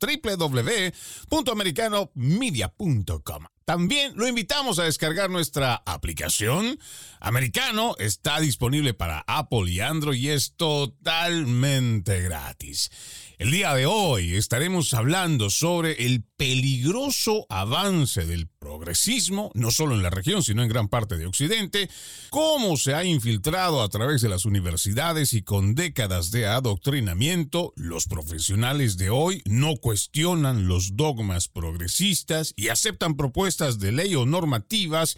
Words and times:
también 3.66 4.12
lo 4.14 4.28
invitamos 4.28 4.78
a 4.78 4.84
descargar 4.84 5.28
nuestra 5.28 5.82
aplicación. 5.86 6.78
Americano 7.18 7.96
está 7.98 8.38
disponible 8.38 8.94
para 8.94 9.24
Apple 9.26 9.68
y 9.68 9.80
Android 9.80 10.20
y 10.20 10.28
es 10.28 10.52
totalmente 10.56 12.22
gratis. 12.22 12.92
El 13.38 13.50
día 13.50 13.74
de 13.74 13.86
hoy 13.86 14.36
estaremos 14.36 14.94
hablando 14.94 15.50
sobre 15.50 16.06
el 16.06 16.22
peligroso 16.36 17.46
avance 17.48 18.26
del 18.26 18.48
progresismo, 18.48 19.50
no 19.54 19.70
solo 19.70 19.94
en 19.94 20.02
la 20.02 20.10
región, 20.10 20.42
sino 20.42 20.62
en 20.62 20.68
gran 20.68 20.88
parte 20.88 21.16
de 21.16 21.26
Occidente, 21.26 21.88
cómo 22.30 22.76
se 22.76 22.94
ha 22.94 23.04
infiltrado 23.04 23.82
a 23.82 23.88
través 23.88 24.20
de 24.20 24.28
las 24.28 24.44
universidades 24.44 25.32
y 25.32 25.42
con 25.42 25.74
décadas 25.74 26.30
de 26.30 26.46
adoctrinamiento, 26.46 27.72
los 27.76 28.06
profesionales 28.06 28.96
de 28.96 29.10
hoy 29.10 29.42
no 29.46 29.76
cuestionan 29.76 30.68
los 30.68 30.96
dogmas 30.96 31.48
progresistas 31.48 32.52
y 32.56 32.68
aceptan 32.68 33.16
propuestas 33.16 33.78
de 33.78 33.92
ley 33.92 34.14
o 34.14 34.26
normativas 34.26 35.16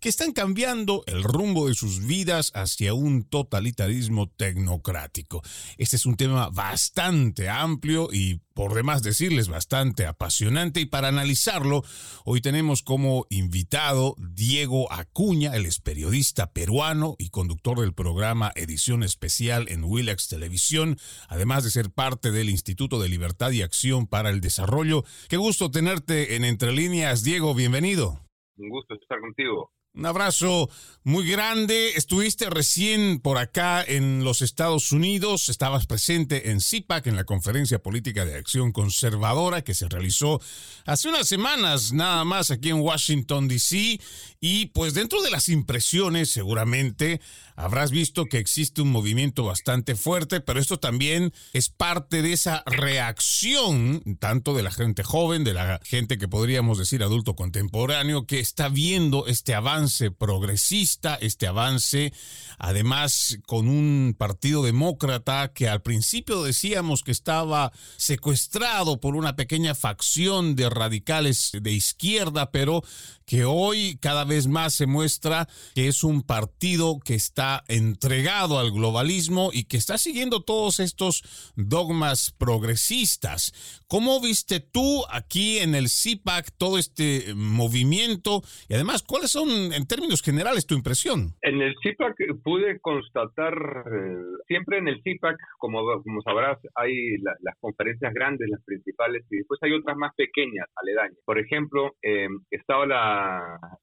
que 0.00 0.08
están 0.08 0.32
cambiando 0.32 1.02
el 1.06 1.24
rumbo 1.24 1.68
de 1.68 1.74
sus 1.74 2.06
vidas 2.06 2.52
hacia 2.54 2.94
un 2.94 3.24
totalitarismo 3.24 4.28
tecnocrático. 4.28 5.42
Este 5.78 5.96
es 5.96 6.06
un 6.06 6.16
tema 6.16 6.50
bastante 6.50 7.48
amplio 7.48 8.08
y 8.12 8.40
por 8.54 8.74
demás 8.74 9.02
decirles 9.02 9.48
bastante 9.48 10.06
apasionante 10.06 10.80
y 10.80 10.86
para 10.86 11.08
analizarlo 11.08 11.82
hoy 12.24 12.40
tenemos 12.40 12.82
como 12.82 13.26
invitado 13.30 14.14
Diego 14.18 14.92
Acuña, 14.92 15.54
él 15.56 15.66
es 15.66 15.80
periodista 15.80 16.52
peruano 16.52 17.16
y 17.18 17.30
conductor 17.30 17.80
del 17.80 17.94
programa 17.94 18.52
Edición 18.54 19.02
Especial 19.02 19.68
en 19.68 19.84
Willax 19.84 20.28
Televisión, 20.28 20.96
además 21.28 21.64
de 21.64 21.70
ser 21.70 21.90
parte 21.90 22.30
del 22.30 22.50
Instituto 22.50 23.00
de 23.00 23.08
Libertad 23.08 23.50
y 23.50 23.62
Acción 23.62 24.06
para 24.06 24.30
el 24.30 24.40
Desarrollo. 24.40 25.04
Qué 25.28 25.36
gusto 25.36 25.70
tenerte 25.70 26.36
en 26.36 26.44
Entre 26.44 26.72
Líneas, 26.72 27.22
Diego, 27.22 27.54
bienvenido. 27.54 28.20
Un 28.56 28.68
gusto 28.68 28.94
estar 28.94 29.20
contigo. 29.20 29.72
Un 29.92 30.06
abrazo 30.06 30.70
muy 31.02 31.26
grande. 31.26 31.94
Estuviste 31.96 32.48
recién 32.48 33.18
por 33.18 33.38
acá 33.38 33.82
en 33.82 34.22
los 34.22 34.40
Estados 34.40 34.92
Unidos. 34.92 35.48
Estabas 35.48 35.86
presente 35.86 36.50
en 36.50 36.60
CIPAC, 36.60 37.08
en 37.08 37.16
la 37.16 37.24
Conferencia 37.24 37.80
Política 37.80 38.24
de 38.24 38.36
Acción 38.36 38.70
Conservadora 38.70 39.62
que 39.62 39.74
se 39.74 39.88
realizó 39.88 40.40
hace 40.86 41.08
unas 41.08 41.26
semanas 41.26 41.92
nada 41.92 42.24
más 42.24 42.52
aquí 42.52 42.68
en 42.68 42.80
Washington, 42.80 43.48
D.C. 43.48 44.00
Y 44.40 44.66
pues 44.66 44.94
dentro 44.94 45.22
de 45.22 45.30
las 45.30 45.48
impresiones 45.48 46.30
seguramente 46.30 47.20
habrás 47.56 47.90
visto 47.90 48.26
que 48.26 48.38
existe 48.38 48.80
un 48.82 48.90
movimiento 48.90 49.44
bastante 49.44 49.96
fuerte, 49.96 50.40
pero 50.40 50.60
esto 50.60 50.78
también 50.78 51.32
es 51.52 51.68
parte 51.68 52.22
de 52.22 52.32
esa 52.32 52.62
reacción, 52.64 54.02
tanto 54.18 54.54
de 54.54 54.62
la 54.62 54.70
gente 54.70 55.02
joven, 55.02 55.44
de 55.44 55.52
la 55.52 55.80
gente 55.82 56.16
que 56.16 56.28
podríamos 56.28 56.78
decir 56.78 57.02
adulto 57.02 57.34
contemporáneo, 57.34 58.26
que 58.26 58.40
está 58.40 58.68
viendo 58.68 59.26
este 59.26 59.54
avance 59.54 59.89
progresista, 60.18 61.16
este 61.20 61.46
avance, 61.46 62.12
además 62.58 63.38
con 63.46 63.68
un 63.68 64.14
partido 64.16 64.62
demócrata 64.62 65.52
que 65.52 65.68
al 65.68 65.82
principio 65.82 66.42
decíamos 66.42 67.02
que 67.02 67.12
estaba 67.12 67.72
secuestrado 67.96 69.00
por 69.00 69.16
una 69.16 69.36
pequeña 69.36 69.74
facción 69.74 70.56
de 70.56 70.70
radicales 70.70 71.50
de 71.60 71.72
izquierda, 71.72 72.50
pero 72.50 72.82
que 73.30 73.44
hoy 73.44 73.96
cada 74.02 74.24
vez 74.24 74.48
más 74.48 74.74
se 74.74 74.88
muestra 74.88 75.46
que 75.76 75.86
es 75.86 76.02
un 76.02 76.26
partido 76.26 76.98
que 76.98 77.14
está 77.14 77.62
entregado 77.68 78.58
al 78.58 78.72
globalismo 78.72 79.50
y 79.52 79.68
que 79.68 79.76
está 79.76 79.98
siguiendo 79.98 80.42
todos 80.42 80.80
estos 80.80 81.52
dogmas 81.54 82.34
progresistas. 82.36 83.84
¿Cómo 83.86 84.20
viste 84.20 84.58
tú 84.58 85.04
aquí 85.12 85.58
en 85.58 85.76
el 85.76 85.86
CIPAC 85.88 86.50
todo 86.58 86.76
este 86.76 87.32
movimiento? 87.36 88.42
Y 88.68 88.74
además, 88.74 89.04
¿cuáles 89.04 89.30
son 89.30 89.48
en 89.48 89.86
términos 89.86 90.22
generales 90.22 90.66
tu 90.66 90.74
impresión? 90.74 91.36
En 91.42 91.62
el 91.62 91.76
CIPAC 91.84 92.16
pude 92.42 92.80
constatar, 92.80 93.54
eh, 93.54 94.42
siempre 94.48 94.78
en 94.78 94.88
el 94.88 95.00
CIPAC, 95.04 95.36
como, 95.58 96.02
como 96.02 96.20
sabrás, 96.22 96.58
hay 96.74 97.16
las 97.18 97.56
conferencias 97.60 98.12
grandes, 98.12 98.48
las 98.48 98.62
principales, 98.64 99.24
y 99.30 99.36
después 99.36 99.60
hay 99.62 99.72
otras 99.72 99.96
más 99.96 100.12
pequeñas, 100.16 100.66
aledañas. 100.74 101.18
Por 101.24 101.38
ejemplo, 101.38 101.94
eh, 102.02 102.26
estaba 102.50 102.86
la 102.86 103.19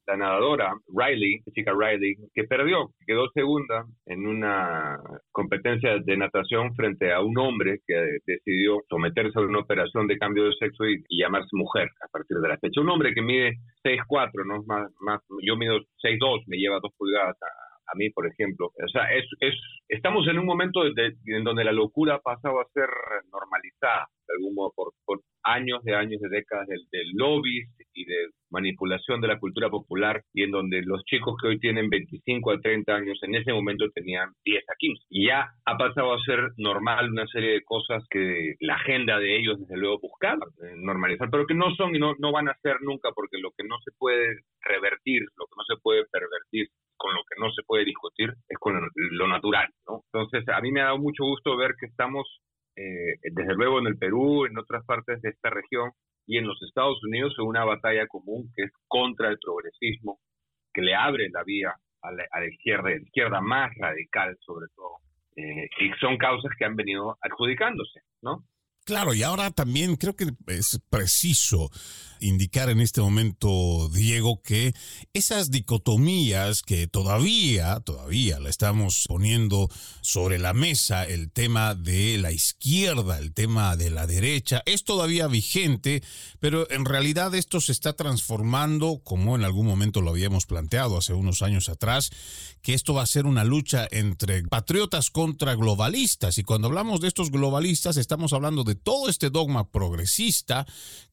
la, 0.07 0.15
nadadora 0.17 0.73
Riley, 0.93 1.41
chica 1.53 1.73
Riley, 1.77 2.15
que 2.33 2.43
perdió, 2.45 2.91
quedó 3.05 3.29
segunda 3.33 3.85
en 4.05 4.25
una 4.25 4.99
competencia 5.31 5.97
de 5.99 6.17
natación 6.17 6.73
frente 6.75 7.13
a 7.13 7.21
un 7.21 7.37
hombre 7.37 7.79
que 7.85 8.19
decidió 8.25 8.81
someterse 8.89 9.39
a 9.39 9.41
una 9.41 9.59
operación 9.59 10.07
de 10.07 10.17
cambio 10.17 10.45
de 10.45 10.53
sexo 10.53 10.85
y, 10.85 11.03
llamarse 11.09 11.49
mujer 11.53 11.89
a 12.01 12.07
partir 12.07 12.37
de 12.37 12.47
la 12.47 12.57
fecha. 12.57 12.81
Un 12.81 12.89
hombre 12.89 13.13
que 13.13 13.21
mide 13.21 13.57
6'4, 13.83 14.45
¿no? 14.45 14.63
Más, 14.63 14.91
más, 15.01 15.21
yo 15.41 15.55
mido 15.55 15.79
6'2, 16.03 16.43
me 16.47 16.57
lleva 16.57 16.79
dos 16.81 16.91
pulgadas 16.97 17.35
a, 17.41 17.66
mí, 17.95 18.09
por 18.09 18.27
ejemplo. 18.27 18.67
O 18.67 18.87
sea, 18.89 19.03
es, 19.13 19.25
es, 19.39 19.55
estamos 19.87 20.27
en 20.27 20.39
un 20.39 20.45
momento 20.45 20.81
en 20.85 21.43
donde 21.43 21.63
la 21.63 21.71
locura 21.71 22.15
ha 22.15 22.19
pasado 22.19 22.59
a 22.59 22.67
ser 22.73 22.89
normalizada, 23.31 24.07
de 24.27 24.33
algún 24.37 24.55
modo, 24.55 24.73
por, 24.75 25.21
años 25.43 25.81
de 25.83 25.95
años, 25.95 26.19
de 26.19 26.29
décadas 26.29 26.67
del 26.67 27.11
lobby 27.13 27.63
y 27.93 28.05
de 28.05 28.27
manipulación 28.49 29.21
de 29.21 29.29
la 29.29 29.39
cultura 29.39 29.69
popular 29.69 30.21
y 30.33 30.43
en 30.43 30.51
donde 30.51 30.81
los 30.81 31.03
chicos 31.05 31.35
que 31.41 31.47
hoy 31.47 31.59
tienen 31.59 31.89
25 31.89 32.51
a 32.51 32.59
30 32.59 32.93
años 32.93 33.19
en 33.23 33.35
ese 33.35 33.53
momento 33.53 33.85
tenían 33.93 34.31
10 34.43 34.63
a 34.69 34.73
15. 34.77 35.05
Y 35.09 35.27
ya 35.27 35.47
ha 35.65 35.77
pasado 35.77 36.13
a 36.13 36.19
ser 36.19 36.51
normal 36.57 37.11
una 37.11 37.27
serie 37.27 37.51
de 37.51 37.63
cosas 37.63 38.03
que 38.09 38.55
la 38.59 38.75
agenda 38.75 39.19
de 39.19 39.37
ellos 39.37 39.59
desde 39.59 39.77
luego 39.77 39.99
buscaba 39.99 40.45
eh, 40.63 40.73
normalizar, 40.75 41.29
pero 41.31 41.45
que 41.45 41.55
no 41.55 41.73
son 41.75 41.95
y 41.95 41.99
no, 41.99 42.13
no 42.19 42.31
van 42.31 42.49
a 42.49 42.57
ser 42.61 42.81
nunca 42.81 43.11
porque 43.15 43.37
lo 43.37 43.51
que 43.51 43.63
no 43.63 43.77
se 43.83 43.91
puede 43.97 44.41
revertir, 44.61 45.21
lo 45.37 45.45
que 45.45 45.55
no 45.57 45.63
se 45.63 45.81
puede 45.81 46.05
pervertir 46.11 46.67
con 46.97 47.13
lo 47.13 47.21
que 47.23 47.39
no 47.39 47.51
se 47.51 47.63
puede 47.63 47.85
discutir 47.85 48.33
es 48.47 48.57
con 48.59 48.73
lo 48.95 49.27
natural, 49.27 49.67
¿no? 49.87 50.01
Entonces, 50.11 50.47
a 50.49 50.61
mí 50.61 50.71
me 50.71 50.81
ha 50.81 50.85
dado 50.85 50.97
mucho 50.97 51.23
gusto 51.23 51.55
ver 51.55 51.75
que 51.79 51.85
estamos 51.85 52.41
eh, 52.75 53.17
desde 53.31 53.55
luego 53.55 53.79
en 53.79 53.87
el 53.87 53.97
Perú, 53.97 54.45
en 54.45 54.57
otras 54.57 54.85
partes 54.85 55.21
de 55.21 55.29
esta 55.29 55.49
región 55.49 55.91
y 56.27 56.37
en 56.37 56.47
los 56.47 56.61
Estados 56.61 57.01
Unidos 57.03 57.33
en 57.37 57.45
una 57.45 57.65
batalla 57.65 58.05
común 58.07 58.51
que 58.55 58.63
es 58.63 58.71
contra 58.87 59.29
el 59.29 59.37
progresismo, 59.39 60.19
que 60.73 60.81
le 60.81 60.93
abre 60.93 61.29
la 61.29 61.43
vía 61.43 61.73
a 62.01 62.11
la, 62.11 62.47
izquierda, 62.47 62.89
a 62.89 62.91
la 62.91 63.01
izquierda 63.01 63.41
más 63.41 63.71
radical 63.77 64.37
sobre 64.41 64.67
todo. 64.75 64.97
Eh, 65.35 65.69
y 65.79 65.91
son 65.99 66.17
causas 66.17 66.51
que 66.57 66.65
han 66.65 66.75
venido 66.75 67.17
adjudicándose, 67.21 68.01
¿no? 68.21 68.43
Claro, 68.87 69.13
y 69.13 69.21
ahora 69.21 69.51
también 69.51 69.97
creo 69.97 70.15
que 70.15 70.33
es 70.47 70.79
preciso 70.89 71.69
indicar 72.21 72.69
en 72.69 72.79
este 72.79 73.01
momento, 73.01 73.89
Diego, 73.89 74.41
que 74.41 74.73
esas 75.13 75.51
dicotomías 75.51 76.61
que 76.61 76.87
todavía, 76.87 77.79
todavía 77.81 78.39
la 78.39 78.49
estamos 78.49 79.05
poniendo 79.07 79.69
sobre 80.01 80.39
la 80.39 80.53
mesa, 80.53 81.03
el 81.03 81.31
tema 81.31 81.75
de 81.75 82.17
la 82.17 82.31
izquierda, 82.31 83.19
el 83.19 83.33
tema 83.33 83.75
de 83.75 83.89
la 83.89 84.07
derecha, 84.07 84.63
es 84.65 84.83
todavía 84.83 85.27
vigente, 85.27 86.01
pero 86.39 86.69
en 86.71 86.85
realidad 86.85 87.35
esto 87.35 87.61
se 87.61 87.73
está 87.73 87.93
transformando, 87.93 89.01
como 89.03 89.35
en 89.35 89.43
algún 89.43 89.67
momento 89.67 90.01
lo 90.01 90.11
habíamos 90.11 90.45
planteado 90.45 90.97
hace 90.97 91.13
unos 91.13 91.41
años 91.41 91.69
atrás, 91.69 92.09
que 92.61 92.73
esto 92.73 92.93
va 92.93 93.03
a 93.03 93.07
ser 93.07 93.25
una 93.25 93.43
lucha 93.43 93.87
entre 93.91 94.43
patriotas 94.43 95.09
contra 95.09 95.55
globalistas. 95.55 96.37
Y 96.37 96.43
cuando 96.43 96.67
hablamos 96.67 97.01
de 97.01 97.07
estos 97.07 97.31
globalistas, 97.31 97.97
estamos 97.97 98.33
hablando 98.33 98.63
de 98.63 98.76
todo 98.77 99.09
este 99.09 99.29
dogma 99.29 99.69
progresista 99.69 100.65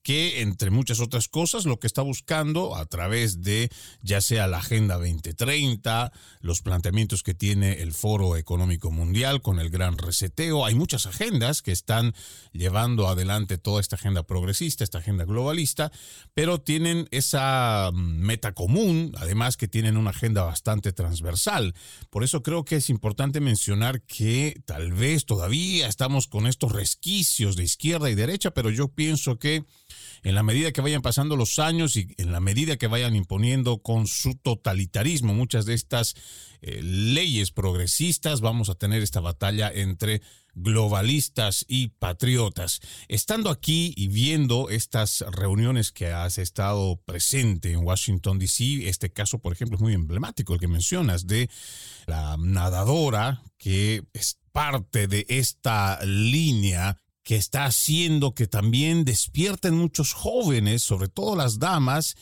que, 0.05 0.43
entre 0.43 0.70
muchas 0.70 1.00
otras 1.00 1.28
cosas, 1.28 1.64
lo 1.64 1.81
que 1.81 1.87
está 1.87 2.02
buscando 2.02 2.76
a 2.76 2.84
través 2.84 3.40
de 3.43 3.70
ya 4.02 4.20
sea 4.20 4.46
la 4.46 4.58
Agenda 4.58 4.96
2030, 4.96 6.12
los 6.40 6.61
planteamientos 6.61 7.22
que 7.22 7.32
tiene 7.32 7.81
el 7.81 7.94
Foro 7.94 8.37
Económico 8.37 8.90
Mundial 8.90 9.40
con 9.40 9.58
el 9.58 9.70
gran 9.70 9.96
reseteo, 9.96 10.66
hay 10.66 10.75
muchas 10.75 11.06
agendas 11.06 11.62
que 11.62 11.72
están 11.72 12.14
llevando 12.52 13.08
adelante 13.08 13.56
toda 13.56 13.81
esta 13.81 13.96
agenda 13.96 14.25
progresista, 14.25 14.84
esta 14.84 14.99
agenda 14.99 15.25
globalista, 15.25 15.90
pero 16.34 16.61
tienen 16.61 17.08
esa 17.11 17.90
meta 17.94 18.52
común, 18.52 19.14
además 19.16 19.56
que 19.56 19.69
tienen 19.69 19.96
una 19.96 20.11
agenda 20.11 20.43
bastante 20.43 20.93
transversal. 20.93 21.75
Por 22.11 22.25
eso 22.25 22.43
creo 22.43 22.66
que 22.66 22.76
es 22.76 22.90
importante 22.90 23.40
mencionar 23.40 24.02
que 24.02 24.61
tal 24.66 24.93
vez 24.93 25.25
todavía 25.25 25.88
estamos 25.88 26.28
con 26.28 26.46
estos 26.46 26.72
resquicios 26.72 27.54
de 27.56 27.65
izquierda 27.65 28.11
y 28.11 28.15
derecha, 28.15 28.53
pero 28.53 28.71
yo 28.71 28.89
pienso 28.89 29.39
que 29.39 29.65
en 30.23 30.35
la 30.35 30.43
medida 30.43 30.73
que 30.73 30.81
vayan 30.81 31.03
pasando 31.03 31.37
los 31.37 31.59
años 31.59 31.97
y 31.97 32.09
en 32.17 32.33
la 32.33 32.41
medida 32.41 32.77
que 32.77 32.87
vayan 32.87 33.15
imponiendo 33.15 33.83
con 33.83 34.06
su 34.06 34.35
totalitarismo 34.37 35.35
muchas 35.35 35.67
de 35.67 35.75
estas 35.75 36.15
eh, 36.62 36.81
leyes 36.83 37.51
progresistas, 37.51 38.41
vamos 38.41 38.71
a 38.71 38.75
tener 38.75 39.03
esta 39.03 39.21
batalla 39.21 39.71
entre 39.71 40.23
globalistas 40.55 41.65
y 41.69 41.89
patriotas. 41.89 42.81
Estando 43.09 43.51
aquí 43.51 43.93
y 43.97 44.09
viendo 44.09 44.71
estas 44.71 45.25
reuniones 45.31 45.93
que 45.93 46.07
has 46.07 46.39
estado 46.39 46.97
presente 47.05 47.73
en 47.73 47.85
Washington, 47.85 48.39
D.C., 48.39 48.89
este 48.89 49.12
caso, 49.12 49.39
por 49.39 49.53
ejemplo, 49.53 49.77
es 49.77 49.83
muy 49.83 49.93
emblemático, 49.93 50.55
el 50.55 50.61
que 50.61 50.69
mencionas, 50.69 51.27
de 51.27 51.50
la 52.07 52.37
nadadora 52.39 53.43
que 53.59 54.05
es 54.12 54.39
parte 54.53 55.09
de 55.09 55.27
esta 55.29 55.99
línea 56.05 56.97
que 57.25 57.37
está 57.37 57.65
haciendo 57.65 58.35
que 58.35 58.47
también 58.47 59.05
despierten 59.05 59.75
muchos 59.75 60.12
jóvenes, 60.12 60.82
sobre 60.82 61.09
todo 61.09 61.35
las 61.35 61.59
damas, 61.59 62.15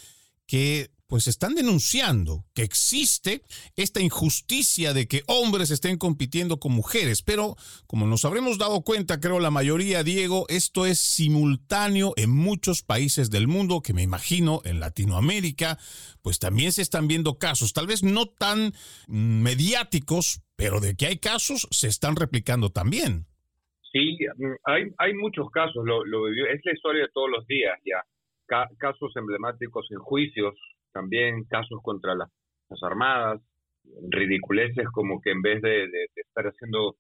que 0.47 0.91
pues 1.13 1.27
están 1.27 1.55
denunciando 1.55 2.47
que 2.55 2.63
existe 2.63 3.43
esta 3.77 4.01
injusticia 4.01 4.95
de 4.95 5.07
que 5.07 5.25
hombres 5.27 5.71
estén 5.71 5.99
compitiendo 5.99 6.59
con 6.59 6.73
mujeres. 6.73 7.21
Pero 7.21 7.55
como 7.87 8.07
nos 8.07 8.25
habremos 8.25 8.57
dado 8.57 8.81
cuenta, 8.81 9.21
creo 9.21 9.39
la 9.39 9.51
mayoría, 9.51 10.05
Diego, 10.05 10.47
esto 10.49 10.87
es 10.87 11.01
simultáneo 11.01 12.15
en 12.17 12.31
muchos 12.31 12.83
países 12.83 13.29
del 13.29 13.47
mundo, 13.47 13.83
que 13.83 13.93
me 13.93 14.03
imagino 14.03 14.63
en 14.65 14.81
Latinoamérica, 14.81 15.79
pues 16.23 16.39
también 16.39 16.73
se 16.73 16.81
están 16.81 17.09
viendo 17.09 17.39
casos, 17.39 17.75
tal 17.75 17.87
vez 17.87 18.03
no 18.03 18.25
tan 18.25 18.73
mediáticos, 19.07 20.41
pero 20.57 20.81
de 20.81 20.97
que 20.97 21.09
hay 21.09 21.19
casos 21.19 21.69
se 21.71 21.89
están 21.89 22.17
replicando 22.17 22.71
también. 22.71 23.27
Sí, 23.93 24.19
hay, 24.65 24.85
hay 24.99 25.15
muchos 25.15 25.51
casos, 25.51 25.85
lo, 25.85 26.05
lo, 26.05 26.27
es 26.29 26.61
la 26.65 26.73
historia 26.73 27.03
de 27.03 27.11
todos 27.13 27.31
los 27.31 27.47
días 27.47 27.79
ya. 27.85 28.03
casos 28.79 29.15
emblemáticos 29.17 29.87
en 29.91 29.99
juicios, 29.99 30.55
también 30.93 31.45
casos 31.45 31.81
contra 31.83 32.15
las, 32.15 32.31
armadas, 32.83 33.41
ridiculeces 34.11 34.87
como 34.93 35.21
que 35.21 35.31
en 35.31 35.43
vez 35.43 35.61
de 35.61 35.85
estar 36.17 36.47
haciendo 36.47 36.97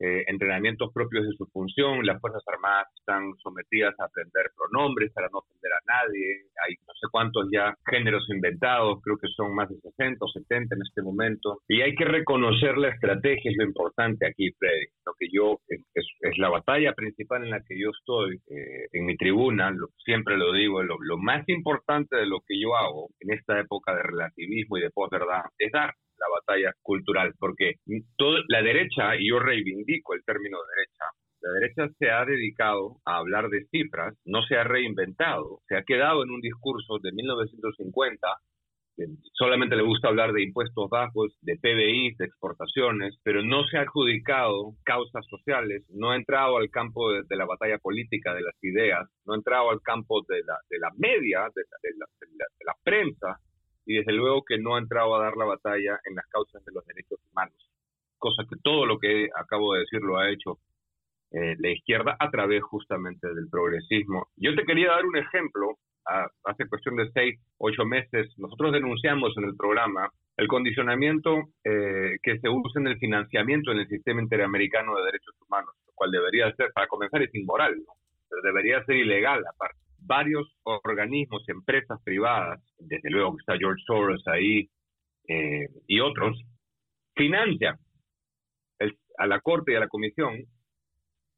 eh, 0.00 0.24
entrenamientos 0.26 0.92
propios 0.92 1.26
de 1.26 1.32
su 1.32 1.46
función. 1.46 2.06
Las 2.06 2.20
Fuerzas 2.20 2.42
Armadas 2.46 2.88
están 2.98 3.34
sometidas 3.42 3.94
a 3.98 4.04
aprender 4.04 4.50
pronombres 4.56 5.12
para 5.12 5.28
no 5.32 5.38
ofender 5.38 5.72
a 5.72 5.84
nadie. 5.86 6.46
Hay 6.66 6.74
no 6.86 6.94
sé 6.94 7.06
cuántos 7.10 7.48
ya 7.52 7.74
géneros 7.90 8.28
inventados, 8.30 9.00
creo 9.02 9.18
que 9.18 9.28
son 9.36 9.54
más 9.54 9.68
de 9.68 9.76
60 9.76 10.24
o 10.24 10.28
70 10.28 10.74
en 10.74 10.82
este 10.82 11.02
momento. 11.02 11.58
Y 11.68 11.82
hay 11.82 11.94
que 11.94 12.04
reconocer 12.04 12.78
la 12.78 12.88
estrategia, 12.88 13.50
es 13.50 13.56
lo 13.56 13.64
importante 13.64 14.26
aquí, 14.26 14.50
Freddy. 14.52 14.86
Lo 15.04 15.12
que 15.18 15.26
yo, 15.32 15.58
es, 15.68 15.82
es 15.94 16.38
la 16.38 16.48
batalla 16.48 16.92
principal 16.92 17.44
en 17.44 17.50
la 17.50 17.60
que 17.66 17.78
yo 17.78 17.90
estoy 17.90 18.36
eh, 18.50 18.86
en 18.92 19.06
mi 19.06 19.16
tribuna, 19.16 19.70
lo, 19.70 19.88
siempre 20.04 20.36
lo 20.36 20.52
digo, 20.52 20.82
lo, 20.82 20.96
lo 21.00 21.18
más 21.18 21.48
importante 21.48 22.16
de 22.16 22.26
lo 22.26 22.40
que 22.46 22.60
yo 22.60 22.76
hago 22.76 23.08
en 23.20 23.32
esta 23.32 23.58
época 23.58 23.94
de 23.94 24.02
relativismo 24.02 24.78
y 24.78 24.82
de 24.82 24.90
posverdad 24.90 25.42
es 25.58 25.72
dar 25.72 25.94
la 26.18 26.26
batalla 26.40 26.74
cultural, 26.82 27.34
porque 27.38 27.74
toda 28.16 28.40
la 28.48 28.62
derecha, 28.62 29.16
y 29.16 29.30
yo 29.30 29.38
reivindico 29.38 30.14
el 30.14 30.24
término 30.24 30.58
derecha, 30.76 31.04
la 31.40 31.52
derecha 31.52 31.88
se 31.98 32.10
ha 32.10 32.24
dedicado 32.24 32.96
a 33.04 33.18
hablar 33.18 33.48
de 33.48 33.66
cifras, 33.70 34.14
no 34.24 34.42
se 34.42 34.56
ha 34.56 34.64
reinventado, 34.64 35.60
se 35.68 35.76
ha 35.76 35.82
quedado 35.82 36.24
en 36.24 36.30
un 36.30 36.40
discurso 36.40 36.98
de 37.00 37.12
1950 37.12 38.28
solamente 39.32 39.76
le 39.76 39.82
gusta 39.82 40.08
hablar 40.08 40.32
de 40.32 40.42
impuestos 40.42 40.88
bajos, 40.90 41.36
de 41.42 41.56
PBI, 41.56 42.14
de 42.16 42.24
exportaciones, 42.24 43.16
pero 43.22 43.42
no 43.42 43.64
se 43.64 43.78
ha 43.78 43.82
adjudicado 43.82 44.74
causas 44.84 45.24
sociales, 45.26 45.84
no 45.90 46.10
ha 46.10 46.16
entrado 46.16 46.58
al 46.58 46.70
campo 46.70 47.12
de, 47.12 47.36
la 47.36 47.46
batalla 47.46 47.78
política, 47.78 48.34
de 48.34 48.42
las 48.42 48.54
ideas, 48.62 49.08
no 49.24 49.34
ha 49.34 49.36
entrado 49.36 49.70
al 49.70 49.80
campo 49.82 50.22
de 50.28 50.42
la, 50.44 50.56
de 50.68 50.78
la 50.78 50.90
media, 50.96 51.48
de 51.54 51.64
la 52.64 52.74
prensa, 52.82 53.38
y 53.88 53.94
desde 53.94 54.12
luego 54.12 54.44
que 54.44 54.58
no 54.58 54.76
ha 54.76 54.78
entrado 54.78 55.16
a 55.16 55.22
dar 55.22 55.36
la 55.36 55.46
batalla 55.46 55.98
en 56.04 56.14
las 56.14 56.26
causas 56.26 56.62
de 56.62 56.72
los 56.72 56.84
derechos 56.84 57.18
humanos, 57.32 57.56
cosa 58.18 58.44
que 58.48 58.56
todo 58.62 58.84
lo 58.84 58.98
que 58.98 59.28
acabo 59.34 59.72
de 59.72 59.80
decir 59.80 60.02
lo 60.02 60.18
ha 60.18 60.30
hecho 60.30 60.58
eh, 61.32 61.56
la 61.58 61.70
izquierda 61.70 62.14
a 62.20 62.30
través 62.30 62.62
justamente 62.62 63.26
del 63.32 63.48
progresismo. 63.50 64.28
Yo 64.36 64.54
te 64.54 64.64
quería 64.64 64.90
dar 64.90 65.06
un 65.06 65.16
ejemplo. 65.16 65.78
hace 66.44 66.68
cuestión 66.68 66.96
de 66.96 67.10
seis, 67.12 67.40
ocho 67.58 67.84
meses, 67.84 68.28
nosotros 68.36 68.72
denunciamos 68.72 69.34
en 69.38 69.44
el 69.44 69.56
programa 69.56 70.10
el 70.36 70.48
condicionamiento 70.48 71.48
eh, 71.64 72.18
que 72.22 72.38
se 72.40 72.48
usa 72.48 72.80
en 72.80 72.88
el 72.88 72.98
financiamiento 72.98 73.72
en 73.72 73.78
el 73.78 73.88
sistema 73.88 74.22
interamericano 74.22 74.96
de 74.96 75.04
derechos 75.04 75.34
humanos, 75.46 75.74
lo 75.86 75.92
cual 75.94 76.10
debería 76.10 76.54
ser, 76.56 76.72
para 76.74 76.86
comenzar, 76.86 77.22
es 77.22 77.34
inmoral, 77.34 77.74
¿no? 77.76 77.94
pero 78.28 78.42
debería 78.42 78.84
ser 78.84 78.96
ilegal 78.96 79.42
aparte 79.46 79.87
varios 79.98 80.46
organismos, 80.64 81.48
empresas 81.48 82.00
privadas, 82.02 82.60
desde 82.78 83.10
luego 83.10 83.36
que 83.36 83.40
está 83.40 83.58
George 83.58 83.82
Soros 83.86 84.26
ahí 84.26 84.68
eh, 85.28 85.68
y 85.86 86.00
otros, 86.00 86.40
financian 87.14 87.76
a 89.18 89.26
la 89.26 89.40
Corte 89.40 89.72
y 89.72 89.74
a 89.74 89.80
la 89.80 89.88
Comisión 89.88 90.36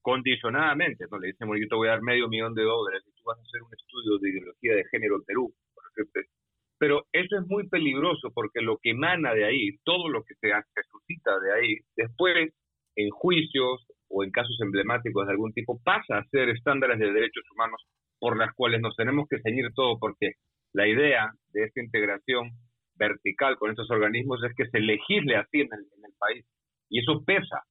condicionadamente. 0.02 1.06
¿no? 1.10 1.18
Le 1.18 1.28
dicen, 1.28 1.48
bueno, 1.48 1.62
yo 1.62 1.68
te 1.68 1.76
voy 1.76 1.88
a 1.88 1.92
dar 1.92 2.02
medio 2.02 2.28
millón 2.28 2.54
de 2.54 2.62
dólares 2.62 3.02
y 3.06 3.12
tú 3.12 3.22
vas 3.24 3.38
a 3.38 3.42
hacer 3.42 3.62
un 3.62 3.72
estudio 3.72 4.18
de 4.18 4.30
ideología 4.30 4.74
de 4.74 4.84
género 4.90 5.16
en 5.16 5.24
Perú. 5.24 5.54
Pero 6.78 7.04
eso 7.12 7.38
es 7.38 7.46
muy 7.46 7.68
peligroso 7.68 8.30
porque 8.32 8.60
lo 8.62 8.78
que 8.78 8.90
emana 8.90 9.34
de 9.34 9.44
ahí, 9.44 9.76
todo 9.84 10.08
lo 10.08 10.22
que 10.24 10.34
se, 10.40 10.50
suscita 10.90 11.38
de 11.40 11.52
ahí, 11.52 11.76
después 11.96 12.54
en 12.96 13.10
juicios 13.10 13.86
o 14.08 14.24
en 14.24 14.30
casos 14.30 14.58
emblemáticos 14.60 15.26
de 15.26 15.32
algún 15.32 15.52
tipo, 15.52 15.78
pasa 15.84 16.18
a 16.18 16.24
ser 16.30 16.48
estándares 16.48 16.98
de 16.98 17.12
derechos 17.12 17.44
humanos 17.52 17.86
por 18.20 18.36
las 18.36 18.54
cuales 18.54 18.80
nos 18.80 18.94
tenemos 18.94 19.26
que 19.28 19.40
ceñir 19.40 19.72
todo, 19.74 19.98
porque 19.98 20.34
la 20.72 20.86
idea 20.86 21.32
de 21.52 21.64
esta 21.64 21.80
integración 21.80 22.50
vertical 22.94 23.56
con 23.56 23.70
estos 23.70 23.90
organismos 23.90 24.44
es 24.44 24.54
que 24.54 24.68
se 24.68 24.78
legisle 24.78 25.36
así 25.36 25.60
en 25.60 25.68
el, 25.72 26.14
país. 26.18 26.44
Y 26.90 27.00
eso 27.00 27.24
pesa, 27.24 27.62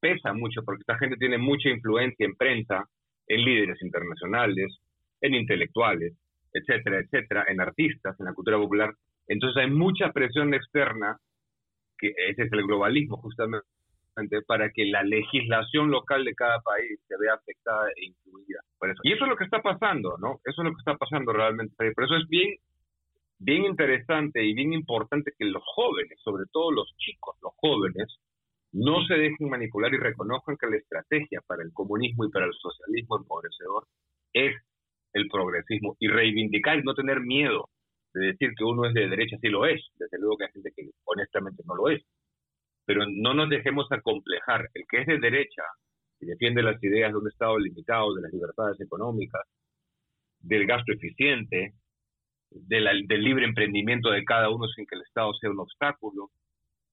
pesa 0.00 0.32
mucho, 0.32 0.62
porque 0.64 0.80
esta 0.80 0.98
gente 0.98 1.16
tiene 1.18 1.36
mucha 1.36 1.68
influencia 1.68 2.24
en 2.24 2.34
prensa, 2.34 2.86
en 3.28 3.44
líderes 3.44 3.76
internacionales, 3.82 4.78
en 5.20 5.34
intelectuales, 5.34 6.14
etcétera, 6.50 7.00
etcétera, 7.00 7.44
en 7.48 7.60
artistas, 7.60 8.18
en 8.18 8.24
la 8.24 8.32
cultura 8.32 8.56
popular. 8.56 8.94
Entonces 9.28 9.62
hay 9.62 9.70
mucha 9.70 10.12
presión 10.12 10.54
externa, 10.54 11.18
que 11.98 12.08
ese 12.30 12.44
es 12.44 12.52
el 12.52 12.62
globalismo 12.66 13.18
justamente, 13.18 13.66
para 14.46 14.70
que 14.70 14.86
la 14.86 15.02
legislación 15.02 15.90
local 15.90 16.24
de 16.24 16.34
cada 16.34 16.60
país 16.60 17.00
se 17.06 17.16
vea 17.18 17.34
afectada 17.34 17.88
e 17.96 18.06
incluida. 18.06 18.60
Por 18.78 18.90
eso. 18.90 19.00
Y 19.02 19.12
eso 19.12 19.24
es 19.24 19.30
lo 19.30 19.36
que 19.36 19.44
está 19.44 19.60
pasando, 19.60 20.16
¿no? 20.18 20.40
Eso 20.44 20.62
es 20.62 20.68
lo 20.68 20.70
que 20.70 20.80
está 20.80 20.96
pasando 20.96 21.32
realmente. 21.32 21.74
Por 21.92 22.04
eso 22.04 22.16
es 22.16 22.28
bien, 22.28 22.56
bien 23.38 23.64
interesante 23.64 24.44
y 24.44 24.54
bien 24.54 24.72
importante 24.72 25.32
que 25.36 25.44
los 25.44 25.62
jóvenes, 25.74 26.18
sobre 26.22 26.44
todo 26.52 26.70
los 26.70 26.94
chicos, 26.96 27.36
los 27.42 27.52
jóvenes, 27.56 28.18
no 28.72 29.04
se 29.06 29.14
dejen 29.14 29.48
manipular 29.48 29.92
y 29.94 29.98
reconozcan 29.98 30.56
que 30.56 30.66
la 30.66 30.76
estrategia 30.76 31.40
para 31.46 31.62
el 31.62 31.72
comunismo 31.72 32.24
y 32.24 32.30
para 32.30 32.46
el 32.46 32.54
socialismo 32.54 33.18
empobrecedor 33.18 33.86
es 34.32 34.54
el 35.12 35.28
progresismo 35.28 35.96
y 36.00 36.08
reivindicar 36.08 36.78
y 36.78 36.82
no 36.82 36.94
tener 36.94 37.20
miedo 37.20 37.68
de 38.14 38.26
decir 38.26 38.50
que 38.56 38.64
uno 38.64 38.86
es 38.86 38.94
de 38.94 39.08
derecha, 39.08 39.36
sí 39.40 39.48
lo 39.48 39.66
es, 39.66 39.80
desde 39.96 40.18
luego 40.18 40.36
que 40.36 40.44
hay 40.44 40.52
gente 40.52 40.72
que 40.74 40.90
honestamente 41.04 41.62
no 41.66 41.74
lo 41.74 41.88
es, 41.88 42.02
pero 42.84 43.04
no 43.08 43.34
nos 43.34 43.48
dejemos 43.48 43.90
acomplejar. 43.90 44.68
El 44.74 44.84
que 44.88 45.00
es 45.00 45.06
de 45.06 45.18
derecha 45.18 45.62
y 46.20 46.26
defiende 46.26 46.62
las 46.62 46.82
ideas 46.82 47.12
de 47.12 47.18
un 47.18 47.28
Estado 47.28 47.58
limitado, 47.58 48.14
de 48.14 48.22
las 48.22 48.32
libertades 48.32 48.80
económicas, 48.80 49.42
del 50.40 50.66
gasto 50.66 50.92
eficiente, 50.92 51.72
del 52.50 53.22
libre 53.22 53.44
emprendimiento 53.44 54.10
de 54.10 54.24
cada 54.24 54.50
uno 54.50 54.66
sin 54.68 54.86
que 54.86 54.96
el 54.96 55.02
Estado 55.02 55.32
sea 55.34 55.50
un 55.50 55.60
obstáculo, 55.60 56.30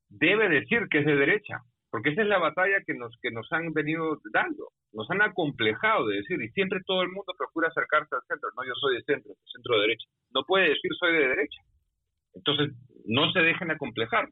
debe 0.09 0.49
decir 0.49 0.87
que 0.89 0.99
es 0.99 1.05
de 1.05 1.15
derecha, 1.15 1.61
porque 1.89 2.09
esa 2.09 2.21
es 2.21 2.27
la 2.27 2.39
batalla 2.39 2.81
que 2.85 2.93
nos, 2.93 3.15
que 3.21 3.31
nos 3.31 3.51
han 3.51 3.73
venido 3.73 4.17
dando, 4.33 4.69
nos 4.93 5.09
han 5.11 5.21
acomplejado 5.21 6.07
de 6.07 6.17
decir, 6.17 6.41
y 6.41 6.49
siempre 6.49 6.79
todo 6.85 7.01
el 7.01 7.09
mundo 7.09 7.33
procura 7.37 7.67
acercarse 7.67 8.15
al 8.15 8.23
centro, 8.27 8.49
no, 8.55 8.63
yo 8.65 8.73
soy 8.75 8.95
de 8.95 9.03
centro, 9.03 9.33
centro 9.51 9.75
de 9.75 9.81
derecha, 9.81 10.07
no 10.33 10.43
puede 10.43 10.69
decir 10.69 10.91
soy 10.99 11.13
de 11.13 11.27
derecha. 11.27 11.61
Entonces, 12.33 12.73
no 13.05 13.29
se 13.33 13.39
dejen 13.39 13.71
acomplejar. 13.71 14.29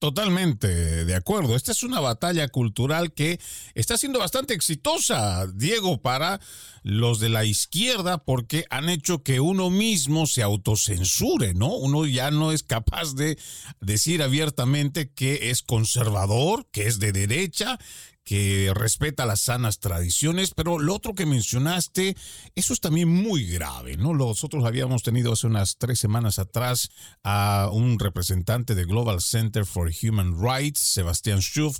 Totalmente 0.00 1.04
de 1.04 1.14
acuerdo. 1.14 1.54
Esta 1.54 1.72
es 1.72 1.82
una 1.82 2.00
batalla 2.00 2.48
cultural 2.48 3.12
que 3.12 3.38
está 3.74 3.98
siendo 3.98 4.18
bastante 4.18 4.54
exitosa, 4.54 5.46
Diego, 5.46 6.00
para 6.00 6.40
los 6.82 7.20
de 7.20 7.28
la 7.28 7.44
izquierda, 7.44 8.16
porque 8.16 8.64
han 8.70 8.88
hecho 8.88 9.22
que 9.22 9.40
uno 9.40 9.68
mismo 9.68 10.26
se 10.26 10.42
autocensure, 10.42 11.52
¿no? 11.52 11.74
Uno 11.74 12.06
ya 12.06 12.30
no 12.30 12.50
es 12.50 12.62
capaz 12.62 13.14
de 13.14 13.38
decir 13.82 14.22
abiertamente 14.22 15.12
que 15.12 15.50
es 15.50 15.60
conservador, 15.60 16.66
que 16.72 16.86
es 16.86 16.98
de 16.98 17.12
derecha, 17.12 17.78
que 18.24 18.72
respeta 18.74 19.26
las 19.26 19.40
sanas 19.40 19.78
tradiciones, 19.78 20.52
pero 20.54 20.78
lo 20.78 20.94
otro 20.94 21.14
que 21.14 21.26
mencionaste, 21.26 22.16
eso 22.54 22.72
es 22.72 22.80
también 22.80 23.08
muy 23.08 23.46
grave, 23.46 23.96
¿no? 23.96 24.14
Nosotros 24.14 24.64
habíamos 24.64 25.02
tenido 25.02 25.32
hace 25.32 25.46
unas 25.46 25.78
tres 25.78 25.98
semanas 25.98 26.38
atrás 26.38 26.90
a 27.24 27.70
un 27.72 27.98
representante 27.98 28.74
de 28.74 28.84
Global 28.84 29.20
Center 29.20 29.64
for 29.64 29.90
Human 30.02 30.36
Rights, 30.40 30.80
Sebastián 30.80 31.40
Schuff, 31.40 31.78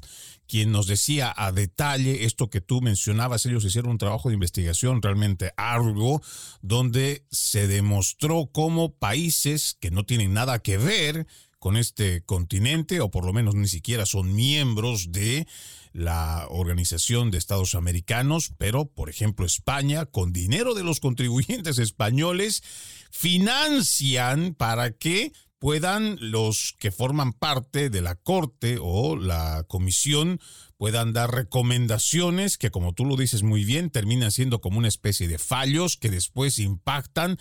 quien 0.49 0.73
nos 0.73 0.89
decía 0.89 1.33
a 1.37 1.53
detalle 1.53 2.25
esto 2.25 2.51
que 2.51 2.61
tú 2.61 2.81
mencionabas. 2.81 3.47
Ellos 3.47 3.65
hicieron 3.65 3.93
un 3.93 3.99
trabajo 3.99 4.29
de 4.29 4.35
investigación 4.35 5.01
realmente 5.01 5.53
arduo, 5.57 6.21
donde 6.63 7.25
se 7.31 7.69
demostró 7.69 8.51
cómo 8.53 8.93
países 8.93 9.77
que 9.79 9.93
no 9.93 10.05
tienen 10.05 10.35
nada 10.35 10.59
que 10.59 10.79
ver 10.79 11.27
con 11.61 11.77
este 11.77 12.23
continente, 12.23 13.01
o 13.01 13.11
por 13.11 13.25
lo 13.25 13.33
menos 13.33 13.55
ni 13.55 13.69
siquiera 13.69 14.07
son 14.07 14.35
miembros 14.35 15.13
de 15.13 15.47
la 15.93 16.47
Organización 16.49 17.31
de 17.31 17.39
Estados 17.39 17.75
Americanos, 17.75 18.53
pero 18.59 18.87
por 18.87 19.11
ejemplo 19.11 19.47
España, 19.47 20.07
con 20.07 20.33
dinero 20.33 20.75
de 20.75 20.85
los 20.85 21.01
contribuyentes 21.01 21.79
españoles, 21.79 22.63
financian 23.11 24.55
para 24.55 24.93
que 24.93 25.33
puedan 25.59 26.17
los 26.21 26.75
que 26.79 26.91
forman 26.91 27.33
parte 27.35 27.91
de 27.91 28.01
la 28.01 28.15
Corte 28.15 28.79
o 28.81 29.17
la 29.17 29.65
Comisión 29.69 30.41
puedan 30.79 31.13
dar 31.13 31.31
recomendaciones 31.35 32.57
que, 32.57 32.71
como 32.71 32.95
tú 32.95 33.05
lo 33.05 33.17
dices 33.17 33.43
muy 33.43 33.67
bien, 33.67 33.91
terminan 33.91 34.33
siendo 34.33 34.63
como 34.63 34.79
una 34.79 34.89
especie 34.89 35.29
de 35.29 35.37
fallos 35.37 35.99
que 35.99 36.09
después 36.09 36.59
impactan 36.59 37.37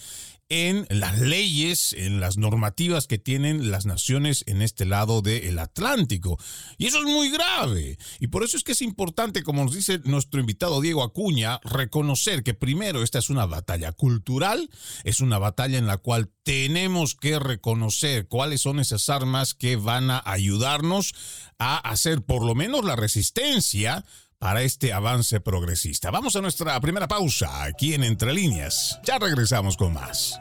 en 0.49 0.87
las 0.89 1.19
leyes, 1.19 1.93
en 1.93 2.19
las 2.19 2.37
normativas 2.37 3.05
que 3.05 3.19
tienen 3.19 3.69
las 3.69 3.85
naciones 3.85 4.43
en 4.47 4.63
este 4.63 4.85
lado 4.85 5.21
del 5.21 5.59
Atlántico. 5.59 6.39
Y 6.77 6.87
eso 6.87 6.99
es 6.99 7.05
muy 7.05 7.29
grave. 7.29 7.97
Y 8.19 8.27
por 8.27 8.43
eso 8.43 8.57
es 8.57 8.63
que 8.63 8.71
es 8.71 8.81
importante, 8.81 9.43
como 9.43 9.63
nos 9.63 9.75
dice 9.75 10.01
nuestro 10.05 10.39
invitado 10.39 10.81
Diego 10.81 11.03
Acuña, 11.03 11.59
reconocer 11.63 12.43
que 12.43 12.55
primero 12.55 13.03
esta 13.03 13.19
es 13.19 13.29
una 13.29 13.45
batalla 13.45 13.91
cultural, 13.91 14.69
es 15.03 15.19
una 15.19 15.37
batalla 15.37 15.77
en 15.77 15.87
la 15.87 15.97
cual 15.97 16.31
tenemos 16.43 17.13
que 17.13 17.37
reconocer 17.37 18.27
cuáles 18.27 18.61
son 18.61 18.79
esas 18.79 19.07
armas 19.09 19.53
que 19.53 19.75
van 19.75 20.09
a 20.09 20.23
ayudarnos 20.25 21.13
a 21.59 21.77
hacer 21.77 22.23
por 22.23 22.43
lo 22.43 22.55
menos 22.55 22.83
la 22.83 22.95
resistencia 22.95 24.03
para 24.39 24.61
este 24.63 24.93
avance 24.93 25.41
progresista. 25.41 26.11
Vamos 26.11 26.35
a 26.35 26.41
nuestra 26.41 26.79
primera 26.79 27.07
pausa 27.07 27.63
aquí 27.63 27.93
en 27.93 28.03
Entre 28.03 28.33
Líneas. 28.33 28.99
Ya 29.03 29.19
regresamos 29.19 29.75
con 29.75 29.93
más. 29.93 30.39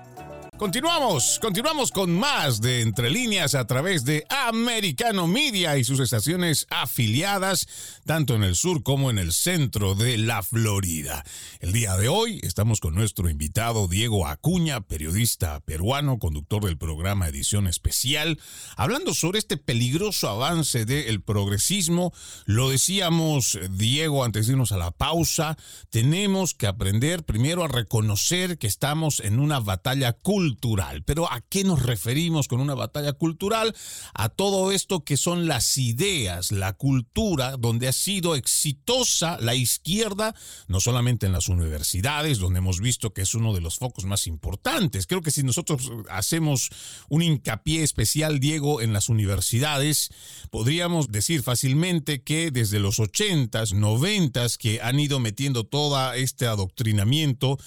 Continuamos, 0.59 1.39
continuamos 1.41 1.93
con 1.93 2.19
más 2.19 2.61
de 2.61 2.81
Entre 2.81 3.11
Líneas 3.11 3.55
a 3.55 3.69
través 3.69 4.05
de 4.05 4.27
Americano 4.29 5.29
Media 5.29 5.79
y 5.79 5.85
sus 5.85 6.01
estaciones 6.01 6.67
afiliadas, 6.69 7.69
tanto 8.05 8.35
en 8.35 8.43
el 8.43 8.57
sur 8.57 8.83
como 8.83 9.09
en 9.09 9.21
el 9.21 9.33
centro 9.33 9.95
de 9.95 10.19
la 10.19 10.43
Florida. 10.43 11.25
El 11.61 11.73
día 11.73 11.97
de 11.97 12.09
hoy 12.09 12.41
estamos 12.43 12.81
con 12.81 12.97
nuestro 12.97 13.31
invitado 13.31 13.87
Diego 13.87 14.27
Acuña, 14.27 14.81
periodista 14.81 15.61
peruano, 15.61 16.19
conductor 16.19 16.65
del 16.65 16.77
programa 16.77 17.29
Edición 17.29 17.69
Especial, 17.69 18.41
hablando 18.77 19.15
sobre 19.15 19.39
este 19.39 19.59
peligroso 19.59 20.29
avance 20.29 20.85
del 20.85 21.23
progresismo. 21.23 22.13
Lo 22.47 22.69
decíamos, 22.69 23.61
Diego, 23.71 24.25
antes 24.25 24.49
de 24.49 24.55
irnos 24.55 24.73
a 24.73 24.77
la 24.77 24.91
pausa, 24.91 25.57
tenemos 25.91 26.55
que 26.55 26.67
aprender 26.67 27.25
primero 27.25 27.63
a 27.63 27.69
reconocer 27.69 28.59
que 28.59 28.67
estamos 28.67 29.21
en 29.21 29.39
una 29.39 29.61
batalla 29.61 30.15
cultural 30.15 30.48
cultural. 30.49 31.03
Pero 31.05 31.31
¿a 31.31 31.43
qué 31.43 31.63
nos 31.63 31.83
referimos 31.83 32.49
con 32.49 32.61
una 32.61 32.75
batalla 32.75 33.13
cultural? 33.13 33.75
A 34.15 34.31
todo 34.31 34.73
esto 34.73 35.05
que 35.05 35.19
son 35.19 35.47
las 35.47 35.77
ideas, 35.77 36.53
la 36.53 36.73
cultura, 36.73 37.57
donde 37.59 37.87
ha 37.87 37.93
sido 37.93 38.35
exitosa 38.35 39.37
la 39.43 39.55
izquierda, 39.55 40.35
no 40.67 40.81
solamente 40.81 41.27
en 41.27 41.33
las 41.33 41.49
universidades, 41.49 42.39
donde 42.39 42.61
hemos 42.61 42.81
visto 42.81 43.13
que 43.13 43.23
es 43.23 43.35
uno 43.35 43.53
de 43.53 43.61
los 43.61 43.77
focos 43.77 44.07
más 44.07 44.27
importantes. 44.27 45.07
Creo 45.07 45.21
que 45.21 45.31
si 45.31 45.43
nosotros 45.43 45.91
hacemos 46.09 46.71
un 47.11 47.21
hincapié 47.21 47.83
especial, 47.83 48.41
Diego, 48.41 48.81
en 48.81 48.95
las 48.95 49.11
universidades, 49.11 50.09
podríamos 50.51 51.09
decir 51.13 51.43
fácilmente 51.43 52.23
que 52.23 52.51
desde 52.51 52.81
los 52.81 53.01
80s, 53.01 53.75
90s, 53.75 54.57
que 54.57 54.81
han 54.81 54.99
ido 54.99 55.21
metiendo 55.21 55.65
todo 55.65 56.15
este 56.15 56.47
adoctrinamiento, 56.47 57.59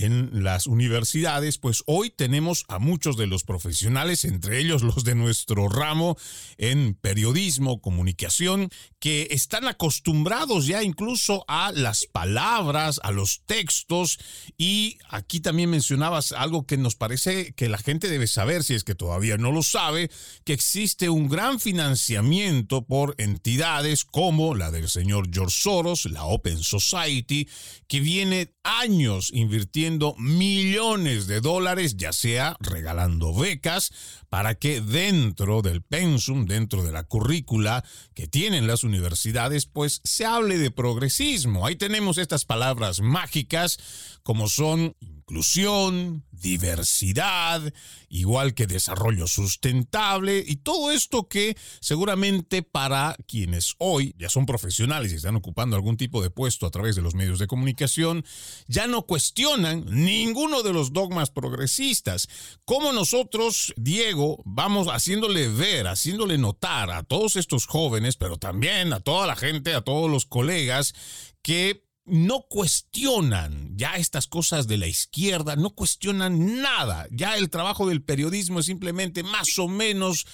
en 0.00 0.30
las 0.44 0.66
universidades, 0.66 1.58
pues 1.58 1.82
hoy 1.86 2.10
tenemos 2.10 2.64
a 2.68 2.78
muchos 2.78 3.18
de 3.18 3.26
los 3.26 3.44
profesionales, 3.44 4.24
entre 4.24 4.58
ellos 4.58 4.82
los 4.82 5.04
de 5.04 5.14
nuestro 5.14 5.68
ramo 5.68 6.16
en 6.56 6.94
periodismo, 6.94 7.80
comunicación, 7.82 8.70
que 8.98 9.28
están 9.30 9.68
acostumbrados 9.68 10.66
ya 10.66 10.82
incluso 10.82 11.44
a 11.48 11.72
las 11.72 12.06
palabras, 12.06 13.00
a 13.02 13.10
los 13.10 13.42
textos. 13.44 14.18
Y 14.56 14.98
aquí 15.08 15.40
también 15.40 15.70
mencionabas 15.70 16.32
algo 16.32 16.66
que 16.66 16.78
nos 16.78 16.96
parece 16.96 17.52
que 17.52 17.68
la 17.68 17.78
gente 17.78 18.08
debe 18.08 18.26
saber, 18.26 18.64
si 18.64 18.74
es 18.74 18.84
que 18.84 18.94
todavía 18.94 19.36
no 19.36 19.52
lo 19.52 19.62
sabe, 19.62 20.10
que 20.44 20.54
existe 20.54 21.10
un 21.10 21.28
gran 21.28 21.60
financiamiento 21.60 22.86
por 22.86 23.14
entidades 23.18 24.04
como 24.04 24.54
la 24.54 24.70
del 24.70 24.88
señor 24.88 25.28
George 25.30 25.56
Soros, 25.58 26.06
la 26.06 26.24
Open 26.24 26.62
Society, 26.62 27.48
que 27.86 28.00
viene 28.00 28.54
años 28.62 29.30
invirtiendo 29.32 29.89
millones 30.18 31.26
de 31.26 31.40
dólares, 31.40 31.96
ya 31.96 32.12
sea 32.12 32.56
regalando 32.60 33.34
becas, 33.34 33.92
para 34.28 34.54
que 34.54 34.80
dentro 34.80 35.62
del 35.62 35.82
pensum, 35.82 36.46
dentro 36.46 36.82
de 36.82 36.92
la 36.92 37.04
currícula 37.04 37.84
que 38.14 38.28
tienen 38.28 38.66
las 38.66 38.84
universidades, 38.84 39.66
pues 39.66 40.00
se 40.04 40.24
hable 40.24 40.58
de 40.58 40.70
progresismo. 40.70 41.66
Ahí 41.66 41.76
tenemos 41.76 42.18
estas 42.18 42.44
palabras 42.44 43.00
mágicas 43.00 43.78
como 44.22 44.48
son 44.48 44.94
inclusión, 45.30 46.24
diversidad, 46.32 47.72
igual 48.08 48.52
que 48.52 48.66
desarrollo 48.66 49.28
sustentable 49.28 50.42
y 50.44 50.56
todo 50.56 50.90
esto 50.90 51.28
que 51.28 51.56
seguramente 51.80 52.64
para 52.64 53.16
quienes 53.28 53.74
hoy 53.78 54.12
ya 54.18 54.28
son 54.28 54.44
profesionales 54.44 55.12
y 55.12 55.16
están 55.16 55.36
ocupando 55.36 55.76
algún 55.76 55.96
tipo 55.96 56.20
de 56.20 56.30
puesto 56.30 56.66
a 56.66 56.72
través 56.72 56.96
de 56.96 57.02
los 57.02 57.14
medios 57.14 57.38
de 57.38 57.46
comunicación, 57.46 58.24
ya 58.66 58.88
no 58.88 59.06
cuestionan 59.06 59.84
ninguno 59.88 60.64
de 60.64 60.72
los 60.72 60.92
dogmas 60.92 61.30
progresistas. 61.30 62.26
Como 62.64 62.92
nosotros, 62.92 63.72
Diego, 63.76 64.42
vamos 64.44 64.88
haciéndole 64.88 65.46
ver, 65.46 65.86
haciéndole 65.86 66.38
notar 66.38 66.90
a 66.90 67.04
todos 67.04 67.36
estos 67.36 67.66
jóvenes, 67.66 68.16
pero 68.16 68.36
también 68.36 68.92
a 68.92 68.98
toda 68.98 69.28
la 69.28 69.36
gente, 69.36 69.74
a 69.74 69.82
todos 69.82 70.10
los 70.10 70.26
colegas, 70.26 70.92
que 71.40 71.88
no 72.10 72.42
cuestionan 72.48 73.76
ya 73.76 73.96
estas 73.96 74.26
cosas 74.26 74.66
de 74.66 74.76
la 74.76 74.86
izquierda, 74.86 75.56
no 75.56 75.70
cuestionan 75.70 76.60
nada. 76.60 77.06
Ya 77.10 77.36
el 77.36 77.50
trabajo 77.50 77.88
del 77.88 78.02
periodismo 78.02 78.60
es 78.60 78.66
simplemente 78.66 79.22
más 79.22 79.58
o 79.58 79.68
menos 79.68 80.26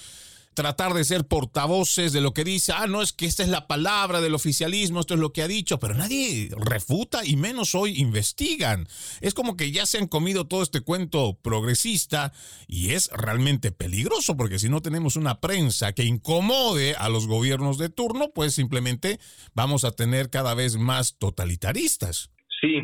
tratar 0.57 0.95
de 0.95 1.03
ser 1.05 1.27
portavoces 1.27 2.13
de 2.13 2.19
lo 2.19 2.33
que 2.33 2.43
dice, 2.43 2.73
ah, 2.75 2.87
no 2.87 3.03
es 3.03 3.13
que 3.13 3.27
esta 3.27 3.43
es 3.43 3.49
la 3.49 3.67
palabra 3.67 4.21
del 4.21 4.33
oficialismo, 4.33 5.01
esto 5.01 5.13
es 5.13 5.19
lo 5.19 5.31
que 5.31 5.43
ha 5.43 5.47
dicho, 5.47 5.77
pero 5.77 5.93
nadie 5.93 6.49
refuta 6.57 7.23
y 7.23 7.35
menos 7.35 7.75
hoy 7.75 7.99
investigan. 7.99 8.87
Es 9.21 9.35
como 9.35 9.55
que 9.55 9.71
ya 9.71 9.85
se 9.85 9.99
han 9.99 10.07
comido 10.07 10.47
todo 10.47 10.63
este 10.63 10.81
cuento 10.81 11.37
progresista 11.43 12.33
y 12.65 12.93
es 12.93 13.11
realmente 13.11 13.71
peligroso 13.71 14.35
porque 14.35 14.57
si 14.57 14.67
no 14.67 14.81
tenemos 14.81 15.15
una 15.15 15.41
prensa 15.41 15.93
que 15.93 16.05
incomode 16.05 16.95
a 16.95 17.07
los 17.07 17.27
gobiernos 17.27 17.77
de 17.77 17.89
turno, 17.89 18.31
pues 18.33 18.55
simplemente 18.55 19.19
vamos 19.53 19.83
a 19.83 19.91
tener 19.91 20.31
cada 20.31 20.55
vez 20.55 20.77
más 20.77 21.17
totalitaristas. 21.19 22.31
Sí, 22.59 22.81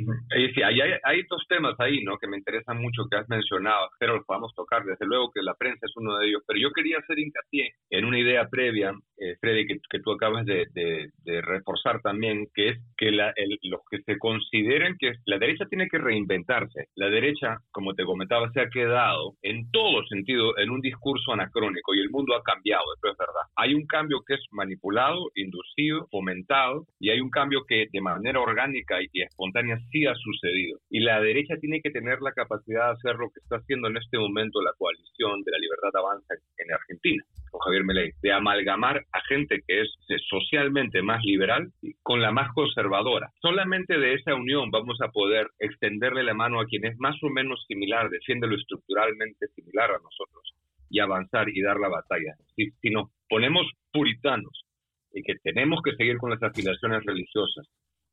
sí 0.54 0.62
hay, 0.62 0.80
hay, 1.04 1.24
dos 1.24 1.44
temas 1.50 1.74
ahí, 1.80 2.04
¿no? 2.04 2.18
Que 2.18 2.28
me 2.28 2.38
interesan 2.38 2.80
mucho 2.80 3.06
que 3.10 3.18
has 3.18 3.28
mencionado, 3.28 3.90
pero 4.00 4.18
los 4.18 4.26
podemos 4.26 4.54
tocar. 4.54 4.84
Desde 4.84 5.06
luego 5.06 5.32
que 5.32 5.42
la 5.42 5.56
prensa 5.56 5.88
es 5.88 5.94
uno 5.96 6.18
de 6.18 6.28
ellos, 6.28 6.44
pero 6.46 6.60
yo 6.60 6.72
quería 6.72 7.00
hacer 7.00 7.18
hincapié 7.18 7.72
en 7.90 8.06
una 8.06 8.20
idea 8.20 8.48
previa, 8.50 8.94
eh, 9.18 9.36
Freddy, 9.42 9.66
que, 9.66 9.80
que, 9.90 10.00
tú 10.00 10.12
acabas 10.12 10.46
de, 10.46 10.68
de, 10.74 11.42
reforzar 11.42 12.02
también, 12.02 12.48
que 12.54 12.70
es 12.70 12.78
que 12.98 13.12
la, 13.12 13.34
los 13.64 13.82
que 13.90 14.02
se 14.04 14.18
consideren 14.20 14.96
que 15.00 15.14
la 15.26 15.40
derecha 15.40 15.66
tiene 15.66 15.88
que 15.88 15.98
reinventarse. 15.98 16.90
La 16.96 17.10
derecha, 17.10 17.58
como 17.72 17.96
te 17.96 18.06
comentaba, 18.06 18.52
se 18.52 18.62
ha 18.62 18.70
quedado 18.70 19.34
en 19.42 19.72
todo 19.72 20.06
sentido 20.06 20.58
en 20.60 20.70
un 20.70 20.82
discurso 20.82 21.34
anacrónico 21.34 21.96
y 21.96 22.00
el 22.00 22.12
mundo 22.12 22.36
ha 22.36 22.44
cambiado, 22.44 22.84
eso 22.96 23.12
es 23.12 23.18
verdad. 23.18 23.42
Hay 23.56 23.74
un 23.74 23.88
cambio 23.88 24.22
que 24.28 24.36
es 24.36 24.42
manipulado, 24.52 25.32
inducido, 25.36 26.08
fomentado, 26.12 26.86
y 27.00 27.10
hay 27.10 27.20
un 27.20 27.30
cambio 27.32 27.64
que 27.68 27.88
de 27.92 28.02
manera 28.02 28.40
orgánica 28.40 29.02
y 29.02 29.22
espontánea 29.22 29.63
sí 29.92 30.06
ha 30.06 30.16
sucedido. 30.16 30.80
Y 30.90 31.00
la 31.00 31.22
derecha 31.22 31.56
tiene 31.60 31.82
que 31.82 31.92
tener 31.92 32.22
la 32.22 32.32
capacidad 32.32 32.88
de 32.88 32.94
hacer 32.94 33.16
lo 33.16 33.30
que 33.30 33.40
está 33.40 33.58
haciendo 33.58 33.88
en 33.88 33.98
este 33.98 34.18
momento 34.18 34.62
la 34.62 34.74
coalición 34.78 35.44
de 35.44 35.52
la 35.52 35.58
libertad 35.58 35.90
avanza 35.96 36.34
en 36.58 36.74
Argentina, 36.74 37.24
con 37.52 37.62
Javier 37.62 37.84
Meley, 37.84 38.12
de 38.22 38.32
amalgamar 38.32 39.06
a 39.12 39.22
gente 39.28 39.62
que 39.68 39.82
es 39.82 39.90
socialmente 40.30 41.02
más 41.02 41.24
liberal 41.24 41.72
con 42.02 42.22
la 42.22 42.32
más 42.32 42.52
conservadora. 42.54 43.32
Solamente 43.42 43.98
de 43.98 44.14
esa 44.14 44.36
unión 44.36 44.72
vamos 44.72 45.00
a 45.02 45.10
poder 45.10 45.48
extenderle 45.60 46.24
la 46.24 46.34
mano 46.34 46.60
a 46.60 46.66
quien 46.66 46.86
es 46.86 46.98
más 47.00 47.16
o 47.24 47.30
menos 47.30 47.64
similar, 47.68 48.10
defiende 48.10 48.48
lo 48.48 48.56
estructuralmente 48.56 49.48
similar 49.56 49.92
a 49.92 50.00
nosotros 50.00 50.54
y 50.90 51.00
avanzar 51.00 51.50
y 51.50 51.62
dar 51.62 51.80
la 51.80 51.90
batalla. 51.90 52.36
Si, 52.56 52.70
si 52.82 52.92
ponemos 53.28 53.66
puritanos 53.92 54.66
y 55.14 55.24
que 55.24 55.36
tenemos 55.44 55.82
que 55.84 55.96
seguir 55.96 56.18
con 56.18 56.32
las 56.32 56.42
afiliaciones 56.42 57.04
religiosas 57.04 57.68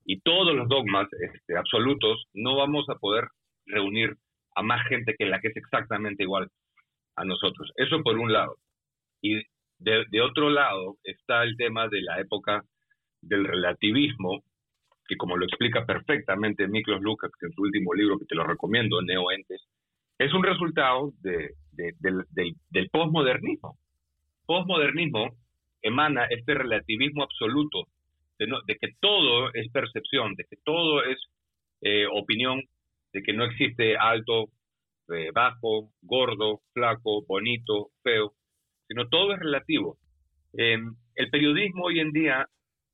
y 0.04 0.20
todos 0.20 0.54
los 0.54 0.68
dogmas 0.68 1.08
este, 1.12 1.56
absolutos, 1.56 2.24
no 2.32 2.56
vamos 2.56 2.88
a 2.88 2.96
poder 2.96 3.28
reunir 3.66 4.16
a 4.54 4.62
más 4.62 4.86
gente 4.88 5.14
que 5.18 5.26
la 5.26 5.40
que 5.40 5.48
es 5.48 5.56
exactamente 5.56 6.22
igual 6.22 6.48
a 7.16 7.24
nosotros. 7.24 7.70
Eso 7.76 8.02
por 8.02 8.18
un 8.18 8.32
lado. 8.32 8.56
Y 9.22 9.42
de, 9.78 10.20
otro 10.20 10.50
lado 10.50 10.96
está 11.04 11.42
el 11.42 11.56
tema 11.56 11.88
de 11.88 12.02
la 12.02 12.20
época 12.20 12.62
del 13.20 13.44
relativismo, 13.44 14.42
que 15.06 15.16
como 15.16 15.36
lo 15.36 15.44
explica 15.44 15.84
perfectamente 15.84 16.68
Miklos 16.68 17.00
Lukács 17.00 17.42
en 17.42 17.52
su 17.52 17.62
último 17.62 17.94
libro, 17.94 18.18
que 18.18 18.26
te 18.26 18.34
lo 18.34 18.44
recomiendo, 18.44 19.02
Neoentes, 19.02 19.62
es 20.18 20.32
un 20.34 20.42
resultado 20.42 21.12
de, 21.20 21.54
del, 21.72 22.24
del 22.30 22.90
posmodernismo. 22.90 23.78
Posmodernismo 24.46 25.34
emana 25.82 26.26
este 26.26 26.54
relativismo 26.54 27.22
absoluto 27.22 27.86
de, 28.46 28.76
que 28.76 28.88
todo 29.00 29.52
es 29.52 29.70
percepción, 29.70 30.34
de 30.34 30.44
que 30.44 30.56
todo 30.64 31.04
es 31.04 31.18
eh, 31.82 32.06
opinión, 32.06 32.62
de 33.12 33.22
que 33.22 33.32
no 33.32 33.44
existe 33.44 33.96
alto, 33.96 34.48
eh, 35.08 35.30
bajo, 35.34 35.90
gordo, 36.02 36.60
flaco, 36.72 37.24
bonito, 37.26 37.90
feo, 38.02 38.32
sino 38.88 39.08
todo 39.08 39.34
es 39.34 39.40
relativo. 39.40 39.98
Em, 40.52 40.94
el 41.16 41.30
periodismo 41.30 41.84
hoy 41.84 42.00
en 42.00 42.12
día, 42.12 42.46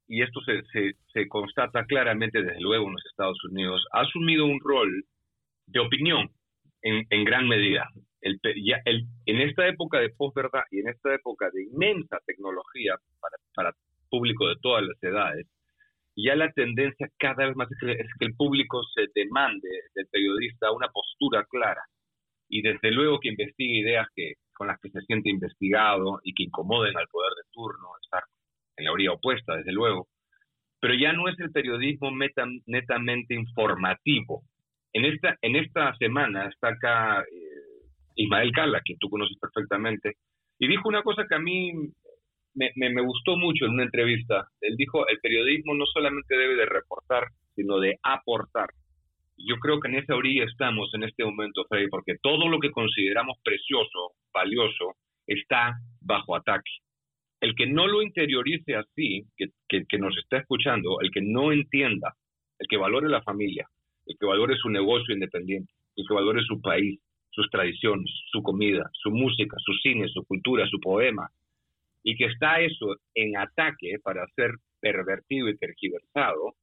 y 0.08 0.22
esto 0.22 0.40
se, 0.40 0.62
se, 1.12 1.28
constata 1.28 1.84
claramente 1.84 2.42
desde 2.42 2.60
luego 2.60 2.86
en 2.86 2.92
los 2.92 3.06
Estados 3.06 3.42
Unidos, 3.44 3.84
ha 3.92 4.00
asumido 4.00 4.46
un 4.46 4.60
rol 4.60 5.04
de 5.66 5.80
opinión 5.80 6.30
en, 6.82 7.06
en 7.10 7.24
gran 7.24 7.48
medida. 7.48 7.88
El, 8.20 8.40
en 8.44 9.40
esta 9.40 9.68
época 9.68 9.98
de 10.00 10.10
posverdad 10.10 10.62
y 10.70 10.80
en 10.80 10.88
esta 10.88 11.14
época 11.14 11.48
de 11.52 11.64
inmensa 11.64 12.18
tecnología 12.26 12.96
para, 13.20 13.36
para 13.54 13.76
público 14.08 14.48
de 14.48 14.56
todas 14.60 14.84
las 14.84 15.02
edades, 15.02 15.46
ya 16.16 16.34
la 16.34 16.50
tendencia 16.52 17.08
cada 17.18 17.46
vez 17.46 17.56
más 17.56 17.68
es 17.70 17.78
que, 17.78 18.24
el 18.24 18.34
público 18.34 18.82
se 18.94 19.06
demande 19.14 19.68
del 19.94 20.06
periodista 20.06 20.72
una 20.72 20.88
postura 20.88 21.44
clara 21.44 21.82
y 22.48 22.62
desde 22.62 22.90
luego 22.90 23.20
que 23.20 23.28
investigue 23.28 23.80
ideas 23.80 24.06
que 24.14 24.34
con 24.54 24.68
las 24.68 24.80
que 24.80 24.88
se 24.88 25.02
siente 25.02 25.28
investigado 25.28 26.20
y 26.22 26.32
que 26.32 26.44
incomoden 26.44 26.96
al 26.96 27.08
poder 27.08 27.32
de 27.34 27.50
turno, 27.52 27.88
estar 28.02 28.22
en 28.76 28.86
la 28.86 28.92
orilla 28.92 29.12
opuesta, 29.12 29.56
desde 29.56 29.72
luego. 29.72 30.08
Pero 30.80 30.94
ya 30.94 31.12
no 31.12 31.28
es 31.28 31.38
el 31.40 31.50
periodismo 31.50 32.10
netamente 32.64 33.34
informativo. 33.34 34.42
En 34.94 35.04
esta, 35.04 35.36
en 35.42 35.56
esta 35.56 35.94
semana 35.96 36.48
está 36.48 36.68
acá 36.68 37.20
eh, 37.20 37.86
Ismael 38.14 38.52
Cala, 38.52 38.80
quien 38.80 38.98
tú 38.98 39.10
conoces 39.10 39.36
perfectamente, 39.38 40.14
y 40.58 40.68
dijo 40.68 40.88
una 40.88 41.02
cosa 41.02 41.26
que 41.28 41.34
a 41.34 41.38
mí 41.38 41.72
me, 42.56 42.90
me, 42.90 43.02
gustó 43.02 43.36
mucho 43.36 43.66
en 43.66 43.72
una 43.72 43.84
entrevista. 43.84 44.48
Él 44.60 44.74
dijo, 44.76 45.06
el 45.08 45.18
periodismo 45.20 45.74
no 45.74 45.86
solamente 45.86 46.36
debe 46.36 46.56
de 46.56 46.66
reportar, 46.66 47.28
sino 47.54 47.78
de 47.78 47.98
aportar. 48.02 48.70
Yo 49.36 49.56
creo 49.56 49.80
que 49.80 49.88
en 49.88 49.96
esa 49.96 50.16
orilla 50.16 50.44
estamos 50.44 50.92
en 50.94 51.04
este 51.04 51.24
momento, 51.24 51.64
Freddy, 51.68 51.88
porque 51.88 52.16
todo 52.22 52.48
lo 52.48 52.58
que 52.58 52.70
consideramos 52.70 53.38
precioso, 53.44 54.12
valioso, 54.32 54.94
está 55.26 55.74
bajo 56.00 56.34
ataque. 56.34 56.70
El 57.40 57.54
que 57.54 57.66
no 57.66 57.86
lo 57.86 58.02
interiorice 58.02 58.76
así, 58.76 59.24
que, 59.36 59.48
que, 59.68 59.84
que 59.86 59.98
nos 59.98 60.16
está 60.16 60.38
escuchando, 60.38 61.00
el 61.02 61.10
que 61.10 61.20
no 61.20 61.52
entienda, 61.52 62.14
el 62.58 62.66
que 62.66 62.78
valore 62.78 63.10
la 63.10 63.22
familia, 63.22 63.68
el 64.06 64.16
que 64.18 64.26
valore 64.26 64.56
su 64.56 64.70
negocio 64.70 65.12
independiente, 65.12 65.70
el 65.96 66.06
que 66.08 66.14
valore 66.14 66.42
su 66.42 66.60
país, 66.62 66.98
sus 67.30 67.50
tradiciones, 67.50 68.10
su 68.32 68.42
comida, 68.42 68.88
su 68.94 69.10
música, 69.10 69.56
su 69.58 69.74
cine, 69.82 70.08
su 70.08 70.24
cultura, 70.24 70.66
su 70.66 70.80
poema, 70.80 71.28
y 72.06 72.16
que 72.16 72.26
está 72.26 72.60
eso 72.60 72.94
en 73.14 73.36
ataque 73.36 73.98
para 74.00 74.24
ser 74.36 74.52
pervertido 74.80 75.48
y 75.48 75.58
tergiversado, 75.58 76.54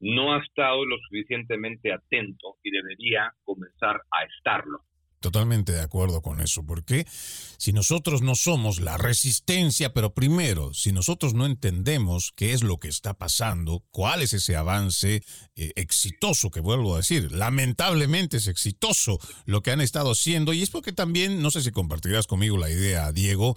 no 0.00 0.32
ha 0.32 0.42
estado 0.42 0.86
lo 0.86 0.96
suficientemente 0.96 1.92
atento 1.92 2.56
y 2.62 2.70
debería 2.70 3.34
comenzar 3.44 4.00
a 4.10 4.24
estarlo. 4.24 4.80
Totalmente 5.20 5.72
de 5.72 5.82
acuerdo 5.82 6.22
con 6.22 6.40
eso, 6.40 6.64
porque 6.64 7.04
si 7.06 7.72
nosotros 7.74 8.22
no 8.22 8.34
somos 8.34 8.80
la 8.80 8.96
resistencia, 8.96 9.92
pero 9.92 10.14
primero, 10.14 10.72
si 10.72 10.90
nosotros 10.90 11.34
no 11.34 11.44
entendemos 11.44 12.32
qué 12.34 12.54
es 12.54 12.64
lo 12.64 12.78
que 12.78 12.88
está 12.88 13.14
pasando, 13.14 13.84
cuál 13.90 14.22
es 14.22 14.32
ese 14.32 14.56
avance 14.56 15.22
eh, 15.54 15.72
exitoso, 15.76 16.50
que 16.50 16.60
vuelvo 16.60 16.94
a 16.94 16.96
decir, 16.96 17.30
lamentablemente 17.30 18.38
es 18.38 18.48
exitoso 18.48 19.20
lo 19.44 19.62
que 19.62 19.70
han 19.70 19.82
estado 19.82 20.12
haciendo, 20.12 20.54
y 20.54 20.62
es 20.62 20.70
porque 20.70 20.92
también, 20.92 21.42
no 21.42 21.50
sé 21.50 21.60
si 21.60 21.70
compartirás 21.70 22.26
conmigo 22.26 22.56
la 22.56 22.70
idea, 22.70 23.12
Diego, 23.12 23.56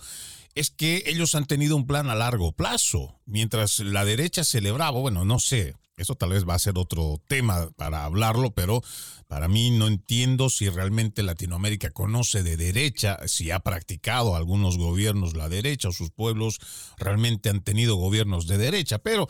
es 0.55 0.71
que 0.71 1.03
ellos 1.05 1.35
han 1.35 1.45
tenido 1.45 1.75
un 1.75 1.85
plan 1.85 2.09
a 2.09 2.15
largo 2.15 2.53
plazo, 2.53 3.19
mientras 3.25 3.79
la 3.79 4.05
derecha 4.05 4.43
celebraba, 4.43 4.99
bueno, 4.99 5.25
no 5.25 5.37
sé, 5.37 5.75
eso 5.97 6.15
tal 6.15 6.29
vez 6.29 6.47
va 6.47 6.55
a 6.55 6.59
ser 6.59 6.77
otro 6.77 7.21
tema 7.27 7.69
para 7.77 8.05
hablarlo, 8.05 8.51
pero 8.51 8.81
para 9.27 9.47
mí 9.47 9.69
no 9.71 9.87
entiendo 9.87 10.49
si 10.49 10.69
realmente 10.69 11.23
Latinoamérica 11.23 11.89
conoce 11.91 12.43
de 12.43 12.57
derecha, 12.57 13.17
si 13.27 13.51
ha 13.51 13.59
practicado 13.59 14.35
algunos 14.35 14.77
gobiernos 14.77 15.35
la 15.35 15.49
derecha 15.49 15.89
o 15.89 15.93
sus 15.93 16.11
pueblos 16.11 16.59
realmente 16.97 17.49
han 17.49 17.61
tenido 17.61 17.95
gobiernos 17.95 18.47
de 18.47 18.57
derecha, 18.57 18.99
pero 18.99 19.27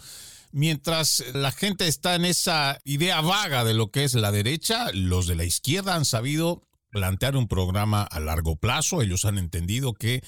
mientras 0.51 1.23
la 1.33 1.51
gente 1.51 1.87
está 1.87 2.15
en 2.15 2.25
esa 2.25 2.79
idea 2.83 3.21
vaga 3.21 3.63
de 3.63 3.73
lo 3.73 3.91
que 3.91 4.03
es 4.03 4.13
la 4.15 4.31
derecha, 4.31 4.91
los 4.93 5.27
de 5.27 5.35
la 5.35 5.43
izquierda 5.43 5.95
han 5.95 6.05
sabido 6.05 6.61
plantear 6.89 7.35
un 7.35 7.47
programa 7.47 8.03
a 8.03 8.19
largo 8.19 8.55
plazo, 8.55 9.01
ellos 9.01 9.25
han 9.25 9.37
entendido 9.37 9.93
que 9.93 10.23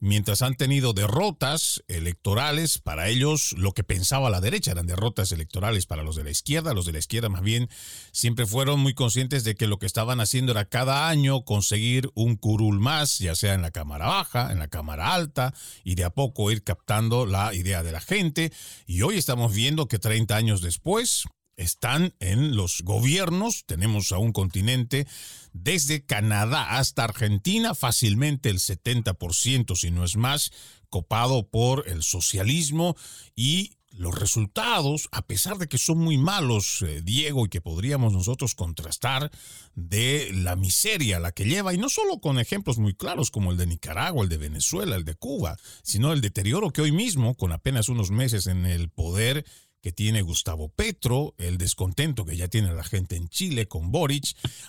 mientras 0.00 0.42
han 0.42 0.56
tenido 0.56 0.92
derrotas 0.92 1.82
electorales, 1.88 2.78
para 2.78 3.08
ellos 3.08 3.54
lo 3.56 3.72
que 3.72 3.84
pensaba 3.84 4.30
la 4.30 4.40
derecha 4.40 4.72
eran 4.72 4.86
derrotas 4.86 5.32
electorales 5.32 5.86
para 5.86 6.02
los 6.02 6.16
de 6.16 6.24
la 6.24 6.30
izquierda, 6.30 6.74
los 6.74 6.86
de 6.86 6.92
la 6.92 6.98
izquierda 6.98 7.28
más 7.28 7.42
bien 7.42 7.68
siempre 8.12 8.46
fueron 8.46 8.80
muy 8.80 8.94
conscientes 8.94 9.44
de 9.44 9.54
que 9.54 9.66
lo 9.66 9.78
que 9.78 9.86
estaban 9.86 10.20
haciendo 10.20 10.52
era 10.52 10.66
cada 10.66 11.08
año 11.08 11.44
conseguir 11.44 12.10
un 12.14 12.36
curul 12.36 12.80
más, 12.80 13.18
ya 13.18 13.34
sea 13.34 13.54
en 13.54 13.62
la 13.62 13.70
cámara 13.70 14.06
baja, 14.06 14.52
en 14.52 14.58
la 14.58 14.68
cámara 14.68 15.14
alta, 15.14 15.54
y 15.84 15.94
de 15.94 16.04
a 16.04 16.10
poco 16.10 16.50
ir 16.50 16.62
captando 16.62 17.26
la 17.26 17.54
idea 17.54 17.82
de 17.82 17.92
la 17.92 18.00
gente. 18.00 18.52
Y 18.86 19.02
hoy 19.02 19.16
estamos 19.16 19.54
viendo 19.54 19.88
que 19.88 19.98
30 19.98 20.36
años 20.36 20.60
después, 20.60 21.24
están 21.56 22.14
en 22.20 22.56
los 22.56 22.82
gobiernos. 22.82 23.64
Tenemos 23.66 24.12
a 24.12 24.18
un 24.18 24.32
continente 24.32 25.06
desde 25.52 26.04
Canadá 26.04 26.78
hasta 26.78 27.04
Argentina, 27.04 27.74
fácilmente 27.74 28.50
el 28.50 28.58
70%, 28.58 29.76
si 29.76 29.90
no 29.90 30.04
es 30.04 30.16
más, 30.16 30.52
copado 30.88 31.48
por 31.48 31.88
el 31.88 32.02
socialismo 32.02 32.96
y 33.34 33.72
los 33.96 34.14
resultados, 34.14 35.08
a 35.10 35.26
pesar 35.26 35.58
de 35.58 35.68
que 35.68 35.78
son 35.78 35.98
muy 35.98 36.18
malos, 36.18 36.82
eh, 36.82 37.00
Diego, 37.02 37.46
y 37.46 37.48
que 37.48 37.60
podríamos 37.60 38.12
nosotros 38.12 38.54
contrastar 38.54 39.30
de 39.74 40.30
la 40.34 40.56
miseria 40.56 41.16
a 41.16 41.20
la 41.20 41.32
que 41.32 41.44
lleva, 41.44 41.72
y 41.72 41.78
no 41.78 41.88
solo 41.88 42.20
con 42.20 42.38
ejemplos 42.38 42.78
muy 42.78 42.94
claros 42.94 43.30
como 43.30 43.50
el 43.50 43.56
de 43.56 43.66
Nicaragua, 43.66 44.22
el 44.22 44.28
de 44.28 44.36
Venezuela, 44.36 44.96
el 44.96 45.04
de 45.04 45.14
Cuba, 45.14 45.56
sino 45.82 46.12
el 46.12 46.20
deterioro 46.20 46.70
que 46.70 46.82
hoy 46.82 46.92
mismo, 46.92 47.34
con 47.34 47.52
apenas 47.52 47.88
unos 47.88 48.10
meses 48.10 48.46
en 48.46 48.66
el 48.66 48.90
poder, 48.90 49.46
que 49.86 49.92
tiene 49.92 50.20
Gustavo 50.22 50.68
Petro, 50.68 51.34
el 51.38 51.58
descontento 51.58 52.24
que 52.24 52.36
ya 52.36 52.48
tiene 52.48 52.74
la 52.74 52.82
gente 52.82 53.14
en 53.14 53.28
Chile 53.28 53.68
con 53.68 53.92
Boric. 53.92 54.24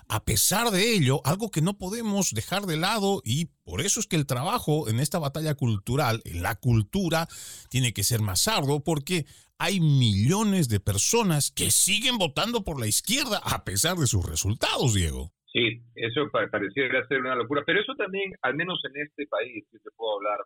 A 0.07 0.23
pesar 0.23 0.69
de 0.69 0.93
ello, 0.93 1.21
algo 1.25 1.49
que 1.49 1.63
no 1.63 1.75
podemos 1.79 2.35
dejar 2.35 2.67
de 2.67 2.77
lado 2.77 3.23
y 3.25 3.47
por 3.65 3.81
eso 3.81 3.99
es 3.99 4.05
que 4.05 4.15
el 4.15 4.27
trabajo 4.27 4.87
en 4.87 4.99
esta 4.99 5.17
batalla 5.17 5.55
cultural, 5.55 6.21
en 6.23 6.43
la 6.43 6.53
cultura, 6.53 7.25
tiene 7.71 7.93
que 7.93 8.03
ser 8.03 8.21
más 8.21 8.47
arduo 8.47 8.83
porque 8.83 9.25
hay 9.57 9.79
millones 9.79 10.69
de 10.69 10.79
personas 10.79 11.49
que 11.49 11.71
siguen 11.71 12.19
votando 12.19 12.63
por 12.63 12.79
la 12.79 12.85
izquierda 12.85 13.41
a 13.43 13.63
pesar 13.63 13.97
de 13.97 14.05
sus 14.05 14.23
resultados, 14.23 14.93
Diego. 14.93 15.31
Sí, 15.51 15.81
eso 15.95 16.29
pareciera 16.29 17.07
ser 17.07 17.21
una 17.21 17.33
locura, 17.33 17.63
pero 17.65 17.81
eso 17.81 17.95
también, 17.95 18.35
al 18.43 18.53
menos 18.53 18.79
en 18.85 19.01
este 19.01 19.25
país, 19.25 19.65
si 19.71 19.79
se 19.79 19.89
puedo 19.95 20.17
hablar 20.17 20.39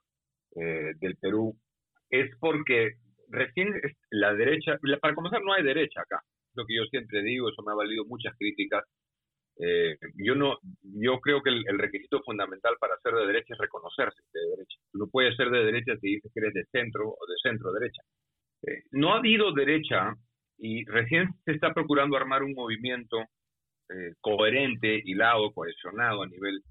eh, 0.55 0.93
del 1.01 1.17
Perú, 1.17 1.59
es 2.09 2.31
porque 2.39 2.95
recién 3.31 3.73
la 4.09 4.33
derecha, 4.33 4.77
para 5.01 5.15
comenzar 5.15 5.41
no 5.41 5.53
hay 5.53 5.63
derecha 5.63 6.01
acá, 6.01 6.21
lo 6.55 6.65
que 6.65 6.75
yo 6.75 6.83
siempre 6.85 7.21
digo, 7.23 7.49
eso 7.49 7.63
me 7.63 7.71
ha 7.71 7.75
valido 7.75 8.05
muchas 8.05 8.35
críticas. 8.37 8.83
Eh, 9.57 9.97
yo 10.15 10.33
no, 10.35 10.57
yo 10.81 11.19
creo 11.19 11.41
que 11.41 11.49
el, 11.49 11.77
requisito 11.77 12.21
fundamental 12.23 12.75
para 12.79 12.97
ser 13.03 13.13
de 13.13 13.27
derecha 13.27 13.53
es 13.53 13.59
reconocerse 13.59 14.21
de 14.33 14.49
derecha. 14.49 14.79
No 14.93 15.07
puedes 15.07 15.35
ser 15.35 15.49
de 15.49 15.65
derecha 15.65 15.95
si 16.01 16.15
dices 16.15 16.31
que 16.33 16.39
eres 16.39 16.53
de 16.53 16.65
centro 16.71 17.09
o 17.09 17.27
de 17.27 17.35
centro 17.43 17.71
derecha. 17.73 18.01
Eh, 18.63 18.83
no 18.91 19.13
ha 19.13 19.17
habido 19.17 19.51
derecha 19.53 20.13
y 20.57 20.85
recién 20.85 21.29
se 21.45 21.51
está 21.51 21.73
procurando 21.73 22.17
armar 22.17 22.43
un 22.43 22.53
movimiento 22.53 23.17
eh, 23.89 24.13
coherente, 24.21 25.01
hilado, 25.03 25.51
cohesionado 25.51 26.23
a 26.23 26.27
nivel 26.27 26.61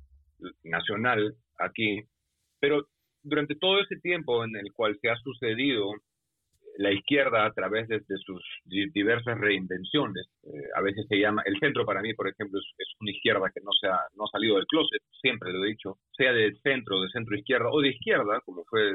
nacional 0.65 1.35
aquí, 1.59 2.01
pero 2.61 2.87
durante 3.23 3.55
todo 3.57 3.81
ese 3.81 3.97
tiempo 3.97 4.45
en 4.45 4.57
el 4.57 4.73
cual 4.73 4.99
se 5.01 5.11
ha 5.11 5.17
sucedido 5.17 5.93
la 6.79 6.93
izquierda 6.93 7.45
a 7.45 7.53
través 7.53 7.89
de, 7.89 8.01
sus 8.25 8.43
diversas 8.65 9.39
reinvenciones. 9.39 10.27
Eh, 10.45 10.69
a 10.75 10.83
veces 10.83 11.07
se 11.09 11.19
llama, 11.19 11.43
el 11.45 11.59
centro 11.59 11.85
para 11.85 12.01
mí, 12.01 12.15
por 12.15 12.29
ejemplo, 12.29 12.59
es, 12.59 12.95
una 13.01 13.11
izquierda 13.11 13.51
que 13.55 13.61
no, 13.61 13.71
se 13.81 13.89
ha, 13.89 13.99
no 14.17 14.25
ha 14.25 14.31
salido 14.31 14.57
del 14.57 14.67
closet, 14.67 15.03
siempre 15.21 15.53
lo 15.53 15.65
he 15.65 15.69
dicho, 15.69 15.99
sea 16.17 16.33
de 16.33 16.55
centro, 16.63 17.01
de 17.01 17.09
centro 17.11 17.37
izquierda 17.37 17.69
o 17.71 17.81
de 17.81 17.89
izquierda, 17.89 18.41
como 18.45 18.65
fue 18.65 18.93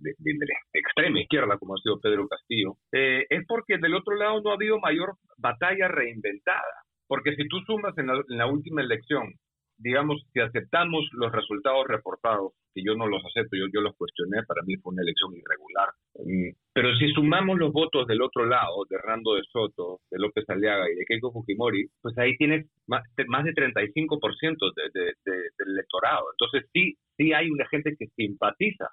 de, 0.00 0.14
la 0.18 0.80
extrema 0.80 1.20
izquierda, 1.20 1.58
como 1.58 1.74
ha 1.74 1.78
sido 1.78 2.00
Pedro 2.00 2.28
Castillo, 2.28 2.76
eh, 2.92 3.24
es 3.28 3.44
porque 3.46 3.78
del 3.78 3.94
otro 3.94 4.14
lado 4.16 4.40
no 4.42 4.50
ha 4.50 4.54
habido 4.54 4.78
mayor 4.78 5.14
batalla 5.38 5.88
reinventada. 5.88 6.86
Porque 7.08 7.36
si 7.36 7.46
tú 7.48 7.60
sumas 7.60 7.96
en 7.98 8.08
la, 8.36 8.46
última 8.46 8.82
elección, 8.82 9.32
digamos, 9.78 10.24
si 10.32 10.40
aceptamos 10.40 11.08
los 11.12 11.32
resultados 11.32 11.86
reportados, 11.86 12.52
que 12.74 12.82
yo 12.84 12.94
no 12.94 13.06
los 13.06 13.22
acepto, 13.24 13.56
yo, 13.56 13.66
yo 13.72 13.80
los 13.80 13.96
cuestioné, 13.96 14.42
para 14.44 14.62
mí 14.62 14.76
fue 14.76 14.92
una 14.92 15.02
elección 15.02 15.32
irregular. 15.34 15.88
Mm, 16.14 16.56
pero 16.72 16.94
si 16.96 17.08
sumamos 17.12 17.58
los 17.58 17.72
votos 17.72 18.06
del 18.06 18.22
otro 18.22 18.46
lado, 18.46 18.84
de 18.88 18.96
Hernando 18.96 19.34
de 19.34 19.42
Soto, 19.50 20.00
de 20.10 20.18
López 20.18 20.48
Aliaga 20.48 20.90
y 20.90 20.94
de 20.94 21.04
Keiko 21.06 21.32
Fujimori, 21.32 21.86
pues 22.02 22.16
ahí 22.18 22.36
tienes 22.36 22.66
más, 22.86 23.02
más 23.28 23.44
de 23.44 23.54
35% 23.54 24.74
de, 24.74 25.00
de, 25.00 25.32
del 25.58 25.68
electorado. 25.68 26.26
Entonces 26.32 26.68
sí, 26.72 26.96
sí 27.16 27.32
hay 27.32 27.50
una 27.50 27.66
gente 27.68 27.96
que 27.98 28.06
simpatiza 28.08 28.90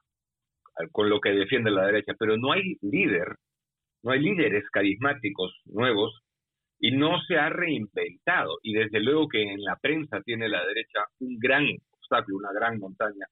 con 0.92 1.10
lo 1.10 1.20
que 1.20 1.32
defiende 1.32 1.72
la 1.72 1.86
derecha, 1.86 2.14
pero 2.18 2.38
no 2.38 2.52
hay 2.52 2.78
líder, 2.82 3.36
no 4.02 4.12
hay 4.12 4.20
líderes 4.20 4.68
carismáticos 4.72 5.54
nuevos 5.66 6.23
y 6.80 6.92
no 6.92 7.22
se 7.28 7.38
ha 7.38 7.50
reinventado. 7.50 8.60
Y 8.62 8.74
desde 8.74 9.00
luego 9.00 9.28
que 9.28 9.42
en 9.42 9.64
la 9.64 9.76
prensa 9.78 10.22
tiene 10.22 10.50
la 10.50 10.66
derecha 10.66 11.06
un 11.20 11.38
gran 11.40 11.66
obstáculo, 11.92 12.38
una 12.38 12.54
gran 12.54 12.80
montaña. 12.80 13.26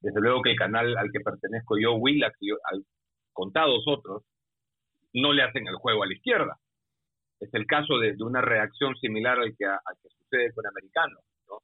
Desde 0.00 0.20
luego 0.20 0.42
que 0.42 0.50
el 0.50 0.56
canal 0.56 0.96
al 0.96 1.10
que 1.10 1.20
pertenezco 1.20 1.76
yo, 1.78 1.94
Willax, 1.94 2.36
y 2.40 2.50
al, 2.50 2.84
contados 3.32 3.84
otros, 3.86 4.22
no 5.12 5.32
le 5.32 5.42
hacen 5.42 5.66
el 5.66 5.76
juego 5.76 6.02
a 6.02 6.06
la 6.06 6.14
izquierda. 6.14 6.58
Es 7.40 7.52
el 7.54 7.66
caso 7.66 7.98
de, 7.98 8.14
una 8.20 8.40
reacción 8.40 8.96
similar 8.96 9.38
al 9.38 9.56
que, 9.56 9.64
al 9.64 9.96
que 10.02 10.08
sucede 10.08 10.52
con 10.52 10.66
americanos. 10.66 11.24
¿no? 11.48 11.58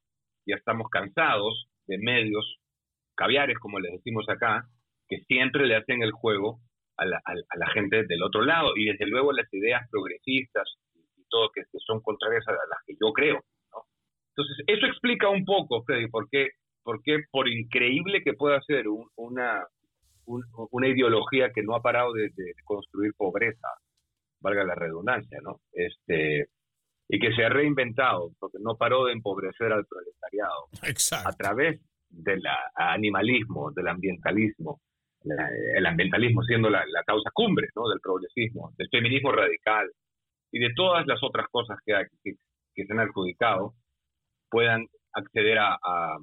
Ya 0.45 0.55
estamos 0.55 0.89
cansados 0.89 1.67
de 1.85 1.97
medios 1.97 2.57
caviares, 3.15 3.57
como 3.59 3.79
les 3.79 3.93
decimos 3.93 4.27
acá, 4.29 4.67
que 5.07 5.19
siempre 5.27 5.65
le 5.67 5.75
hacen 5.75 6.01
el 6.01 6.11
juego 6.11 6.59
a 6.97 7.05
la, 7.05 7.21
a, 7.25 7.57
la 7.57 7.67
gente 7.67 8.05
del 8.05 8.23
otro 8.23 8.41
lado. 8.41 8.71
Y 8.75 8.85
desde 8.85 9.05
luego 9.05 9.33
las 9.33 9.53
ideas 9.53 9.87
progresistas 9.89 10.67
todo 11.35 11.49
que, 11.53 11.63
son 11.85 11.99
contrarias 11.99 12.47
a 12.47 12.51
las 12.51 12.79
que 12.85 12.93
yo 12.93 13.11
creo. 13.11 13.43
Entonces, 14.29 14.63
eso 14.67 14.85
explica 14.85 15.29
un 15.29 15.43
poco, 15.43 15.83
Freddy, 15.83 16.07
por 16.07 16.29
qué, 16.29 16.49
por, 16.83 17.01
por 17.31 17.49
increíble 17.49 18.21
que 18.23 18.33
pueda 18.33 18.61
ser 18.61 18.85
una, 19.15 19.65
una 20.25 20.87
ideología 20.87 21.51
que 21.53 21.63
no 21.63 21.75
ha 21.75 21.81
parado 21.81 22.13
de, 22.13 22.31
construir 22.63 23.13
pobreza, 23.17 23.67
valga 24.39 24.63
la 24.63 24.75
redundancia, 24.75 25.39
¿no? 25.41 25.59
Este, 25.73 26.47
y 27.09 27.19
que 27.19 27.33
se 27.35 27.43
ha 27.43 27.49
reinventado, 27.49 28.31
porque 28.39 28.57
no 28.61 28.75
paró 28.77 29.05
de 29.05 29.13
empobrecer 29.13 29.71
al 29.71 29.85
proletariado. 29.85 30.67
Exacto. 30.83 31.29
A 31.29 31.33
través 31.33 31.81
del 32.09 32.41
animalismo, 32.75 33.71
del 33.71 33.87
ambientalismo, 33.87 34.79
el 35.75 35.85
ambientalismo 35.85 36.43
siendo 36.43 36.69
la, 36.69 36.83
causa 37.05 37.29
cumbre 37.33 37.67
¿no? 37.75 37.89
del 37.89 37.99
progresismo, 37.99 38.73
del 38.77 38.89
feminismo 38.89 39.31
radical 39.31 39.89
y 40.55 40.59
de 40.59 40.73
todas 40.73 41.05
las 41.05 41.21
otras 41.21 41.49
cosas 41.51 41.77
que, 41.85 41.93
que, 42.23 42.85
se 42.85 42.93
han 42.93 42.99
adjudicado, 42.99 43.73
puedan 44.49 44.87
acceder 45.11 45.57
a, 45.59 46.17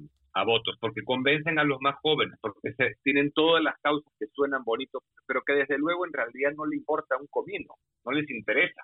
votos, 0.47 0.75
porque 0.81 1.03
convencen 1.03 1.59
a 1.59 1.63
los 1.63 1.79
más 1.81 1.95
jóvenes, 2.01 2.35
porque 2.41 2.73
se, 2.73 2.95
tienen 3.03 3.31
todas 3.31 3.63
las 3.63 3.75
causas 3.83 4.11
que 4.17 4.25
suenan 4.33 4.63
bonitos, 4.63 5.03
pero 5.27 5.43
que 5.45 5.53
desde 5.53 5.77
luego 5.77 6.07
en 6.07 6.13
realidad 6.13 6.51
no 6.57 6.65
le 6.65 6.77
importa 6.77 7.15
un 7.17 7.27
comino, 7.27 7.75
no 8.03 8.11
les 8.11 8.27
interesa 8.31 8.81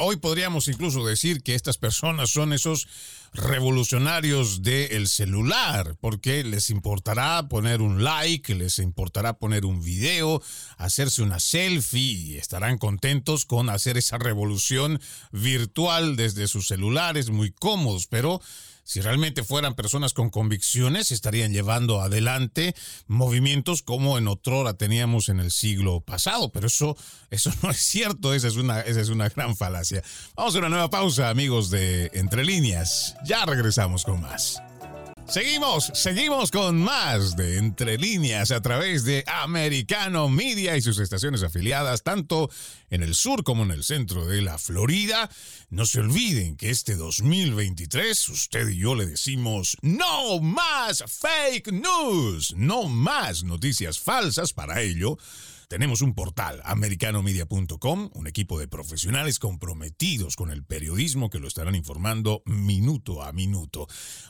hoy 0.00 0.16
podríamos 0.16 0.68
incluso 0.68 1.04
decir 1.04 1.42
que 1.42 1.54
estas 1.54 1.78
personas 1.78 2.30
son 2.30 2.52
esos 2.52 2.88
revolucionarios 3.34 4.62
del 4.62 5.08
celular, 5.08 5.96
porque 6.00 6.44
les 6.44 6.70
importará 6.70 7.48
poner 7.48 7.80
un 7.80 8.04
like, 8.04 8.54
les 8.54 8.78
importará 8.78 9.38
poner 9.38 9.64
un 9.64 9.82
video, 9.82 10.42
hacerse 10.76 11.22
una 11.22 11.40
selfie 11.40 12.12
y 12.12 12.36
estarán 12.36 12.78
contentos 12.78 13.46
con 13.46 13.70
hacer 13.70 13.96
esa 13.96 14.18
revolución 14.18 15.00
virtual 15.30 16.16
desde 16.16 16.46
sus 16.46 16.66
celulares, 16.68 17.30
muy 17.30 17.50
cómodos, 17.50 18.06
pero 18.06 18.40
si 18.84 19.00
realmente 19.00 19.44
fueran 19.44 19.74
personas 19.74 20.12
con 20.12 20.30
convicciones, 20.30 21.10
estarían 21.12 21.52
llevando 21.52 22.00
adelante 22.00 22.74
movimientos 23.06 23.82
como 23.82 24.18
en 24.18 24.28
otrora 24.28 24.74
teníamos 24.74 25.28
en 25.28 25.40
el 25.40 25.50
siglo 25.50 26.00
pasado. 26.00 26.50
Pero 26.50 26.66
eso, 26.66 26.96
eso 27.30 27.50
no 27.62 27.70
es 27.70 27.78
cierto, 27.78 28.34
esa 28.34 28.48
es, 28.48 28.56
una, 28.56 28.80
esa 28.80 29.00
es 29.00 29.08
una 29.08 29.28
gran 29.28 29.56
falacia. 29.56 30.02
Vamos 30.34 30.54
a 30.54 30.58
una 30.58 30.68
nueva 30.68 30.90
pausa, 30.90 31.30
amigos 31.30 31.70
de 31.70 32.10
Entre 32.14 32.44
Líneas. 32.44 33.14
Ya 33.24 33.44
regresamos 33.46 34.04
con 34.04 34.20
más. 34.20 34.62
Seguimos, 35.32 35.90
seguimos 35.94 36.50
con 36.50 36.76
más 36.82 37.36
de 37.36 37.56
Entre 37.56 37.96
Líneas 37.96 38.50
a 38.50 38.60
través 38.60 39.04
de 39.04 39.24
Americano 39.26 40.28
Media 40.28 40.76
y 40.76 40.82
sus 40.82 40.98
estaciones 40.98 41.42
afiliadas, 41.42 42.02
tanto 42.02 42.50
en 42.90 43.02
el 43.02 43.14
sur 43.14 43.42
como 43.42 43.62
en 43.62 43.70
el 43.70 43.82
centro 43.82 44.26
de 44.26 44.42
la 44.42 44.58
Florida. 44.58 45.30
No 45.70 45.86
se 45.86 46.00
olviden 46.00 46.58
que 46.58 46.68
este 46.68 46.96
2023 46.96 48.28
usted 48.28 48.68
y 48.68 48.76
yo 48.76 48.94
le 48.94 49.06
decimos 49.06 49.78
no 49.80 50.38
más 50.40 51.02
fake 51.06 51.72
news, 51.72 52.52
no 52.54 52.88
más 52.88 53.42
noticias 53.42 53.98
falsas 53.98 54.52
para 54.52 54.82
ello 54.82 55.16
tenemos 55.72 56.02
un 56.02 56.12
portal, 56.14 56.60
americanomedia.com, 56.66 58.10
un 58.12 58.26
equipo 58.26 58.60
de 58.60 58.68
profesionales 58.68 59.38
comprometidos 59.38 60.36
con 60.36 60.50
el 60.50 60.64
periodismo 60.64 61.30
que 61.30 61.38
lo 61.38 61.48
estarán 61.48 61.74
informando 61.74 62.42
minuto 62.44 63.22
a 63.22 63.32
minuto. 63.32 63.86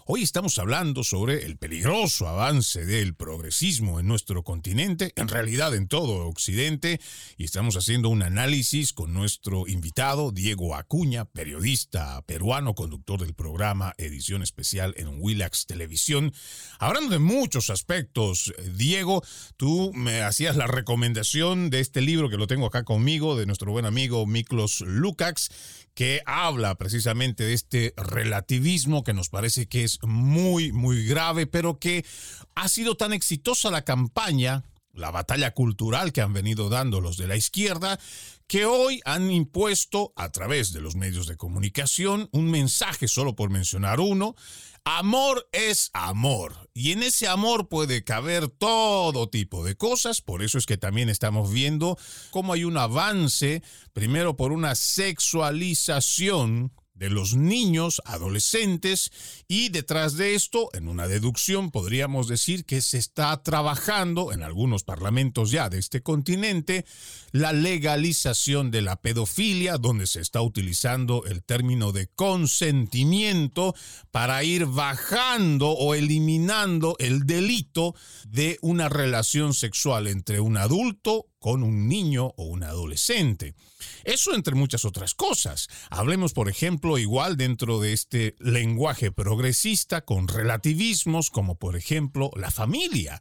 Hoy 0.07 0.23
estamos 0.23 0.57
hablando 0.61 1.03
sobre 1.03 1.45
el 1.45 1.57
peligroso 1.57 2.29
avance 2.29 2.87
del 2.87 3.17
progresismo 3.17 3.99
en 3.99 4.07
nuestro 4.07 4.45
continente, 4.45 5.13
en 5.17 5.27
realidad 5.27 5.75
en 5.75 5.89
todo 5.89 6.29
Occidente, 6.29 7.01
y 7.37 7.43
estamos 7.43 7.77
haciendo 7.77 8.09
un 8.09 8.23
análisis 8.23 8.93
con 8.93 9.13
nuestro 9.13 9.67
invitado, 9.67 10.31
Diego 10.31 10.77
Acuña, 10.77 11.25
periodista 11.25 12.23
peruano, 12.23 12.77
conductor 12.77 13.21
del 13.21 13.35
programa 13.35 13.95
Edición 13.99 14.45
Especial 14.45 14.95
en 14.97 15.21
Willax 15.21 15.67
Televisión. 15.67 16.33
Hablando 16.79 17.11
de 17.11 17.19
muchos 17.19 17.69
aspectos, 17.69 18.55
Diego, 18.77 19.25
tú 19.57 19.91
me 19.93 20.23
hacías 20.23 20.55
la 20.55 20.69
recomendación 20.69 21.32
de 21.33 21.81
este 21.81 22.03
libro 22.03 22.29
que 22.29 22.37
lo 22.37 22.47
tengo 22.47 22.67
acá 22.67 22.85
conmigo, 22.85 23.37
de 23.37 23.47
nuestro 23.47 23.73
buen 23.73 23.87
amigo 23.87 24.27
Miklos 24.27 24.83
Lukács, 24.83 25.49
que 25.95 26.21
habla 26.27 26.75
precisamente 26.75 27.45
de 27.45 27.55
este 27.55 27.95
relativismo 27.97 29.03
que 29.03 29.15
nos 29.15 29.31
parece 29.31 29.67
que 29.67 29.83
es 29.83 29.99
muy, 30.03 30.73
muy 30.73 31.07
grave, 31.07 31.47
pero 31.47 31.79
que 31.79 32.05
ha 32.55 32.69
sido 32.69 32.99
tan 32.99 33.15
exitosa 33.15 33.71
la 33.71 33.83
campaña 33.83 34.63
la 34.93 35.11
batalla 35.11 35.53
cultural 35.53 36.13
que 36.13 36.21
han 36.21 36.35
venido 36.35 36.69
dando 36.69 37.01
los 37.01 37.17
de 37.17 37.27
la 37.27 37.35
izquierda, 37.35 37.99
que 38.47 38.67
hoy 38.67 39.01
han 39.07 39.31
impuesto 39.31 40.13
a 40.17 40.29
través 40.31 40.75
de 40.75 40.83
los 40.83 40.97
medios 40.97 41.27
de 41.27 41.39
comunicación 41.39 42.29
un 42.33 42.51
mensaje, 42.51 43.09
solo 43.09 43.35
por 43.35 43.49
mencionar 43.49 44.01
uno, 44.01 44.37
Amor 44.85 45.49
es 45.53 45.91
amor 45.93 46.69
y 46.75 46.91
en 46.91 47.05
ese 47.05 47.29
amor 47.29 47.69
puede 47.69 48.03
caber 48.03 48.49
todo 48.49 49.29
tipo 49.29 49.65
de 49.65 49.77
cosas, 49.77 50.21
por 50.21 50.43
eso 50.43 50.59
es 50.59 50.67
que 50.67 50.77
también 50.77 51.09
estamos 51.09 51.53
viendo 51.53 51.97
cómo 52.33 52.53
hay 52.53 52.65
un 52.65 52.77
avance, 52.77 53.63
primero 53.93 54.37
por 54.37 54.51
una 54.51 54.75
sexualización 54.75 56.73
de 56.95 57.11
los 57.11 57.35
niños, 57.35 58.03
adolescentes, 58.05 59.11
y 59.49 59.71
detrás 59.71 60.17
de 60.17 60.35
esto, 60.35 60.69
en 60.73 60.89
una 60.89 61.09
deducción, 61.09 61.71
podríamos 61.71 62.29
decir 62.29 62.65
que 62.65 62.83
se 62.83 62.99
está 62.99 63.43
trabajando 63.43 64.33
en 64.33 64.43
algunos 64.43 64.85
parlamentos 64.85 65.51
ya 65.51 65.69
de 65.69 65.79
este 65.79 66.03
continente 66.03 66.85
la 67.33 67.53
legalización 67.53 68.71
de 68.71 68.83
la 68.83 68.97
pedofilia, 68.97 69.79
donde 69.79 70.07
se 70.07 70.21
está 70.21 70.43
utilizando 70.43 71.25
el 71.25 71.43
término 71.43 71.93
de 71.93 72.09
consentimiento 72.09 73.75
para 74.11 74.45
ir 74.45 74.67
bajando 74.67 75.71
o 75.71 75.95
eliminando 75.95 76.97
el 76.99 77.27
delito 77.27 77.95
de 78.29 78.59
una 78.61 78.89
relación 78.89 79.55
sexual 79.55 80.07
entre 80.07 80.41
un 80.41 80.57
adulto 80.57 81.32
con 81.43 81.65
un 81.65 81.89
niño 81.89 82.33
o 82.37 82.45
un 82.45 82.63
adolescente. 82.63 83.55
Eso 84.05 84.33
entre 84.35 84.55
muchas 84.55 84.85
otras 84.85 85.15
cosas. 85.15 85.69
Hablemos, 85.91 86.33
por 86.33 86.49
ejemplo, 86.49 86.99
igual 86.99 87.37
dentro 87.37 87.81
de 87.81 87.93
este 87.93 88.37
lenguaje 88.39 89.11
progresista 89.11 90.05
con 90.05 90.29
relativismos 90.29 91.31
como, 91.31 91.57
por 91.57 91.77
ejemplo, 91.77 92.31
la 92.37 92.53
familia. 92.53 93.21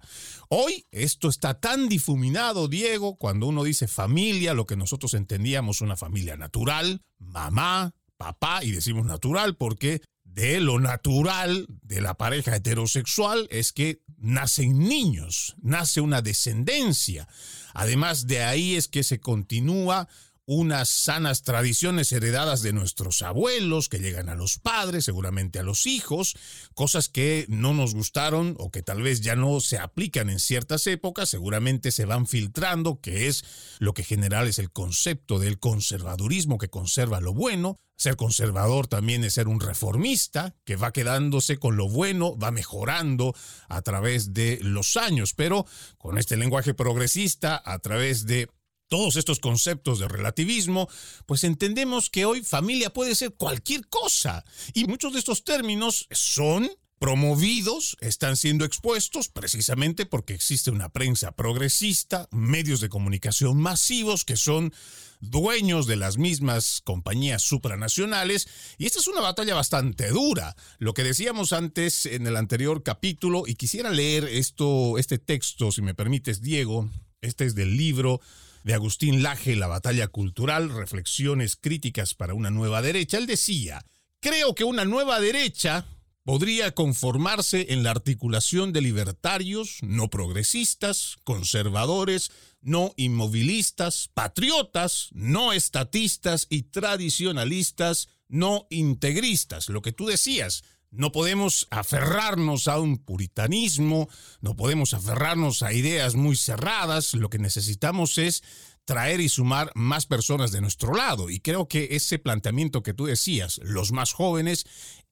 Hoy 0.49 0.85
esto 0.91 1.29
está 1.29 1.59
tan 1.59 1.89
difuminado, 1.89 2.67
Diego, 2.67 3.17
cuando 3.17 3.47
uno 3.47 3.63
dice 3.63 3.87
familia, 3.87 4.53
lo 4.53 4.67
que 4.67 4.77
nosotros 4.77 5.15
entendíamos 5.15 5.81
una 5.81 5.97
familia 5.97 6.37
natural, 6.37 7.01
mamá, 7.17 7.95
papá, 8.17 8.63
y 8.63 8.71
decimos 8.71 9.07
natural 9.07 9.57
porque 9.57 10.01
de 10.23 10.59
lo 10.61 10.79
natural 10.79 11.65
de 11.81 12.01
la 12.01 12.13
pareja 12.13 12.55
heterosexual 12.55 13.47
es 13.49 13.71
que 13.73 14.01
nacen 14.17 14.77
niños, 14.79 15.55
nace 15.61 15.99
una 15.99 16.21
descendencia. 16.21 17.27
Además 17.73 18.27
de 18.27 18.43
ahí 18.43 18.75
es 18.75 18.87
que 18.87 19.03
se 19.03 19.19
continúa 19.19 20.07
unas 20.45 20.89
sanas 20.89 21.43
tradiciones 21.43 22.11
heredadas 22.11 22.61
de 22.61 22.73
nuestros 22.73 23.21
abuelos 23.21 23.89
que 23.89 23.99
llegan 23.99 24.29
a 24.29 24.35
los 24.35 24.57
padres, 24.57 25.05
seguramente 25.05 25.59
a 25.59 25.63
los 25.63 25.85
hijos, 25.85 26.35
cosas 26.73 27.09
que 27.09 27.45
no 27.47 27.73
nos 27.73 27.93
gustaron 27.93 28.55
o 28.57 28.71
que 28.71 28.81
tal 28.81 29.01
vez 29.01 29.21
ya 29.21 29.35
no 29.35 29.59
se 29.61 29.77
aplican 29.77 30.29
en 30.29 30.39
ciertas 30.39 30.87
épocas, 30.87 31.29
seguramente 31.29 31.91
se 31.91 32.05
van 32.05 32.27
filtrando, 32.27 32.99
que 33.01 33.27
es 33.27 33.43
lo 33.79 33.93
que 33.93 34.03
general 34.03 34.47
es 34.47 34.59
el 34.59 34.71
concepto 34.71 35.39
del 35.39 35.59
conservadurismo 35.59 36.57
que 36.57 36.69
conserva 36.69 37.21
lo 37.21 37.33
bueno. 37.33 37.79
Ser 37.95 38.15
conservador 38.15 38.87
también 38.87 39.23
es 39.23 39.33
ser 39.33 39.47
un 39.47 39.59
reformista 39.59 40.55
que 40.65 40.75
va 40.75 40.91
quedándose 40.91 41.57
con 41.57 41.77
lo 41.77 41.87
bueno, 41.87 42.35
va 42.35 42.49
mejorando 42.49 43.35
a 43.69 43.83
través 43.83 44.33
de 44.33 44.57
los 44.63 44.97
años, 44.97 45.35
pero 45.35 45.67
con 45.99 46.17
este 46.17 46.35
lenguaje 46.35 46.73
progresista, 46.73 47.61
a 47.63 47.77
través 47.77 48.25
de 48.25 48.49
todos 48.91 49.15
estos 49.15 49.39
conceptos 49.39 49.99
de 49.99 50.09
relativismo, 50.09 50.89
pues 51.25 51.45
entendemos 51.45 52.09
que 52.09 52.25
hoy 52.25 52.43
familia 52.43 52.91
puede 52.91 53.15
ser 53.15 53.33
cualquier 53.35 53.87
cosa. 53.87 54.43
Y 54.73 54.83
muchos 54.83 55.13
de 55.13 55.19
estos 55.19 55.45
términos 55.45 56.09
son 56.11 56.69
promovidos, 56.99 57.95
están 58.01 58.35
siendo 58.35 58.65
expuestos 58.65 59.29
precisamente 59.29 60.05
porque 60.05 60.33
existe 60.33 60.71
una 60.71 60.89
prensa 60.89 61.31
progresista, 61.31 62.27
medios 62.31 62.81
de 62.81 62.89
comunicación 62.89 63.57
masivos 63.61 64.25
que 64.25 64.35
son 64.35 64.73
dueños 65.21 65.87
de 65.87 65.95
las 65.95 66.17
mismas 66.17 66.81
compañías 66.83 67.43
supranacionales, 67.43 68.49
y 68.77 68.87
esta 68.87 68.99
es 68.99 69.07
una 69.07 69.21
batalla 69.21 69.55
bastante 69.55 70.09
dura. 70.09 70.57
Lo 70.79 70.93
que 70.93 71.05
decíamos 71.05 71.53
antes 71.53 72.05
en 72.05 72.27
el 72.27 72.35
anterior 72.35 72.83
capítulo, 72.83 73.45
y 73.47 73.55
quisiera 73.55 73.89
leer 73.89 74.25
esto, 74.25 74.97
este 74.97 75.17
texto, 75.17 75.71
si 75.71 75.81
me 75.81 75.95
permites, 75.95 76.41
Diego, 76.41 76.89
este 77.21 77.45
es 77.45 77.55
del 77.55 77.77
libro 77.77 78.19
de 78.63 78.73
Agustín 78.73 79.23
Laje, 79.23 79.55
La 79.55 79.67
batalla 79.67 80.07
cultural, 80.07 80.69
reflexiones 80.69 81.55
críticas 81.55 82.13
para 82.13 82.33
una 82.33 82.49
nueva 82.49 82.81
derecha, 82.81 83.17
él 83.17 83.27
decía, 83.27 83.85
creo 84.19 84.55
que 84.55 84.63
una 84.63 84.85
nueva 84.85 85.19
derecha 85.19 85.85
podría 86.23 86.71
conformarse 86.71 87.73
en 87.73 87.83
la 87.83 87.91
articulación 87.91 88.73
de 88.73 88.81
libertarios, 88.81 89.79
no 89.81 90.09
progresistas, 90.09 91.17
conservadores, 91.23 92.31
no 92.61 92.93
inmovilistas, 92.95 94.09
patriotas, 94.13 95.09
no 95.13 95.51
estatistas 95.51 96.45
y 96.49 96.63
tradicionalistas, 96.63 98.09
no 98.27 98.67
integristas. 98.69 99.69
Lo 99.69 99.81
que 99.81 99.91
tú 99.91 100.05
decías, 100.05 100.63
no 100.91 101.11
podemos 101.11 101.67
aferrarnos 101.71 102.67
a 102.67 102.79
un 102.79 103.03
puritanismo, 103.03 104.07
no 104.41 104.55
podemos 104.55 104.93
aferrarnos 104.93 105.63
a 105.63 105.73
ideas 105.73 106.15
muy 106.15 106.35
cerradas, 106.35 107.13
lo 107.13 107.29
que 107.29 107.39
necesitamos 107.39 108.17
es 108.17 108.43
traer 108.85 109.21
y 109.21 109.29
sumar 109.29 109.71
más 109.73 110.05
personas 110.05 110.51
de 110.51 110.61
nuestro 110.61 110.93
lado. 110.93 111.29
Y 111.29 111.39
creo 111.39 111.67
que 111.67 111.89
ese 111.91 112.19
planteamiento 112.19 112.83
que 112.83 112.93
tú 112.93 113.05
decías, 113.05 113.59
los 113.63 113.91
más 113.91 114.13
jóvenes, 114.13 114.65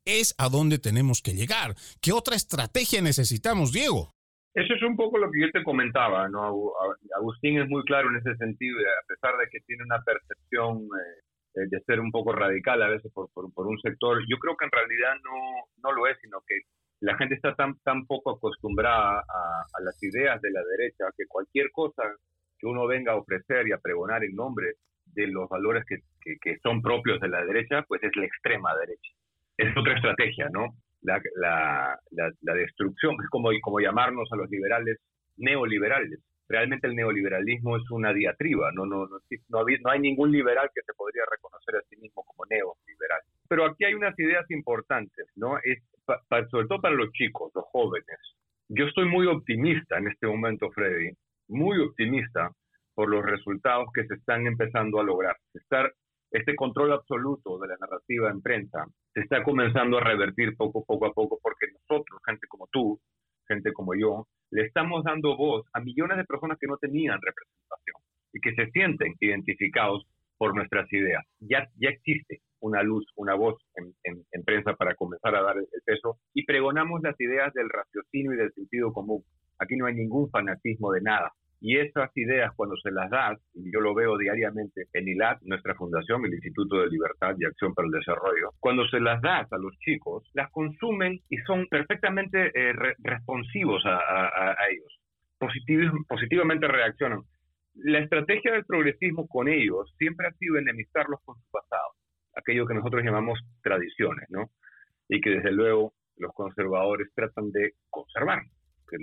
es 0.06 0.36
a 0.38 0.50
donde 0.50 0.80
tenemos 0.80 1.22
que 1.22 1.34
llegar. 1.34 1.76
¿Qué 2.02 2.12
otra 2.12 2.36
estrategia 2.36 3.02
necesitamos, 3.02 3.72
Diego? 3.72 4.14
Eso 4.54 4.74
es 4.74 4.82
un 4.82 4.98
poco 4.98 5.18
lo 5.18 5.32
que 5.32 5.42
yo 5.42 5.52
te 5.52 5.64
comentaba, 5.64 6.28
¿no? 6.28 6.74
Agustín 7.16 7.62
es 7.62 7.70
muy 7.70 7.84
claro 7.84 8.10
en 8.10 8.18
ese 8.18 8.36
sentido, 8.38 8.78
a 8.80 9.08
pesar 9.08 9.38
de 9.38 9.48
que 9.52 9.60
tiene 9.62 9.84
una 9.84 10.02
percepción 10.02 10.80
eh, 10.84 11.22
de 11.68 11.80
ser 11.82 12.00
un 12.00 12.12
poco 12.12 12.34
radical 12.34 12.82
a 12.82 12.90
veces 12.90 13.12
por, 13.14 13.30
por, 13.32 13.68
un 13.68 13.80
sector. 13.80 14.20
Yo 14.30 14.38
creo 14.38 14.56
que 14.56 14.66
en 14.66 14.72
realidad 14.72 15.16
no, 15.24 15.66
no 15.84 15.92
lo 15.92 16.08
es, 16.08 16.18
sino 16.22 16.40
que 16.48 16.62
la 17.02 17.18
gente 17.18 17.36
está 17.36 17.56
tan, 17.56 17.78
tan 17.80 18.06
poco 18.06 18.32
acostumbrada 18.32 19.20
a, 19.20 19.82
las 19.82 20.02
ideas 20.04 20.42
de 20.42 20.52
la 20.52 20.62
derecha 20.78 21.06
que 21.18 21.26
cualquier 21.28 21.72
cosa 21.72 22.04
que 22.58 22.68
uno 22.68 22.88
venga 22.88 23.14
a 23.14 23.18
ofrecer 23.18 23.68
y 23.68 23.72
a 23.72 23.78
pregonar 23.78 24.24
en 24.24 24.36
nombre 24.36 24.74
de 25.06 25.28
los 25.28 25.48
valores 25.50 25.86
que, 25.88 25.98
que, 26.42 26.58
son 26.62 26.82
propios 26.82 27.20
de 27.22 27.30
la 27.30 27.44
derecha, 27.46 27.84
pues 27.88 28.04
es 28.04 28.16
la 28.16 28.26
extrema 28.26 28.76
derecha. 28.76 29.12
Es 29.58 29.76
otra 29.76 29.96
estrategia, 29.96 30.50
¿no? 30.52 30.76
La, 31.02 31.22
la, 31.36 32.54
destrucción, 32.54 33.16
es 33.24 33.30
como, 33.30 33.50
como 33.62 33.80
llamarnos 33.80 34.30
a 34.32 34.36
los 34.36 34.50
liberales 34.50 34.98
neoliberales 35.38 36.20
realmente 36.50 36.88
el 36.88 36.96
neoliberalismo 36.96 37.78
es 37.78 37.90
una 37.92 38.12
diatriba, 38.12 38.72
no, 38.74 38.86
no, 38.86 39.06
no, 39.06 39.20
no, 39.50 39.60
no 39.60 39.92
hay 39.92 40.00
ningún 40.00 40.32
liberal 40.32 40.70
que 40.74 40.82
se 40.82 40.94
podría 40.96 41.22
reconocer 41.32 41.76
a 41.76 41.82
sí 41.84 41.96
mismo 41.98 42.24
como 42.24 42.44
neoliberal. 42.50 43.22
Pero 43.48 43.66
aquí 43.66 43.86
hay 43.86 43.94
unas 43.94 44.18
ideas 44.20 44.50
importantes, 44.50 45.28
¿no? 45.36 45.58
Es, 45.60 45.84
sobre 46.50 46.68
todo 46.68 46.82
para 46.82 46.96
los 46.96 47.12
chicos, 47.12 47.52
los 47.54 47.66
jóvenes. 47.66 48.18
Yo 48.68 48.86
estoy 48.86 49.06
muy 49.06 49.28
optimista 49.28 49.98
en 49.98 50.08
este 50.08 50.28
momento, 50.28 50.70
Freddy, 50.72 51.12
muy 51.48 51.80
optimista 51.80 52.52
por 52.96 53.10
los 53.10 53.24
resultados 53.24 53.88
que 53.94 54.06
se 54.06 54.16
están 54.16 54.48
empezando 54.48 55.00
a 55.00 55.04
lograr. 55.04 55.36
Estar, 55.54 55.92
este 56.32 56.56
control 56.56 56.94
absoluto 56.94 57.60
de 57.60 57.68
la 57.68 57.78
narrativa 57.80 58.30
en 58.30 58.42
prensa 58.42 58.86
se 59.14 59.22
está 59.22 59.44
comenzando 59.44 59.98
a 59.98 60.04
revertir 60.04 60.56
poco, 60.58 60.84
poco 60.84 61.06
a 61.06 61.14
poco 61.14 61.40
porque 61.42 61.68
nosotros, 61.74 62.20
gente 62.26 62.48
como 62.48 62.68
tú, 62.72 63.00
gente 63.50 63.74
como 63.74 63.96
yo, 63.96 64.28
le 64.52 64.64
estamos 64.66 65.04
dando 65.04 65.36
voz 65.36 65.66
a 65.74 65.80
millones 65.80 66.18
de 66.18 66.24
personas 66.24 66.58
que 66.60 66.68
no 66.68 66.78
tenían 66.78 67.20
representación 67.22 67.98
y 68.34 68.40
que 68.40 68.54
se 68.56 68.72
sienten 68.72 69.16
identificados 69.20 70.06
por 70.38 70.56
nuestras 70.56 70.92
ideas. 70.94 71.26
Ya, 71.40 71.68
ya 71.76 71.90
existe 71.90 72.42
una 72.62 72.84
luz, 72.84 73.06
una 73.16 73.36
voz 73.36 73.58
en, 73.76 73.94
en, 74.04 74.44
prensa 74.44 74.74
para 74.74 74.96
comenzar 74.96 75.36
a 75.36 75.42
dar 75.42 75.58
el, 75.58 75.68
peso 75.86 76.18
y 76.34 76.46
pregonamos 76.46 77.02
las 77.02 77.20
ideas 77.20 77.54
del 77.54 77.70
raciocinio 77.70 78.34
y 78.34 78.38
del 78.38 78.54
sentido 78.54 78.94
común. 78.94 79.24
Aquí 79.60 79.76
no 79.76 79.86
hay 79.86 79.96
ningún 79.96 80.30
fanatismo 80.30 80.92
de 80.92 81.02
nada. 81.02 81.32
Y 81.62 81.78
esas 81.78 82.10
ideas, 82.16 82.54
cuando 82.56 82.78
se 82.78 82.92
las 82.92 83.10
das, 83.10 83.38
yo 83.54 83.82
lo 83.82 83.94
veo 83.94 84.18
diariamente 84.18 84.86
en 84.94 85.08
ILAT, 85.10 85.42
nuestra 85.42 85.76
fundación, 85.76 86.26
el 86.26 86.34
Instituto 86.34 86.80
de 86.80 86.88
Libertad 86.88 87.36
y 87.38 87.46
Acción 87.46 87.74
para 87.74 87.88
el 87.88 87.92
Desarrollo, 87.92 88.52
cuando 88.60 88.88
se 88.88 89.00
las 89.02 89.22
das 89.22 89.52
a 89.52 89.58
los 89.58 89.78
chicos, 89.80 90.24
las 90.34 90.50
consumen 90.52 91.20
y 91.30 91.38
son 91.40 91.68
perfectamente 91.68 92.52
eh, 92.54 92.74
responsivos 93.00 93.84
a, 93.86 94.56
ellos. 94.72 95.00
positivamente 96.08 96.68
reaccionan. 96.68 97.24
La 97.76 98.00
estrategia 98.00 98.54
del 98.54 98.66
progresismo 98.66 99.28
con 99.28 99.48
ellos 99.50 99.94
siempre 99.98 100.28
ha 100.28 100.32
sido 100.34 100.58
enemistarlos 100.58 101.20
con 101.26 101.36
su 101.36 101.52
pasado, 101.52 101.94
aquello 102.36 102.66
que 102.66 102.74
nosotros 102.74 103.04
llamamos 103.04 103.40
tradiciones, 103.62 104.30
¿no? 104.30 104.50
Y 105.10 105.20
que 105.22 105.32
desde 105.32 105.52
luego 105.52 105.94
los 106.18 106.34
conservadores 106.34 107.10
tratan 107.16 107.52
de 107.52 107.74
conservar 107.90 108.44
que 108.90 108.98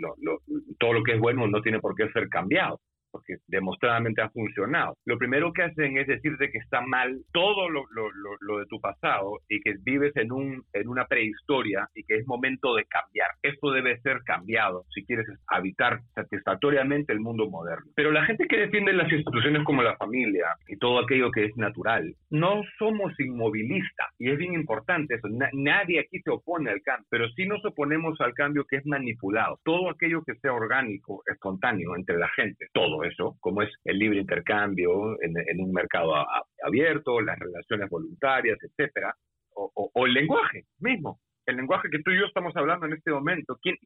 todo 0.79 0.93
lo 0.93 1.03
que 1.03 1.13
es 1.15 1.21
bueno 1.21 1.47
no 1.47 1.63
tiene 1.63 1.81
por 1.81 1.95
qué 1.95 2.09
ser 2.11 2.29
cambiado 2.29 2.81
porque 3.17 3.37
demostradamente 3.47 4.21
ha 4.21 4.29
funcionado. 4.29 4.95
Lo 5.07 5.17
primero 5.17 5.53
que 5.53 5.63
hacen 5.63 5.97
es 5.97 6.07
decirte 6.07 6.51
que 6.51 6.59
está 6.59 6.83
mal 6.83 7.17
todo 7.33 7.71
lo, 7.71 7.85
lo, 7.91 8.59
de 8.59 8.67
tu 8.67 8.79
pasado 8.79 9.39
y 9.49 9.61
que 9.61 9.75
vives 9.83 10.15
en, 10.17 10.33
un, 10.33 10.63
en 10.75 10.89
una 10.89 11.07
prehistoria 11.07 11.89
y 11.95 12.05
que 12.05 12.17
es 12.17 12.27
momento 12.27 12.75
de 12.75 12.85
cambiar. 12.85 13.31
Esto 13.43 13.71
debe 13.71 13.99
ser 14.01 14.21
cambiado 14.25 14.85
si 14.95 15.05
quieres 15.07 15.27
habitar 15.47 16.01
satisfactoriamente 16.15 17.13
el 17.15 17.21
mundo 17.21 17.49
moderno. 17.49 17.91
Pero 17.95 18.13
la 18.13 18.27
gente 18.27 18.47
que 18.47 18.59
defiende 18.59 18.93
las 18.93 19.11
instituciones 19.11 19.65
como 19.65 19.83
la 19.83 19.97
familia 19.97 20.47
y 20.69 20.77
todo 20.77 21.01
aquello 21.01 21.31
que 21.31 21.47
es 21.47 21.57
natural, 21.57 22.15
no 22.31 22.63
somos 22.79 23.19
inmovilistas 23.19 24.09
y 24.19 24.31
es 24.31 24.37
bien 24.37 24.55
importante 24.55 25.15
eso. 25.15 25.29
nadie 25.53 26.01
aquí 26.01 26.21
se 26.21 26.31
opone 26.31 26.71
al 26.71 26.83
cambio, 26.83 27.07
pero 27.11 27.29
sí 27.31 27.47
nos 27.47 27.65
oponemos 27.65 28.21
al 28.21 28.35
cambio 28.35 28.65
que 28.69 28.77
es 28.77 28.87
manipulado. 28.87 29.59
Todo 29.65 29.89
aquello 29.89 30.23
que 30.23 30.35
sea 30.37 30.53
orgánico, 30.53 31.23
espontáneo 31.27 31.97
entre 31.97 32.19
la 32.19 32.29
gente, 32.29 32.67
todo 32.73 33.06
eso, 33.07 33.37
como 33.41 33.63
es 33.63 33.71
el 33.85 33.99
libre 33.99 34.21
intercambio 34.21 35.17
en, 35.23 35.61
un 35.61 35.73
mercado 35.73 36.15
abierto, 36.63 37.21
las 37.21 37.39
relaciones 37.39 37.89
voluntarias, 37.89 38.59
etcétera, 38.63 39.15
o, 39.55 40.07
el 40.07 40.13
lenguaje 40.13 40.65
mismo, 40.79 41.21
el 41.47 41.57
lenguaje 41.57 41.89
que 41.91 42.03
tú 42.03 42.11
y 42.11 42.19
yo 42.19 42.27
estamos 42.27 42.55
hablando 42.57 42.87
en 42.87 42.93
este 42.93 43.11
momento. 43.11 43.59
¿quién, 43.63 43.77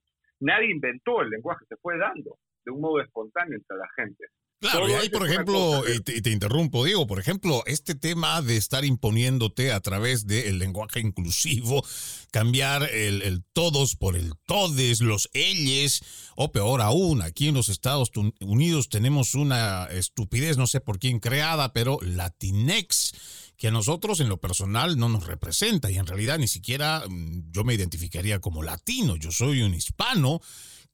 nadie 0.41 0.71
inventó 0.71 1.23
el 1.23 1.31
lenguaje, 1.31 1.65
se 1.69 1.77
fue 1.77 1.97
dando 1.99 2.37
de 2.65 2.73
un 2.73 2.81
modo 2.81 3.01
espontáneo 3.01 3.57
entre 3.57 3.77
la 3.77 3.89
gente. 3.97 4.27
Claro, 4.61 4.91
y 4.91 4.93
ahí, 4.93 5.09
por 5.09 5.27
ejemplo, 5.27 5.83
y 5.89 6.21
te, 6.21 6.31
interrumpo, 6.31 6.85
Diego, 6.85 7.07
por 7.07 7.19
ejemplo, 7.19 7.63
este 7.65 7.95
tema 7.95 8.43
de 8.43 8.59
estar 8.59 8.85
imponiéndote 8.85 9.73
a 9.73 9.81
través 9.81 10.27
del 10.27 10.59
lenguaje 10.59 11.01
inclusivo, 11.01 11.83
cambiar 12.31 12.83
el, 12.93 13.43
todos 13.55 13.97
por 13.97 14.17
el 14.17 14.35
todes, 14.45 15.01
los 15.01 15.31
elles, 15.33 16.03
o 16.37 16.53
peor 16.53 16.83
aún, 16.83 17.23
aquí 17.23 17.49
en 17.49 17.55
los 17.55 17.71
Estados 17.71 18.11
Unidos 18.41 18.91
tenemos 18.91 19.35
una 19.35 19.87
estupidez, 19.87 20.59
no 20.59 20.67
sé 20.67 20.83
por 20.83 20.99
quién 20.99 21.21
creada, 21.21 21.73
pero 21.73 21.99
Latinex, 22.03 23.13
que 23.57 23.69
a 23.69 23.71
nosotros 23.71 24.21
en 24.21 24.29
lo 24.29 24.41
personal 24.43 24.99
no 24.99 25.09
nos 25.09 25.27
representa 25.27 25.91
y 25.91 25.97
en 25.97 26.07
realidad 26.07 26.39
ni 26.39 26.49
siquiera 26.49 27.03
mm, 27.09 27.51
yo 27.51 27.65
me 27.65 27.73
identificaría 27.73 28.41
como 28.41 28.63
latino, 28.63 29.17
yo 29.17 29.33
soy 29.33 29.63
un 29.63 29.73
hispano 29.73 30.43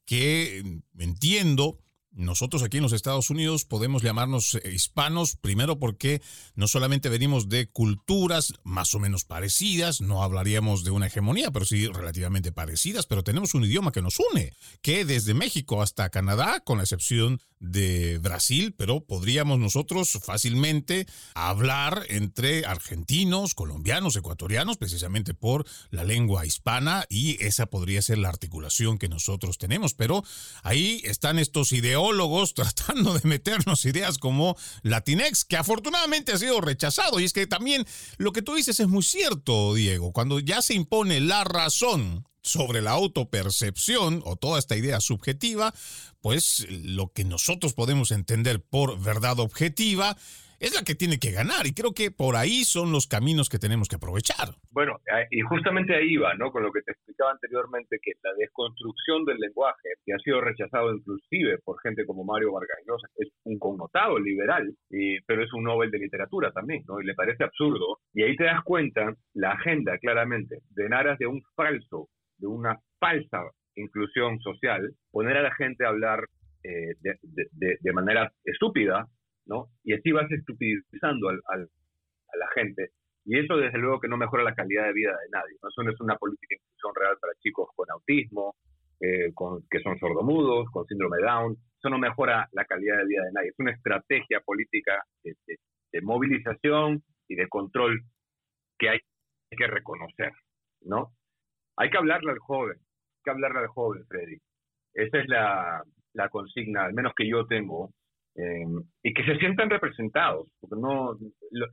que 0.05 0.61
mm, 0.63 1.01
entiendo 1.01 1.79
nosotros 2.17 2.63
aquí 2.63 2.77
en 2.77 2.83
los 2.83 2.93
Estados 2.93 3.29
Unidos 3.29 3.63
podemos 3.63 4.01
llamarnos 4.01 4.55
eh, 4.55 4.71
hispanos, 4.73 5.35
primero 5.35 5.77
porque 5.77 6.21
no 6.55 6.67
solamente 6.67 7.09
venimos 7.09 7.47
de 7.47 7.69
culturas 7.69 8.53
más 8.63 8.95
o 8.95 8.99
menos 8.99 9.23
parecidas, 9.23 10.01
no 10.01 10.23
hablaríamos 10.23 10.83
de 10.83 10.91
una 10.91 11.07
hegemonía, 11.07 11.51
pero 11.51 11.65
sí 11.65 11.87
relativamente 11.87 12.51
parecidas, 12.51 13.05
pero 13.05 13.23
tenemos 13.23 13.53
un 13.53 13.65
idioma 13.65 13.91
que 13.91 14.01
nos 14.01 14.17
une, 14.19 14.53
que 14.81 15.05
desde 15.05 15.35
México 15.35 15.83
hasta 15.83 16.09
Canadá, 16.09 16.61
con 16.61 16.77
la 16.77 16.83
excepción 16.83 17.39
de 17.59 18.17
Brasil, 18.19 18.73
pero 18.77 19.01
podríamos 19.01 19.59
nosotros 19.59 20.19
fácilmente 20.23 21.07
hablar 21.33 22.05
entre 22.09 22.65
argentinos, 22.65 23.55
colombianos, 23.55 24.15
ecuatorianos, 24.15 24.77
precisamente 24.77 25.33
por 25.33 25.65
la 25.89 26.03
lengua 26.03 26.45
hispana 26.45 27.05
y 27.09 27.43
esa 27.43 27.67
podría 27.67 28.01
ser 28.01 28.19
la 28.19 28.29
articulación 28.29 28.97
que 28.97 29.09
nosotros 29.09 29.57
tenemos, 29.57 29.93
pero 29.93 30.23
ahí 30.63 31.01
están 31.03 31.39
estos 31.39 31.71
ideólogos 31.71 32.06
tratando 32.53 33.13
de 33.13 33.27
meternos 33.27 33.85
ideas 33.85 34.17
como 34.17 34.55
Latinex, 34.83 35.45
que 35.45 35.57
afortunadamente 35.57 36.31
ha 36.31 36.37
sido 36.37 36.61
rechazado. 36.61 37.19
Y 37.19 37.25
es 37.25 37.33
que 37.33 37.47
también 37.47 37.85
lo 38.17 38.31
que 38.31 38.41
tú 38.41 38.55
dices 38.55 38.79
es 38.79 38.87
muy 38.87 39.03
cierto, 39.03 39.73
Diego, 39.73 40.11
cuando 40.11 40.39
ya 40.39 40.61
se 40.61 40.73
impone 40.73 41.19
la 41.19 41.43
razón 41.43 42.27
sobre 42.41 42.81
la 42.81 42.91
autopercepción 42.91 44.21
o 44.25 44.35
toda 44.37 44.59
esta 44.59 44.77
idea 44.77 44.99
subjetiva, 45.01 45.73
pues 46.21 46.65
lo 46.69 47.11
que 47.11 47.25
nosotros 47.25 47.73
podemos 47.73 48.11
entender 48.11 48.63
por 48.63 48.99
verdad 48.99 49.39
objetiva 49.39 50.17
es 50.59 50.73
la 50.73 50.83
que 50.83 50.95
tiene 50.95 51.19
que 51.19 51.31
ganar 51.31 51.65
y 51.65 51.73
creo 51.73 51.93
que 51.93 52.11
por 52.11 52.35
ahí 52.35 52.63
son 52.63 52.91
los 52.91 53.07
caminos 53.07 53.49
que 53.49 53.59
tenemos 53.59 53.87
que 53.87 53.97
aprovechar. 53.97 54.55
Bueno, 54.71 54.99
eh, 55.05 55.27
y 55.31 55.41
justamente 55.41 55.95
ahí 55.95 56.17
va, 56.17 56.33
¿no? 56.35 56.51
Con 56.51 56.63
lo 56.63 56.71
que 56.71 56.81
te 56.81 56.91
explicaba 56.91 57.31
anteriormente, 57.31 57.99
que 58.01 58.13
la 58.23 58.33
desconstrucción 58.37 59.25
del 59.25 59.37
lenguaje, 59.37 59.89
que 60.05 60.13
ha 60.13 60.19
sido 60.19 60.41
rechazado 60.41 60.93
inclusive 60.93 61.59
por 61.63 61.79
gente 61.81 62.05
como 62.05 62.23
Mario 62.23 62.53
Vargas 62.53 62.79
Llosa, 62.87 63.07
es 63.17 63.29
un 63.43 63.59
connotado 63.59 64.19
liberal, 64.19 64.73
pero 65.25 65.43
es 65.43 65.53
un 65.53 65.63
Nobel 65.63 65.91
de 65.91 65.99
literatura 65.99 66.51
también, 66.51 66.83
¿no? 66.87 66.99
Y 66.99 67.05
le 67.05 67.13
parece 67.13 67.43
absurdo. 67.43 67.99
Y 68.13 68.23
ahí 68.23 68.35
te 68.35 68.45
das 68.45 68.63
cuenta 68.63 69.13
la 69.33 69.51
agenda 69.51 69.97
claramente 69.99 70.59
de 70.71 70.87
aras 70.97 71.19
de 71.19 71.27
un 71.27 71.43
falso 71.55 72.09
de 72.37 72.47
una 72.47 72.79
falsa 72.99 73.43
inclusión 73.75 74.39
social, 74.39 74.93
poner 75.11 75.37
a 75.37 75.43
la 75.43 75.53
gente 75.53 75.85
a 75.85 75.89
hablar 75.89 76.25
eh, 76.63 76.95
de, 77.01 77.93
manera 77.93 78.31
estúpida, 78.43 79.07
¿no? 79.47 79.67
Y 79.83 79.93
así 79.93 80.11
vas 80.11 80.31
estupidizando 80.31 81.29
al, 81.29 81.41
a 81.47 82.37
la 82.37 82.47
gente. 82.53 82.91
Y 83.25 83.39
eso 83.39 83.57
desde 83.57 83.77
luego 83.77 83.99
que 83.99 84.07
no 84.07 84.17
mejora 84.17 84.43
la 84.43 84.55
calidad 84.55 84.85
de 84.85 84.93
vida 84.93 85.11
de 85.11 85.29
nadie. 85.31 85.57
¿no? 85.61 85.69
Eso 85.69 85.83
no 85.83 85.91
es 85.91 85.99
una 85.99 86.15
política 86.15 86.55
de 86.55 86.61
inclusión 86.63 86.93
real 86.95 87.17
para 87.19 87.33
chicos 87.39 87.69
con 87.75 87.89
autismo, 87.91 88.55
eh, 89.01 89.33
con, 89.33 89.63
que 89.69 89.79
son 89.81 89.97
sordomudos, 89.99 90.69
con 90.71 90.85
síndrome 90.85 91.17
de 91.17 91.23
Down. 91.23 91.57
Eso 91.77 91.89
no 91.89 91.99
mejora 91.99 92.47
la 92.53 92.65
calidad 92.65 92.97
de 92.97 93.05
vida 93.05 93.23
de 93.23 93.31
nadie. 93.33 93.49
Es 93.49 93.59
una 93.59 93.71
estrategia 93.71 94.39
política 94.41 95.03
de 95.23 96.01
movilización 96.01 97.03
y 97.27 97.35
de 97.35 97.47
control 97.47 98.01
que 98.77 98.89
hay 98.89 98.99
que 99.49 99.67
reconocer, 99.67 100.31
¿no? 100.81 101.11
Hay 101.77 101.89
que 101.89 101.97
hablarle 101.97 102.31
al 102.31 102.39
joven, 102.39 102.77
hay 102.77 103.21
que 103.23 103.31
hablarle 103.31 103.59
al 103.59 103.67
joven, 103.67 104.05
Freddy. 104.07 104.37
Esa 104.93 105.19
es 105.19 105.27
la, 105.27 105.83
consigna, 106.31 106.85
al 106.85 106.93
menos 106.93 107.13
que 107.15 107.29
yo 107.29 107.45
tengo, 107.45 107.91
em, 108.37 108.81
y 109.03 109.13
que 109.13 109.23
se 109.25 109.37
sientan 109.37 109.69
representados, 109.69 110.47
porque 110.61 110.79
no 110.79 111.17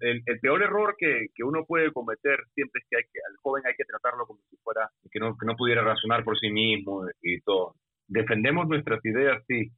el, 0.01 0.41
peor 0.41 0.63
error 0.63 0.97
que, 0.99 1.29
uno 1.45 1.65
puede 1.65 1.93
cometer 1.93 2.41
siempre 2.55 2.81
es 2.83 2.87
que, 2.91 2.97
hay 2.97 3.03
que 3.05 3.21
al 3.29 3.37
joven 3.43 3.63
hay 3.67 3.75
que 3.77 3.85
tratarlo 3.85 4.27
como 4.27 4.41
si 4.51 4.57
fuera 4.57 4.91
que 5.11 5.21
no, 5.21 5.37
que 5.37 5.47
no 5.47 5.57
pudiera 5.57 5.83
razonar 5.83 6.25
por 6.25 6.39
sí 6.39 6.51
mismo 6.51 7.07
y 7.23 7.41
todo. 7.43 7.75
Defendemos 8.09 8.67
nuestras 8.69 9.05
ideas, 9.05 9.43
sí, 9.47 9.71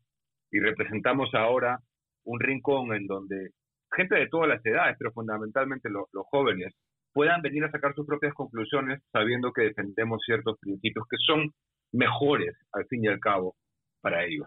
y 0.50 0.60
representamos 0.60 1.34
ahora 1.34 1.78
un 2.24 2.40
rincón 2.40 2.94
en 2.94 3.06
donde 3.06 3.50
gente 3.94 4.16
de 4.16 4.28
todas 4.28 4.48
las 4.48 4.64
edades, 4.64 4.96
pero 4.98 5.12
fundamentalmente 5.12 5.90
los 5.90 6.08
jóvenes, 6.30 6.74
puedan 7.12 7.40
venir 7.40 7.64
a 7.64 7.70
sacar 7.70 7.94
sus 7.94 8.06
propias 8.06 8.34
conclusiones 8.34 9.02
sabiendo 9.10 9.50
que 9.52 9.62
defendemos 9.62 10.20
ciertos 10.24 10.58
principios 10.60 11.06
que 11.08 11.16
son 11.26 11.50
mejores 11.92 12.54
al 12.72 12.84
fin 12.88 13.04
y 13.04 13.08
al 13.08 13.20
cabo 13.20 13.56
para 14.02 14.24
ellos. 14.24 14.46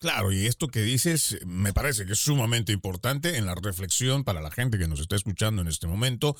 Claro, 0.00 0.32
y 0.32 0.46
esto 0.46 0.68
que 0.68 0.80
dices 0.80 1.36
me 1.44 1.74
parece 1.74 2.06
que 2.06 2.14
es 2.14 2.18
sumamente 2.20 2.72
importante 2.72 3.36
en 3.36 3.44
la 3.44 3.54
reflexión 3.54 4.24
para 4.24 4.40
la 4.40 4.50
gente 4.50 4.78
que 4.78 4.88
nos 4.88 4.98
está 4.98 5.14
escuchando 5.14 5.60
en 5.60 5.68
este 5.68 5.86
momento. 5.86 6.34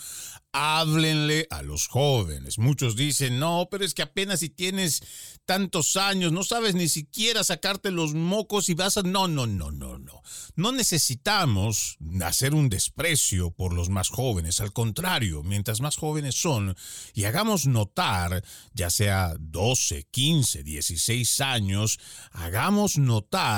Háblenle 0.52 1.46
a 1.50 1.60
los 1.60 1.86
jóvenes. 1.86 2.58
Muchos 2.58 2.96
dicen, 2.96 3.38
no, 3.38 3.68
pero 3.70 3.84
es 3.84 3.92
que 3.92 4.00
apenas 4.00 4.40
si 4.40 4.48
tienes 4.48 5.02
tantos 5.44 5.98
años, 5.98 6.32
no 6.32 6.42
sabes 6.42 6.74
ni 6.74 6.88
siquiera 6.88 7.44
sacarte 7.44 7.90
los 7.90 8.14
mocos 8.14 8.70
y 8.70 8.74
vas 8.74 8.96
a... 8.96 9.02
No, 9.02 9.28
no, 9.28 9.46
no, 9.46 9.70
no, 9.70 9.98
no. 9.98 10.22
No 10.56 10.72
necesitamos 10.72 11.98
hacer 12.24 12.54
un 12.54 12.70
desprecio 12.70 13.50
por 13.50 13.74
los 13.74 13.90
más 13.90 14.08
jóvenes. 14.08 14.62
Al 14.62 14.72
contrario, 14.72 15.42
mientras 15.42 15.82
más 15.82 15.96
jóvenes 15.96 16.34
son 16.34 16.74
y 17.12 17.24
hagamos 17.24 17.66
notar, 17.66 18.42
ya 18.72 18.88
sea 18.88 19.34
12, 19.38 20.06
15, 20.10 20.62
16 20.62 21.40
años, 21.42 21.98
hagamos 22.32 22.96
notar 22.96 23.49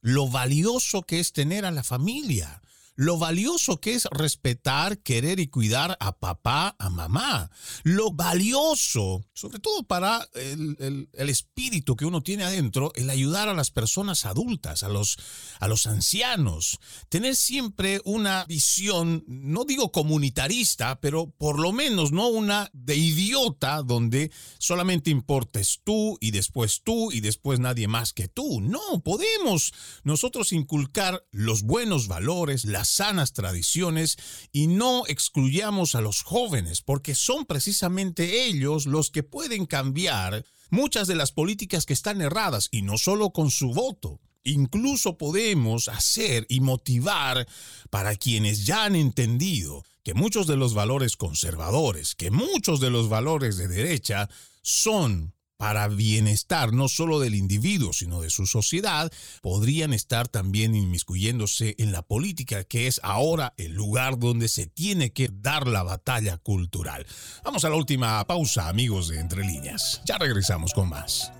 lo 0.00 0.28
valioso 0.28 1.02
que 1.02 1.20
es 1.20 1.32
tener 1.32 1.64
a 1.64 1.70
la 1.70 1.82
familia 1.82 2.62
lo 2.96 3.18
valioso 3.18 3.80
que 3.80 3.94
es 3.94 4.04
respetar, 4.10 4.98
querer 4.98 5.40
y 5.40 5.48
cuidar 5.48 5.96
a 6.00 6.16
papá, 6.16 6.76
a 6.78 6.90
mamá, 6.90 7.50
lo 7.82 8.12
valioso, 8.12 9.24
sobre 9.34 9.58
todo 9.58 9.82
para 9.82 10.28
el, 10.34 11.08
espíritu 11.12 11.96
que 11.96 12.04
uno 12.04 12.22
tiene 12.22 12.44
adentro, 12.44 12.92
el 12.94 13.10
ayudar 13.10 13.48
a 13.48 13.54
las 13.54 13.70
personas 13.70 14.24
adultas, 14.24 14.82
a 14.82 14.88
los, 14.88 15.18
a 15.58 15.66
los 15.66 15.86
ancianos, 15.86 16.78
tener 17.08 17.34
siempre 17.34 18.00
una 18.04 18.44
visión, 18.44 19.24
no 19.26 19.64
digo 19.64 19.90
comunitarista, 19.90 21.00
pero 21.00 21.30
por 21.30 21.58
lo 21.58 21.72
menos 21.72 22.12
no 22.12 22.28
una 22.28 22.70
de 22.72 22.96
idiota 22.96 23.82
donde 23.82 24.30
solamente 24.58 25.10
importes 25.10 25.80
tú 25.82 26.18
y 26.20 26.30
después 26.30 26.82
tú 26.84 27.10
y 27.10 27.20
después 27.20 27.58
nadie 27.58 27.88
más 27.88 28.12
que 28.12 28.28
tú. 28.28 28.60
No, 28.60 29.02
podemos 29.02 29.72
nosotros 30.04 30.52
inculcar 30.52 31.26
los 31.32 31.62
buenos 31.62 32.06
valores, 32.06 32.64
la 32.64 32.83
sanas 32.88 33.32
tradiciones 33.32 34.16
y 34.52 34.66
no 34.66 35.04
excluyamos 35.06 35.94
a 35.94 36.00
los 36.00 36.22
jóvenes, 36.22 36.80
porque 36.82 37.14
son 37.14 37.44
precisamente 37.44 38.46
ellos 38.46 38.86
los 38.86 39.10
que 39.10 39.22
pueden 39.22 39.66
cambiar 39.66 40.44
muchas 40.70 41.06
de 41.08 41.14
las 41.14 41.32
políticas 41.32 41.86
que 41.86 41.92
están 41.92 42.20
erradas 42.20 42.68
y 42.70 42.82
no 42.82 42.98
solo 42.98 43.30
con 43.30 43.50
su 43.50 43.72
voto. 43.72 44.20
Incluso 44.44 45.16
podemos 45.16 45.88
hacer 45.88 46.46
y 46.48 46.60
motivar 46.60 47.46
para 47.90 48.14
quienes 48.16 48.66
ya 48.66 48.84
han 48.84 48.94
entendido 48.94 49.84
que 50.02 50.14
muchos 50.14 50.46
de 50.46 50.56
los 50.56 50.74
valores 50.74 51.16
conservadores, 51.16 52.14
que 52.14 52.30
muchos 52.30 52.78
de 52.80 52.90
los 52.90 53.08
valores 53.08 53.56
de 53.56 53.68
derecha 53.68 54.28
son 54.62 55.33
para 55.56 55.88
bienestar 55.88 56.72
no 56.72 56.88
solo 56.88 57.20
del 57.20 57.34
individuo, 57.34 57.92
sino 57.92 58.20
de 58.20 58.30
su 58.30 58.46
sociedad, 58.46 59.12
podrían 59.42 59.92
estar 59.92 60.28
también 60.28 60.74
inmiscuyéndose 60.74 61.74
en 61.78 61.92
la 61.92 62.02
política, 62.02 62.64
que 62.64 62.86
es 62.86 63.00
ahora 63.02 63.54
el 63.56 63.72
lugar 63.72 64.18
donde 64.18 64.48
se 64.48 64.66
tiene 64.66 65.12
que 65.12 65.30
dar 65.32 65.66
la 65.66 65.82
batalla 65.82 66.38
cultural. 66.38 67.06
Vamos 67.44 67.64
a 67.64 67.70
la 67.70 67.76
última 67.76 68.24
pausa, 68.26 68.68
amigos 68.68 69.08
de 69.08 69.20
Entre 69.20 69.44
Líneas. 69.44 70.02
Ya 70.04 70.18
regresamos 70.18 70.72
con 70.72 70.88
más. 70.88 71.32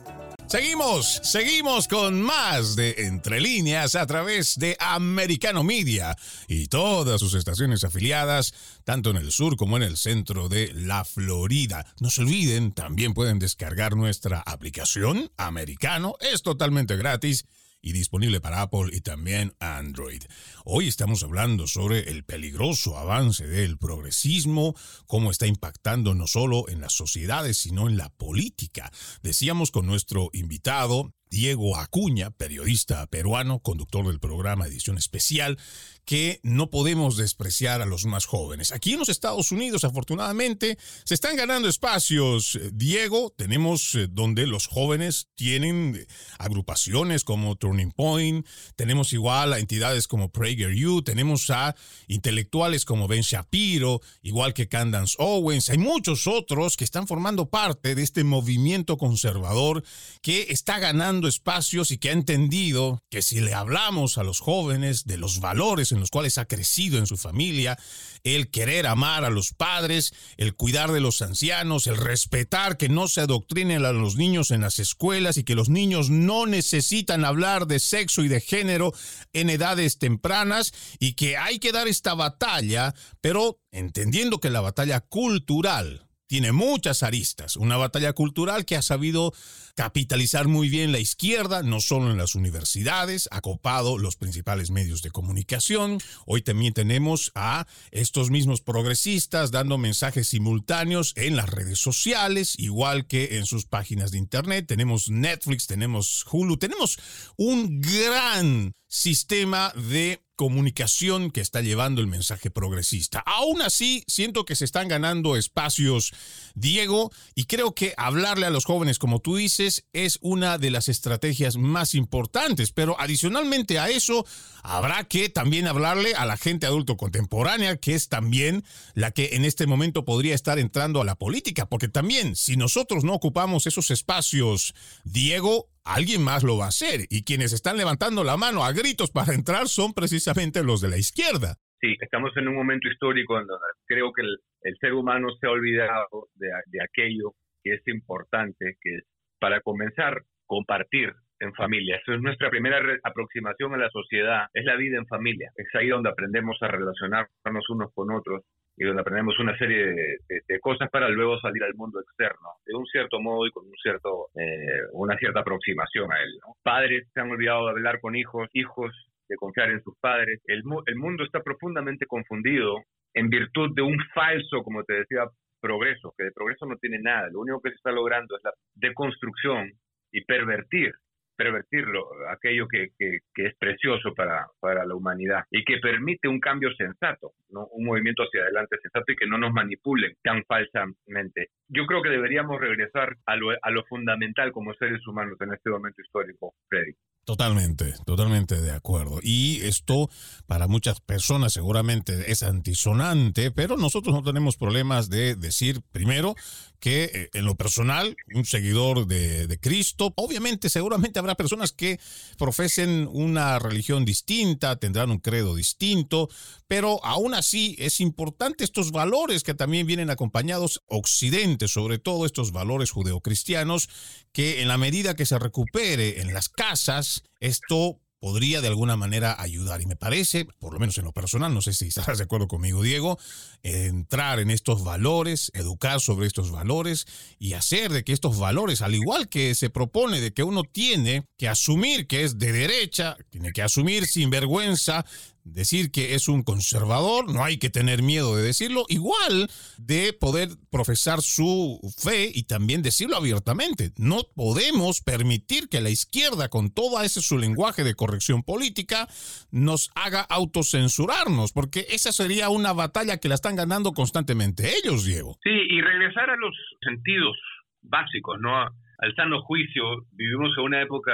Seguimos, 0.47 1.21
seguimos 1.25 1.89
con 1.89 2.21
más 2.21 2.77
de 2.77 2.95
Entre 2.99 3.41
Líneas 3.41 3.97
a 3.97 4.07
través 4.07 4.59
de 4.59 4.77
Americano 4.79 5.65
Media 5.65 6.17
y 6.47 6.69
todas 6.69 7.19
sus 7.19 7.35
estaciones 7.35 7.83
afiliadas, 7.83 8.53
tanto 8.85 9.11
en 9.11 9.17
el 9.17 9.33
sur 9.33 9.57
como 9.57 9.77
en 9.79 9.83
el 9.83 9.97
centro 9.97 10.49
de 10.49 10.73
la 10.75 11.05
Florida. 11.05 11.87
No 11.99 12.11
se 12.11 12.23
olviden, 12.23 12.73
también 12.73 13.15
pueden 13.15 13.39
descargar 13.39 13.97
nuestra 13.97 14.41
aplicación 14.41 15.31
Americano, 15.39 16.17
es 16.21 16.43
totalmente 16.43 16.97
gratis 16.97 17.47
y 17.85 17.93
disponible 17.93 18.41
para 18.41 18.63
Apple 18.63 18.89
y 18.93 19.03
también 19.03 19.55
Android. 19.61 20.23
Hoy 20.65 20.89
estamos 20.89 21.23
hablando 21.23 21.67
sobre 21.67 22.11
el 22.11 22.25
peligroso 22.25 22.97
avance 22.97 23.47
del 23.47 23.77
progresismo, 23.77 24.75
cómo 25.07 25.31
está 25.31 25.47
impactando 25.47 26.15
no 26.15 26.27
solo 26.27 26.69
en 26.71 26.81
las 26.81 26.95
sociedades, 26.95 27.59
sino 27.59 27.87
en 27.89 27.99
la 27.99 28.09
política. 28.09 28.91
Decíamos 29.23 29.71
con 29.71 29.87
nuestro 29.87 30.31
invitado, 30.33 31.13
Diego 31.31 31.77
Acuña, 31.77 32.31
periodista 32.31 33.07
peruano, 33.07 33.59
conductor 33.59 34.07
del 34.07 34.21
programa 34.21 34.67
Edición 34.67 34.99
Especial, 34.99 35.59
que 36.05 36.41
no 36.43 36.71
podemos 36.71 37.17
despreciar 37.17 37.81
a 37.81 37.87
los 37.87 38.05
más 38.05 38.27
jóvenes. 38.27 38.73
Aquí 38.73 38.93
en 38.93 38.99
los 38.99 39.09
Estados 39.09 39.53
Unidos, 39.53 39.85
afortunadamente, 39.85 40.79
se 41.05 41.15
están 41.15 41.37
ganando 41.37 41.69
espacios. 41.69 42.59
Diego, 42.73 43.33
tenemos 43.37 43.95
eh, 43.95 44.07
donde 44.11 44.47
los 44.47 44.67
jóvenes 44.67 45.29
tienen 45.35 46.07
agrupaciones 46.39 47.25
como 47.25 47.57
Turning 47.57 47.93
Point, 47.93 48.47
tenemos 48.77 49.13
igual 49.13 49.53
a 49.53 49.59
entidades 49.59 50.07
como 50.07 50.31
PragerU, 50.31 51.03
tenemos 51.03 51.49
a 51.51 51.75
intelectuales 52.07 52.85
como 52.85 53.09
Ben 53.09 53.23
Shapiro, 53.23 54.01
igual 54.23 54.53
que 54.53 54.69
Candance 54.69 55.17
Owens. 55.19 55.71
Hay 55.71 55.79
muchos 55.79 56.27
otros 56.27 56.77
que 56.77 56.85
están 56.85 57.07
formando 57.07 57.49
parte 57.49 57.95
de 57.95 58.03
este 58.03 58.25
movimiento 58.25 58.99
conservador 58.99 59.83
que 60.21 60.47
está 60.51 60.79
ganando 60.79 61.14
espacios 61.23 61.91
y 61.91 61.99
que 61.99 62.11
ha 62.11 62.13
entendido 62.13 63.03
que 63.11 63.23
si 63.23 63.41
le 63.41 63.55
hablamos 63.55 64.19
a 64.19 64.25
los 64.25 64.41
jóvenes 64.41 65.05
de 65.05 65.17
los 65.17 65.41
valores 65.41 65.93
en 65.93 66.01
los 66.01 66.11
cuales 66.11 66.39
ha 66.39 66.47
crecido 66.47 66.99
en 66.99 67.07
su 67.07 67.17
familia, 67.17 67.79
el 68.25 68.51
querer 68.51 68.87
amar 68.87 69.25
a 69.25 69.31
los 69.31 69.53
padres, 69.53 70.13
el 70.37 70.55
cuidar 70.55 70.93
de 70.93 71.01
los 71.01 71.23
ancianos, 71.23 71.87
el 71.87 71.97
respetar 71.97 72.77
que 72.77 72.89
no 72.89 73.09
se 73.09 73.21
adoctrinen 73.21 73.85
a 73.85 73.93
los 73.93 74.17
niños 74.17 74.51
en 74.51 74.63
las 74.63 74.79
escuelas 74.79 75.37
y 75.37 75.45
que 75.45 75.55
los 75.55 75.69
niños 75.69 76.11
no 76.11 76.47
necesitan 76.47 77.25
hablar 77.25 77.67
de 77.67 77.81
sexo 77.81 78.25
y 78.25 78.29
de 78.29 78.41
género 78.41 78.93
en 79.33 79.51
edades 79.51 79.99
tempranas 79.99 80.73
y 80.99 81.15
que 81.15 81.37
hay 81.37 81.59
que 81.59 81.73
dar 81.73 81.89
esta 81.89 82.15
batalla, 82.15 82.95
pero 83.21 83.61
entendiendo 83.71 84.41
que 84.41 84.51
la 84.51 84.61
batalla 84.61 85.01
cultural 85.01 86.07
tiene 86.35 86.51
muchas 86.51 87.05
aristas. 87.05 87.55
Una 87.55 87.77
batalla 87.77 88.13
cultural 88.13 88.65
que 88.65 88.75
ha 88.75 88.83
sabido 88.83 89.33
capitalizar 89.77 90.49
muy 90.49 90.69
bien 90.69 90.91
la 90.91 90.99
izquierda, 90.99 91.63
no 91.63 91.79
solo 91.79 92.11
en 92.11 92.19
las 92.19 92.35
universidades, 92.35 93.29
ha 93.31 93.41
copado 93.41 93.99
los 93.99 94.17
principales 94.17 94.73
medios 94.73 95.01
de 95.03 95.13
comunicación. 95.13 96.01
Hoy 96.27 96.43
también 96.43 96.75
tenemos 96.75 97.31
a 97.37 97.69
estos 97.93 98.31
mismos 98.31 98.63
progresistas 98.63 99.53
dando 99.53 99.79
mensajes 99.79 100.27
simultáneos 100.27 101.13
en 101.15 101.37
las 101.37 101.49
redes 101.49 101.79
sociales, 101.79 102.59
igual 102.59 103.07
que 103.07 103.39
en 103.39 103.47
sus 103.47 103.67
páginas 103.67 104.11
de 104.11 104.19
internet. 104.19 104.67
Tenemos 104.67 105.11
Netflix, 105.11 105.69
tenemos 105.69 106.27
Hulu, 106.29 106.57
tenemos 106.57 106.99
un 107.37 107.81
gran 107.81 108.75
sistema 108.89 109.73
de 109.77 110.24
comunicación 110.37 111.31
que 111.31 111.41
está 111.41 111.61
llevando 111.61 112.01
el 112.01 112.07
mensaje 112.07 112.51
progresista. 112.51 113.21
Aún 113.21 113.63
así, 113.63 114.05
siento 114.07 114.45
que 114.45 114.57
se 114.57 114.65
están 114.65 114.89
ganando 114.89 115.37
espacios, 115.37 116.13
Diego, 116.55 117.11
y 117.35 117.45
creo 117.45 117.75
que 117.75 117.95
hablarle 117.97 118.47
a 118.47 118.51
los 118.51 118.65
jóvenes, 118.65 118.99
como 118.99 119.21
tú 119.21 119.37
dices, 119.37 119.85
es 119.93 120.19
una 120.21 120.59
de 120.59 120.71
las 120.71 120.89
estrategias 120.89 121.57
más 121.57 121.95
importantes. 121.95 122.73
Pero 122.73 123.01
adicionalmente 123.01 123.79
a 123.79 123.89
eso, 123.89 124.27
habrá 124.63 125.05
que 125.05 125.29
también 125.29 125.67
hablarle 125.67 126.15
a 126.15 126.27
la 126.27 126.37
gente 126.37 126.67
adulto 126.67 126.97
contemporánea, 126.97 127.77
que 127.77 127.95
es 127.95 128.09
también 128.09 128.65
la 128.95 129.11
que 129.11 129.31
en 129.33 129.45
este 129.45 129.67
momento 129.67 130.05
podría 130.05 130.35
estar 130.35 130.59
entrando 130.59 131.01
a 131.01 131.05
la 131.05 131.17
política, 131.17 131.67
porque 131.67 131.89
también 131.89 132.37
si 132.37 132.57
nosotros 132.57 133.05
no 133.05 133.15
ocupamos 133.15 133.67
esos 133.67 133.91
espacios, 133.91 134.75
Diego, 135.05 135.69
alguien 135.85 136.23
más 136.23 136.43
lo 136.43 136.59
va 136.59 136.67
a 136.67 136.69
hacer. 136.69 137.07
Y 137.11 137.25
quienes 137.25 137.53
están 137.53 137.77
levantando 137.77 138.25
la 138.25 138.37
mano 138.37 138.65
a 138.65 138.73
gritos 138.73 139.11
para 139.11 139.35
entrar 139.35 139.69
son 139.69 139.93
precisamente 139.93 140.65
los 140.65 140.81
de 140.81 140.89
la 140.89 140.97
izquierda. 140.97 141.57
Sí, 141.81 141.97
estamos 142.01 142.35
en 142.37 142.49
un 142.49 142.55
momento 142.55 142.89
histórico 142.89 143.39
en 143.39 143.47
donde 143.47 143.67
creo 143.87 144.13
que 144.13 144.23
el, 144.23 144.39
ser 144.81 144.95
humano 144.95 145.29
se 145.39 145.47
ha 145.47 145.51
olvidado 145.51 146.29
de, 146.35 146.49
de, 146.67 146.83
aquello 146.83 147.35
que 147.63 147.75
es 147.75 147.87
importante, 147.89 148.77
que 148.81 148.97
es, 148.97 149.05
para 149.39 149.61
comenzar, 149.61 150.23
compartir 150.47 151.13
en 151.41 151.53
familia. 151.53 151.97
Esa 151.97 152.15
es 152.15 152.23
nuestra 152.23 152.49
primera 152.49 152.79
aproximación 153.03 153.75
a 153.75 153.77
la 153.77 153.91
sociedad, 153.91 154.47
es 154.55 154.65
la 154.65 154.77
vida 154.77 154.97
en 154.97 155.07
familia. 155.07 155.51
Es 155.57 155.67
ahí 155.75 155.89
donde 155.89 156.09
aprendemos 156.09 156.57
a 156.63 156.69
relacionarnos 156.69 157.69
unos 157.69 157.93
con 157.93 158.11
otros 158.11 158.43
y 158.77 158.85
donde 158.85 159.03
aprendemos 159.03 159.39
una 159.39 159.57
serie 159.57 159.87
de, 159.87 160.61
cosas 160.61 160.89
para 160.91 161.09
luego 161.09 161.39
salir 161.41 161.63
al 161.63 161.75
mundo 161.75 162.01
externo, 162.01 162.49
de 162.67 162.75
un 162.75 162.87
cierto 162.87 163.21
modo 163.21 163.47
y 163.47 163.51
con 163.51 163.67
un 163.67 163.75
cierto, 163.83 164.29
eh, 164.35 164.83
una 164.93 165.17
cierta 165.19 165.41
aproximación 165.41 166.11
a 166.13 166.23
él. 166.23 166.39
Padres 166.63 167.07
se 167.13 167.21
han 167.21 167.31
olvidado 167.31 167.67
de 167.67 167.71
hablar 167.73 168.01
con 168.01 168.17
hijos, 168.17 168.49
hijos 168.53 168.93
de 169.29 169.37
confiar 169.37 169.71
en 169.71 169.83
sus 169.83 169.97
padres. 170.01 170.41
El, 170.47 170.63
el 170.87 170.97
mundo 170.97 171.25
está 171.25 171.41
profundamente 171.43 172.07
confundido 172.07 172.83
en 173.15 173.29
virtud 173.29 173.75
de 173.75 173.83
un 173.83 173.97
falso, 174.15 174.63
como 174.63 174.83
te 174.85 174.95
decía, 174.95 175.25
progreso, 175.61 176.13
que 176.17 176.25
de 176.25 176.33
progreso 176.33 176.67
no 176.67 176.77
tiene 176.77 176.99
nada. 176.99 177.29
Lo 177.31 177.41
único 177.41 177.61
que 177.61 177.71
se 177.71 177.77
está 177.77 177.93
logrando 177.93 178.37
es 178.37 178.45
la 178.45 178.53
deconstrucción 178.75 179.71
y 180.13 180.25
pervertir 180.25 180.93
pervertirlo, 181.37 182.09
aquello 182.31 182.67
que, 182.69 182.89
que, 182.99 183.21
es 183.35 183.55
precioso 183.59 184.15
para, 184.15 184.47
para, 184.61 184.85
la 184.85 184.95
humanidad 184.95 185.45
y 185.51 185.65
que 185.65 185.79
permite 185.79 186.29
un 186.29 186.41
cambio 186.41 186.73
sensato, 186.75 187.33
¿no? 187.51 187.67
un 187.73 187.85
movimiento 187.85 188.23
hacia 188.23 188.43
adelante 188.43 188.77
sensato 188.81 189.13
y 189.13 189.17
que 189.17 189.27
no 189.27 189.39
nos 189.39 189.53
manipulen 189.53 190.15
tan 190.23 190.45
falsamente. 190.45 191.49
Yo 191.75 191.87
creo 191.87 192.03
que 192.03 192.11
deberíamos 192.11 192.61
regresar 192.61 193.17
a 193.27 193.37
lo, 193.37 193.51
a 193.51 193.71
lo 193.71 193.85
fundamental 193.85 194.53
como 194.53 194.75
seres 194.75 195.07
humanos 195.07 195.37
en 195.41 195.53
este 195.53 195.71
momento 195.71 196.01
histórico, 196.01 196.55
Freddy. 196.69 196.95
Totalmente, 197.25 197.95
totalmente 198.05 198.61
de 198.61 198.71
acuerdo. 198.71 199.19
Y 199.23 199.63
esto 199.63 200.11
para 200.47 200.69
muchas 200.69 201.01
personas 201.01 201.55
seguramente 201.55 202.31
es 202.31 202.43
antisonante, 202.43 203.51
pero 203.51 203.79
nosotros 203.79 204.15
no 204.15 204.23
tenemos 204.23 204.59
problemas 204.59 205.09
de 205.09 205.35
decir 205.35 205.81
primero 205.91 206.35
que 206.81 207.05
eh, 207.05 207.31
en 207.33 207.47
lo 207.47 207.55
personal, 207.55 208.15
un 208.35 208.45
seguidor 208.45 209.07
de, 209.07 209.47
de, 209.47 209.59
Cristo, 209.59 210.13
obviamente 210.17 210.69
seguramente 210.69 211.19
habrá 211.19 211.35
personas 211.35 211.73
que 211.73 211.99
profesen 212.39 213.09
una 213.11 213.59
religión 213.59 214.05
distinta, 214.05 214.77
tendrán 214.77 215.11
un 215.11 215.19
credo 215.19 215.55
distinto, 215.55 216.29
pero 216.75 216.99
aún 217.05 217.35
así 217.35 217.77
es 217.79 218.01
importante 218.01 218.65
estos 218.65 218.91
valores 218.91 219.45
que 219.45 219.55
también 219.55 219.87
vienen 219.87 220.11
acompañados 220.11 220.83
Occidente, 220.89 221.69
sobre 221.69 222.01
todo 222.01 222.27
estos 222.27 222.51
valores 222.51 222.91
judeocristianos, 222.91 223.89
que 224.33 224.61
en 224.61 224.67
la 224.67 224.77
medida 224.77 225.15
que 225.15 225.25
se 225.25 225.39
recupere 225.39 226.21
en 226.21 226.35
las 226.35 226.49
casas, 226.49 227.23
esto 227.39 228.01
podría 228.19 228.61
de 228.61 228.69
alguna 228.69 228.97
manera 228.97 229.37
ayudar. 229.39 229.83
Y 229.83 229.87
me 229.87 229.95
parece, 229.95 230.47
por 230.59 230.73
lo 230.73 230.81
menos 230.81 230.99
en 230.99 231.05
lo 231.05 231.13
personal, 231.13 231.55
no 231.55 231.63
sé 231.63 231.75
si 231.75 231.87
estarás 231.87 232.19
de 232.19 232.25
acuerdo 232.25 232.49
conmigo, 232.49 232.83
Diego, 232.83 233.21
entrar 233.63 234.41
en 234.41 234.51
estos 234.51 234.83
valores, 234.83 235.53
educar 235.55 236.01
sobre 236.01 236.27
estos 236.27 236.51
valores 236.51 237.07
y 237.39 237.53
hacer 237.53 237.93
de 237.93 238.03
que 238.03 238.13
estos 238.15 238.39
valores, 238.39 238.83
al 238.83 238.97
igual 238.97 239.29
que 239.29 239.55
se 239.55 239.71
propone 239.71 240.21
de 240.21 240.33
que 240.33 240.43
uno 240.43 240.65
tiene 240.65 241.29
que 241.37 241.49
asumir 241.49 242.09
que 242.09 242.25
es 242.25 242.39
de 242.39 242.51
derecha, 242.51 243.17
tiene 243.31 243.53
que 243.53 243.63
asumir 243.63 244.07
sin 244.07 244.31
vergüenza 244.31 245.05
decir 245.45 245.93
que 245.93 246.15
es 246.15 246.29
un 246.29 246.43
conservador, 246.43 247.33
no 247.33 247.45
hay 247.45 247.59
que 247.59 247.71
tener 247.71 248.03
miedo 248.03 248.35
de 248.37 248.43
decirlo, 248.43 248.85
igual 248.89 249.49
de 249.79 250.13
poder 250.13 250.49
profesar 250.71 251.21
su 251.21 251.81
fe 252.03 252.31
y 252.35 252.45
también 252.45 252.83
decirlo 252.83 253.17
abiertamente. 253.17 253.91
No 253.97 254.23
podemos 254.35 255.03
permitir 255.03 255.69
que 255.69 255.81
la 255.81 255.91
izquierda, 255.91 256.49
con 256.49 256.73
todo 256.73 257.03
ese 257.03 257.21
su 257.21 257.39
lenguaje 257.39 257.85
de 257.85 257.95
corrección 257.95 258.43
política, 258.43 259.07
nos 259.51 259.91
haga 259.95 260.23
autocensurarnos, 260.23 261.53
porque 261.53 261.87
esa 261.91 262.13
sería 262.13 262.49
una 262.49 262.73
batalla 262.73 263.19
que 263.19 263.29
la 263.29 263.35
están 263.35 263.57
ganando 263.57 263.93
constantemente 263.93 264.73
ellos, 264.83 265.05
Diego. 265.05 265.37
Sí, 265.43 265.51
y 265.51 265.81
regresar 265.81 266.31
a 266.31 266.37
los 266.37 266.55
sentidos 266.81 267.37
básicos, 267.83 268.41
¿no? 268.41 268.57
Al 268.57 269.15
sano 269.15 269.43
juicio, 269.43 270.07
vivimos 270.13 270.53
en 270.57 270.65
una 270.65 270.83
época 270.83 271.13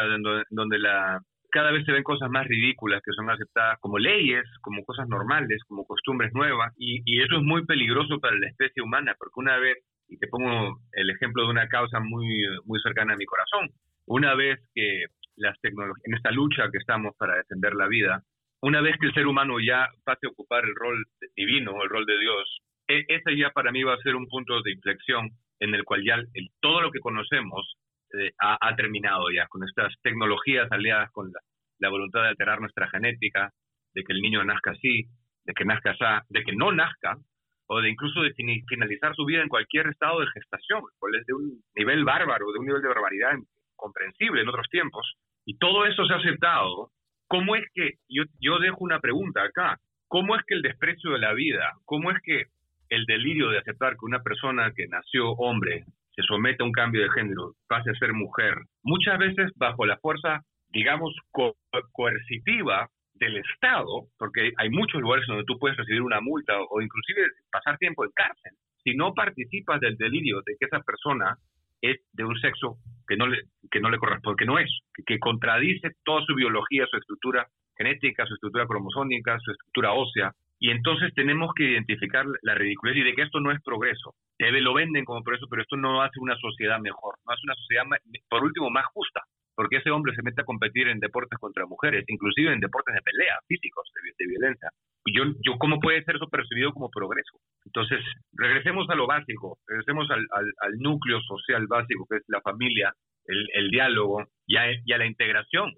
donde 0.50 0.78
la 0.78 1.20
cada 1.50 1.70
vez 1.72 1.84
se 1.84 1.92
ven 1.92 2.02
cosas 2.02 2.30
más 2.30 2.46
ridículas 2.46 3.02
que 3.04 3.12
son 3.12 3.28
aceptadas 3.30 3.78
como 3.80 3.98
leyes, 3.98 4.44
como 4.60 4.84
cosas 4.84 5.08
normales, 5.08 5.62
como 5.68 5.84
costumbres 5.84 6.32
nuevas, 6.32 6.72
y, 6.78 7.00
eso 7.20 7.36
es 7.36 7.42
muy 7.42 7.64
peligroso 7.66 8.18
para 8.18 8.38
la 8.38 8.48
especie 8.48 8.82
humana, 8.82 9.14
porque 9.18 9.34
una 9.36 9.58
vez, 9.58 9.76
y 10.08 10.16
te 10.18 10.28
pongo 10.28 10.80
el 10.92 11.10
ejemplo 11.10 11.44
de 11.44 11.50
una 11.50 11.68
causa 11.68 12.00
muy, 12.00 12.44
muy 12.64 12.80
cercana 12.80 13.14
a 13.14 13.16
mi 13.16 13.26
corazón, 13.26 13.70
una 14.06 14.34
vez 14.34 14.58
que 14.74 15.06
las 15.36 15.58
tecnologías, 15.60 16.04
en 16.06 16.14
esta 16.14 16.30
lucha 16.30 16.70
que 16.70 16.78
estamos 16.78 17.14
para 17.16 17.36
defender 17.36 17.74
la 17.74 17.88
vida, 17.88 18.22
una 18.62 18.80
vez 18.80 18.96
que 18.98 19.06
el 19.06 19.14
ser 19.14 19.26
humano 19.26 19.58
ya 19.60 19.88
pase 20.04 20.26
a 20.26 20.30
ocupar 20.30 20.64
el 20.64 20.74
rol 20.74 21.04
divino, 21.36 21.82
el 21.82 21.88
rol 21.88 22.06
de 22.06 22.18
Dios, 22.18 22.60
e, 22.88 23.04
ese 23.08 23.36
ya 23.36 23.50
para 23.50 23.72
mí 23.72 23.82
va 23.82 23.94
a 23.94 24.02
ser 24.02 24.16
un 24.16 24.26
punto 24.26 24.60
de 24.62 24.72
inflexión 24.72 25.30
en 25.60 25.74
el 25.74 25.84
cual 25.84 26.04
ya 26.04 26.22
todo 26.60 26.80
lo 26.80 26.90
que 26.90 27.00
conocemos 27.00 27.76
eh, 28.18 28.32
ha, 28.38 28.74
terminado 28.76 29.30
ya, 29.30 29.46
con 29.48 29.62
estas 29.64 29.94
tecnologías 30.02 30.70
aliadas 30.70 31.10
con 31.12 31.30
la, 31.78 31.88
voluntad 31.88 32.22
de 32.22 32.28
alterar 32.28 32.60
nuestra 32.60 32.88
genética, 32.88 33.50
de 33.94 34.04
que 34.04 34.12
el 34.12 34.20
niño 34.20 34.44
nazca 34.44 34.72
así, 34.72 35.04
de 35.44 35.52
que 35.54 35.64
nazca 35.64 35.90
así, 35.90 36.26
de 36.28 36.42
que 36.42 36.52
no 36.54 36.72
nazca, 36.72 37.16
o 37.66 37.80
de 37.80 37.88
incluso 37.88 38.22
de 38.22 38.34
finalizar 38.68 39.14
su 39.14 39.24
vida 39.24 39.42
en 39.42 39.48
cualquier 39.48 39.86
estado 39.86 40.20
de 40.20 40.26
gestación, 40.34 40.82
de 41.26 41.34
un 41.34 41.62
nivel 41.76 42.04
bárbaro, 42.04 42.52
de 42.52 42.58
un 42.58 42.66
nivel 42.66 42.82
de 42.82 42.88
barbaridad 42.88 43.32
incomprensible 43.72 44.42
en 44.42 44.48
otros 44.48 44.68
tiempos. 44.70 45.14
Y 45.44 45.56
todo 45.56 45.86
eso 45.86 46.04
se 46.04 46.14
ha 46.14 46.16
aceptado. 46.16 46.90
¿Cómo 47.28 47.54
es 47.54 47.64
que, 47.72 47.92
yo, 48.08 48.24
yo 48.40 48.58
dejo 48.58 48.78
una 48.80 48.98
pregunta 48.98 49.42
acá, 49.44 49.78
¿cómo 50.08 50.34
es 50.34 50.42
que 50.46 50.54
el 50.54 50.62
desprecio 50.62 51.12
de 51.12 51.20
la 51.20 51.32
vida, 51.32 51.72
cómo 51.84 52.10
es 52.10 52.18
que 52.24 52.46
el 52.88 53.06
delirio 53.06 53.50
de 53.50 53.58
aceptar 53.58 53.92
que 53.92 54.04
una 54.04 54.20
persona 54.20 54.72
que 54.74 54.88
nació 54.88 55.30
hombre 55.30 55.84
se 56.14 56.22
somete 56.22 56.62
a 56.62 56.66
un 56.66 56.72
cambio 56.72 57.02
de 57.02 57.10
género, 57.10 57.54
pase 57.68 57.90
a 57.90 57.94
ser 57.94 58.12
mujer, 58.12 58.54
muchas 58.82 59.18
veces 59.18 59.50
bajo 59.56 59.86
la 59.86 59.98
fuerza, 59.98 60.42
digamos, 60.68 61.14
coercitiva 61.92 62.88
del 63.14 63.36
Estado, 63.36 64.06
porque 64.18 64.52
hay 64.56 64.70
muchos 64.70 65.00
lugares 65.00 65.26
donde 65.26 65.44
tú 65.44 65.58
puedes 65.58 65.76
recibir 65.76 66.02
una 66.02 66.20
multa 66.20 66.54
o 66.58 66.80
inclusive 66.80 67.28
pasar 67.52 67.76
tiempo 67.78 68.04
en 68.04 68.10
cárcel, 68.14 68.52
si 68.82 68.94
no 68.94 69.12
participas 69.14 69.80
del 69.80 69.96
delirio 69.96 70.42
de 70.46 70.56
que 70.58 70.66
esa 70.66 70.80
persona 70.80 71.36
es 71.82 71.98
de 72.12 72.24
un 72.24 72.38
sexo 72.40 72.76
que 73.06 73.16
no 73.16 73.26
le, 73.26 73.42
que 73.70 73.80
no 73.80 73.90
le 73.90 73.98
corresponde, 73.98 74.38
que 74.38 74.46
no 74.46 74.58
es, 74.58 74.70
que, 74.94 75.02
que 75.04 75.18
contradice 75.18 75.90
toda 76.04 76.24
su 76.24 76.34
biología, 76.34 76.86
su 76.90 76.96
estructura 76.96 77.46
genética, 77.76 78.26
su 78.26 78.34
estructura 78.34 78.66
cromosómica, 78.66 79.38
su 79.40 79.52
estructura 79.52 79.92
ósea, 79.92 80.32
y 80.60 80.70
entonces 80.70 81.12
tenemos 81.14 81.52
que 81.56 81.64
identificar 81.64 82.26
la 82.42 82.54
ridiculez 82.54 82.94
y 82.98 83.02
de 83.02 83.14
que 83.14 83.22
esto 83.22 83.40
no 83.40 83.50
es 83.50 83.60
progreso. 83.62 84.14
Debe 84.38 84.60
lo 84.60 84.74
venden 84.74 85.06
como 85.06 85.22
progreso, 85.22 85.46
pero 85.48 85.62
esto 85.62 85.76
no 85.76 86.02
hace 86.02 86.20
una 86.20 86.36
sociedad 86.36 86.78
mejor, 86.78 87.14
no 87.26 87.32
hace 87.32 87.40
una 87.44 87.54
sociedad, 87.54 87.84
por 88.28 88.44
último, 88.44 88.68
más 88.70 88.84
justa. 88.92 89.22
porque 89.56 89.76
ese 89.76 89.90
hombre 89.90 90.14
se 90.14 90.22
mete 90.22 90.40
a 90.40 90.44
competir 90.44 90.88
en 90.88 91.00
deportes 91.00 91.38
contra 91.38 91.66
mujeres, 91.66 92.04
inclusive 92.08 92.52
en 92.52 92.60
deportes 92.60 92.94
de 92.94 93.02
pelea, 93.02 93.36
físicos, 93.46 93.90
de, 94.18 94.26
violencia. 94.26 94.70
Yo, 95.04 95.24
yo, 95.44 95.58
¿cómo 95.58 95.80
puede 95.80 96.02
ser 96.04 96.16
eso 96.16 96.28
percibido 96.28 96.72
como 96.72 96.88
progreso? 96.88 97.36
Entonces, 97.66 98.00
regresemos 98.32 98.88
a 98.88 98.94
lo 98.94 99.06
básico, 99.06 99.58
regresemos 99.66 100.10
al, 100.10 100.24
al, 100.32 100.78
núcleo 100.78 101.20
social 101.22 101.66
básico, 101.66 102.06
que 102.08 102.18
es 102.18 102.24
la 102.28 102.40
familia, 102.40 102.94
el, 103.26 103.48
el 103.52 103.70
diálogo 103.70 104.24
y 104.46 104.56
a, 104.56 104.98
la 104.98 105.06
integración. 105.06 105.74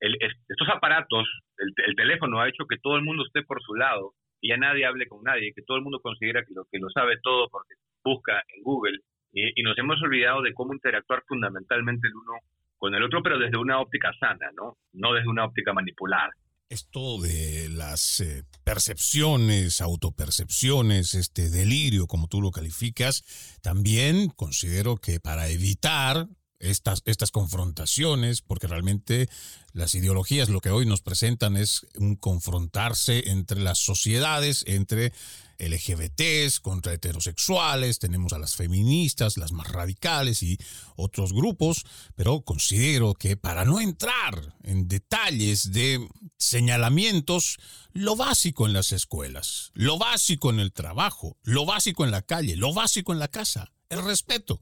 El, 0.00 0.16
estos 0.20 0.68
aparatos, 0.68 1.26
el, 1.58 1.72
el, 1.86 1.96
teléfono 1.96 2.40
ha 2.40 2.48
hecho 2.48 2.66
que 2.68 2.78
todo 2.82 2.96
el 2.96 3.02
mundo 3.02 3.24
esté 3.26 3.42
por 3.42 3.62
su 3.62 3.74
lado 3.74 4.14
y 4.44 4.50
ya 4.50 4.58
nadie 4.58 4.84
hable 4.84 5.06
con 5.06 5.22
nadie, 5.22 5.54
que 5.54 5.62
todo 5.62 5.78
el 5.78 5.82
mundo 5.82 6.00
considera 6.00 6.44
que 6.44 6.52
lo, 6.52 6.90
sabe 6.90 7.16
todo 7.22 7.48
porque 7.48 7.74
busca 8.04 8.42
en 8.54 8.62
Google 8.62 8.98
y, 9.32 9.62
nos 9.62 9.76
hemos 9.78 10.00
olvidado 10.02 10.42
de 10.42 10.52
cómo 10.52 10.74
interactuar 10.74 11.22
fundamentalmente 11.26 12.06
el 12.06 12.14
uno 12.14 12.34
con 12.76 12.94
el 12.94 13.02
otro, 13.02 13.22
pero 13.22 13.38
desde 13.38 13.56
una 13.56 13.80
óptica 13.80 14.12
sana, 14.20 14.50
¿no? 14.54 14.76
No 14.92 15.14
desde 15.14 15.28
una 15.28 15.46
óptica 15.46 15.72
manipulada. 15.72 16.30
Esto 16.68 17.20
de 17.22 17.68
las 17.70 18.20
eh, 18.20 18.42
percepciones, 18.64 19.80
autopercepciones, 19.80 21.14
este 21.14 21.48
delirio, 21.48 22.06
como 22.06 22.28
tú 22.28 22.42
lo 22.42 22.50
calificas, 22.50 23.58
también 23.62 24.28
considero 24.28 24.96
que 24.96 25.20
para 25.20 25.48
evitar 25.48 26.26
estas, 26.58 27.02
estas 27.04 27.30
confrontaciones, 27.30 28.42
porque 28.42 28.66
realmente 28.66 29.28
las 29.72 29.94
ideologías 29.94 30.48
lo 30.48 30.60
que 30.60 30.70
hoy 30.70 30.86
nos 30.86 31.02
presentan 31.02 31.56
es 31.56 31.86
un 31.96 32.16
confrontarse 32.16 33.30
entre 33.30 33.60
las 33.60 33.78
sociedades, 33.78 34.64
entre 34.66 35.12
LGBTs 35.58 36.60
contra 36.60 36.92
heterosexuales, 36.92 37.98
tenemos 37.98 38.32
a 38.32 38.38
las 38.38 38.56
feministas, 38.56 39.36
las 39.36 39.52
más 39.52 39.68
radicales 39.68 40.42
y 40.42 40.58
otros 40.96 41.32
grupos, 41.32 41.84
pero 42.14 42.42
considero 42.42 43.14
que 43.14 43.36
para 43.36 43.64
no 43.64 43.80
entrar 43.80 44.56
en 44.62 44.88
detalles 44.88 45.72
de 45.72 46.06
señalamientos, 46.38 47.58
lo 47.92 48.16
básico 48.16 48.66
en 48.66 48.72
las 48.72 48.92
escuelas, 48.92 49.70
lo 49.74 49.98
básico 49.98 50.50
en 50.50 50.60
el 50.60 50.72
trabajo, 50.72 51.36
lo 51.42 51.64
básico 51.66 52.04
en 52.04 52.10
la 52.10 52.22
calle, 52.22 52.56
lo 52.56 52.74
básico 52.74 53.12
en 53.12 53.18
la 53.18 53.28
casa, 53.28 53.72
el 53.88 54.04
respeto. 54.04 54.60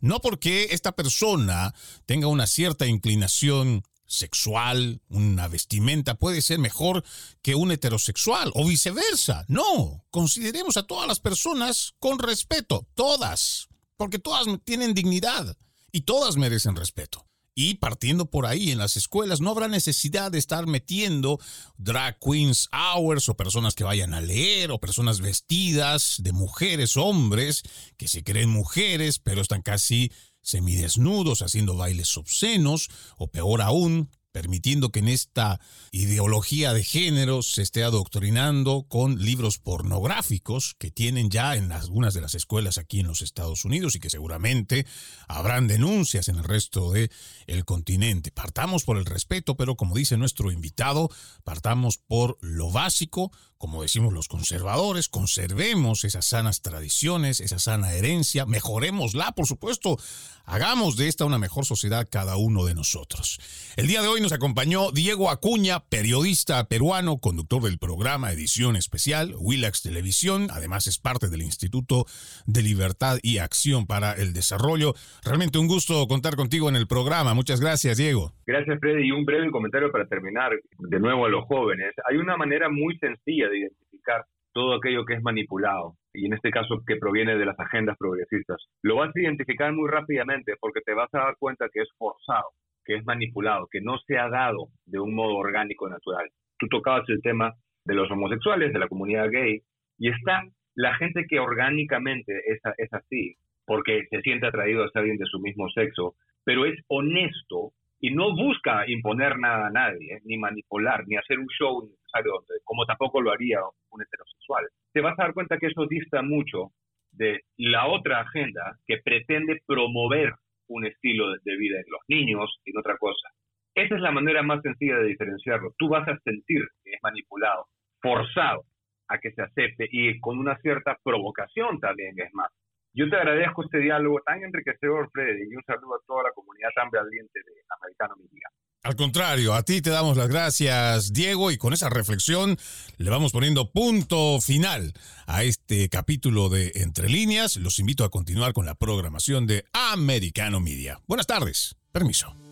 No 0.00 0.20
porque 0.20 0.68
esta 0.70 0.92
persona 0.92 1.74
tenga 2.06 2.28
una 2.28 2.46
cierta 2.46 2.86
inclinación 2.86 3.82
sexual, 4.06 5.02
una 5.08 5.48
vestimenta 5.48 6.14
puede 6.14 6.40
ser 6.42 6.58
mejor 6.58 7.04
que 7.42 7.54
un 7.54 7.70
heterosexual 7.70 8.50
o 8.54 8.66
viceversa. 8.66 9.44
No, 9.48 10.04
consideremos 10.10 10.76
a 10.76 10.84
todas 10.84 11.06
las 11.06 11.20
personas 11.20 11.94
con 11.98 12.18
respeto, 12.18 12.86
todas, 12.94 13.68
porque 13.96 14.18
todas 14.18 14.46
tienen 14.64 14.94
dignidad 14.94 15.56
y 15.92 16.02
todas 16.02 16.36
merecen 16.36 16.74
respeto. 16.74 17.27
Y 17.60 17.74
partiendo 17.74 18.26
por 18.26 18.46
ahí, 18.46 18.70
en 18.70 18.78
las 18.78 18.96
escuelas 18.96 19.40
no 19.40 19.50
habrá 19.50 19.66
necesidad 19.66 20.30
de 20.30 20.38
estar 20.38 20.68
metiendo 20.68 21.40
drag 21.76 22.16
queens 22.20 22.68
hours 22.70 23.28
o 23.28 23.36
personas 23.36 23.74
que 23.74 23.82
vayan 23.82 24.14
a 24.14 24.20
leer 24.20 24.70
o 24.70 24.78
personas 24.78 25.20
vestidas 25.20 26.18
de 26.22 26.30
mujeres, 26.30 26.96
hombres, 26.96 27.64
que 27.96 28.06
se 28.06 28.22
creen 28.22 28.48
mujeres, 28.48 29.18
pero 29.18 29.42
están 29.42 29.62
casi 29.62 30.12
semidesnudos, 30.40 31.42
haciendo 31.42 31.76
bailes 31.76 32.16
obscenos, 32.16 32.90
o 33.16 33.26
peor 33.26 33.60
aún, 33.60 34.08
permitiendo 34.38 34.92
que 34.92 35.00
en 35.00 35.08
esta 35.08 35.58
ideología 35.90 36.72
de 36.72 36.84
género 36.84 37.42
se 37.42 37.60
esté 37.60 37.82
adoctrinando 37.82 38.86
con 38.88 39.20
libros 39.20 39.58
pornográficos 39.58 40.76
que 40.78 40.92
tienen 40.92 41.28
ya 41.28 41.56
en 41.56 41.72
algunas 41.72 42.14
de 42.14 42.20
las 42.20 42.36
escuelas 42.36 42.78
aquí 42.78 43.00
en 43.00 43.08
los 43.08 43.20
Estados 43.20 43.64
Unidos 43.64 43.96
y 43.96 43.98
que 43.98 44.10
seguramente 44.10 44.86
habrán 45.26 45.66
denuncias 45.66 46.28
en 46.28 46.36
el 46.36 46.44
resto 46.44 46.92
de 46.92 47.10
el 47.48 47.64
continente. 47.64 48.30
Partamos 48.30 48.84
por 48.84 48.96
el 48.96 49.06
respeto, 49.06 49.56
pero 49.56 49.74
como 49.74 49.96
dice 49.96 50.16
nuestro 50.16 50.52
invitado, 50.52 51.10
partamos 51.42 51.98
por 51.98 52.38
lo 52.40 52.70
básico, 52.70 53.32
como 53.58 53.82
decimos 53.82 54.12
los 54.12 54.28
conservadores, 54.28 55.08
conservemos 55.08 56.04
esas 56.04 56.26
sanas 56.26 56.62
tradiciones, 56.62 57.40
esa 57.40 57.58
sana 57.58 57.92
herencia, 57.92 58.46
mejorémosla, 58.46 59.32
por 59.32 59.46
supuesto, 59.46 59.98
hagamos 60.44 60.96
de 60.96 61.08
esta 61.08 61.24
una 61.24 61.38
mejor 61.38 61.64
sociedad 61.64 62.08
cada 62.10 62.36
uno 62.36 62.64
de 62.64 62.74
nosotros. 62.74 63.40
El 63.76 63.88
día 63.88 64.00
de 64.00 64.08
hoy 64.08 64.20
nos 64.20 64.32
acompañó 64.32 64.92
Diego 64.92 65.28
Acuña, 65.30 65.80
periodista 65.80 66.68
peruano, 66.68 67.18
conductor 67.18 67.62
del 67.62 67.78
programa 67.78 68.32
Edición 68.32 68.76
Especial, 68.76 69.34
Willax 69.36 69.82
Televisión, 69.82 70.46
además 70.52 70.86
es 70.86 70.98
parte 70.98 71.28
del 71.28 71.42
Instituto 71.42 72.06
de 72.46 72.62
Libertad 72.62 73.18
y 73.22 73.38
Acción 73.38 73.86
para 73.86 74.12
el 74.12 74.32
Desarrollo. 74.32 74.94
Realmente 75.24 75.58
un 75.58 75.66
gusto 75.66 76.06
contar 76.06 76.36
contigo 76.36 76.68
en 76.68 76.76
el 76.76 76.86
programa. 76.86 77.34
Muchas 77.34 77.60
gracias, 77.60 77.96
Diego. 77.98 78.32
Gracias, 78.46 78.78
Freddy. 78.80 79.08
Y 79.08 79.12
un 79.12 79.24
breve 79.24 79.50
comentario 79.50 79.90
para 79.90 80.06
terminar, 80.06 80.52
de 80.78 81.00
nuevo 81.00 81.26
a 81.26 81.28
los 81.28 81.44
jóvenes. 81.46 81.94
Hay 82.08 82.16
una 82.16 82.36
manera 82.36 82.68
muy 82.68 82.96
sencilla 82.98 83.47
de 83.48 83.58
identificar 83.58 84.24
todo 84.52 84.74
aquello 84.74 85.04
que 85.04 85.14
es 85.14 85.22
manipulado, 85.22 85.94
y 86.12 86.26
en 86.26 86.32
este 86.32 86.50
caso 86.50 86.82
que 86.86 86.96
proviene 86.96 87.36
de 87.36 87.46
las 87.46 87.58
agendas 87.60 87.96
progresistas. 87.98 88.58
Lo 88.82 88.96
vas 88.96 89.14
a 89.14 89.20
identificar 89.20 89.72
muy 89.72 89.88
rápidamente 89.88 90.54
porque 90.60 90.80
te 90.80 90.94
vas 90.94 91.12
a 91.14 91.18
dar 91.18 91.36
cuenta 91.38 91.68
que 91.72 91.80
es 91.80 91.88
forzado, 91.96 92.48
que 92.84 92.96
es 92.96 93.04
manipulado, 93.04 93.68
que 93.70 93.80
no 93.80 93.98
se 94.06 94.18
ha 94.18 94.28
dado 94.28 94.68
de 94.86 94.98
un 94.98 95.14
modo 95.14 95.36
orgánico 95.36 95.88
natural. 95.88 96.28
Tú 96.58 96.66
tocabas 96.68 97.08
el 97.08 97.22
tema 97.22 97.54
de 97.84 97.94
los 97.94 98.10
homosexuales, 98.10 98.72
de 98.72 98.78
la 98.78 98.88
comunidad 98.88 99.30
gay, 99.30 99.60
y 99.98 100.10
está 100.10 100.42
la 100.74 100.94
gente 100.94 101.26
que 101.28 101.38
orgánicamente 101.38 102.32
es, 102.46 102.60
es 102.78 102.92
así, 102.92 103.36
porque 103.66 104.06
se 104.10 104.20
siente 104.22 104.46
atraído 104.46 104.82
a 104.82 104.90
alguien 104.94 105.18
de 105.18 105.26
su 105.26 105.38
mismo 105.40 105.68
sexo, 105.70 106.14
pero 106.44 106.64
es 106.66 106.78
honesto 106.88 107.72
y 108.00 108.14
no 108.14 108.34
busca 108.34 108.88
imponer 108.88 109.38
nada 109.38 109.66
a 109.66 109.70
nadie, 109.70 110.20
ni 110.24 110.38
manipular, 110.38 111.04
ni 111.06 111.16
hacer 111.16 111.38
un 111.38 111.48
show 111.48 111.88
necesario, 112.14 112.44
como 112.64 112.86
tampoco 112.86 113.20
lo 113.20 113.32
haría 113.32 113.60
un 113.90 114.02
heterosexual. 114.02 114.68
Te 114.92 115.00
vas 115.00 115.18
a 115.18 115.24
dar 115.24 115.34
cuenta 115.34 115.58
que 115.58 115.66
eso 115.66 115.86
dista 115.86 116.22
mucho 116.22 116.72
de 117.12 117.42
la 117.56 117.86
otra 117.86 118.20
agenda 118.20 118.78
que 118.86 118.98
pretende 118.98 119.60
promover 119.66 120.34
un 120.68 120.86
estilo 120.86 121.32
de 121.42 121.56
vida 121.56 121.78
en 121.78 121.90
los 121.90 122.00
niños 122.08 122.60
y 122.64 122.70
en 122.70 122.78
otra 122.78 122.96
cosa. 122.98 123.28
Esa 123.74 123.94
es 123.94 124.00
la 124.00 124.10
manera 124.10 124.42
más 124.42 124.60
sencilla 124.62 124.96
de 124.98 125.06
diferenciarlo. 125.06 125.72
Tú 125.78 125.88
vas 125.88 126.06
a 126.08 126.18
sentir 126.24 126.66
que 126.84 126.92
es 126.92 126.98
manipulado, 127.02 127.66
forzado 128.00 128.64
a 129.08 129.18
que 129.18 129.32
se 129.32 129.42
acepte 129.42 129.88
y 129.90 130.18
con 130.20 130.38
una 130.38 130.58
cierta 130.58 130.98
provocación 131.02 131.80
también 131.80 132.14
es 132.18 132.32
más. 132.34 132.50
Yo 132.92 133.08
te 133.08 133.16
agradezco 133.16 133.64
este 133.64 133.78
diálogo 133.78 134.20
tan 134.24 134.42
enriquecedor, 134.42 135.10
Freddy, 135.12 135.44
y 135.50 135.54
un 135.54 135.62
saludo 135.64 135.94
a 135.94 136.04
toda 136.06 136.24
la 136.24 136.32
comunidad 136.32 136.70
tan 136.74 136.90
valiente 136.90 137.38
de 137.38 137.52
Americano 137.80 138.16
Media. 138.16 138.48
Al 138.88 138.96
contrario, 138.96 139.52
a 139.52 139.62
ti 139.64 139.82
te 139.82 139.90
damos 139.90 140.16
las 140.16 140.28
gracias, 140.28 141.12
Diego, 141.12 141.50
y 141.50 141.58
con 141.58 141.74
esa 141.74 141.90
reflexión 141.90 142.56
le 142.96 143.10
vamos 143.10 143.32
poniendo 143.32 143.70
punto 143.70 144.40
final 144.40 144.94
a 145.26 145.44
este 145.44 145.90
capítulo 145.90 146.48
de 146.48 146.72
Entre 146.74 147.10
Líneas. 147.10 147.56
Los 147.56 147.80
invito 147.80 148.02
a 148.02 148.08
continuar 148.08 148.54
con 148.54 148.64
la 148.64 148.76
programación 148.76 149.46
de 149.46 149.66
Americano 149.74 150.58
Media. 150.60 151.02
Buenas 151.06 151.26
tardes. 151.26 151.76
Permiso. 151.92 152.47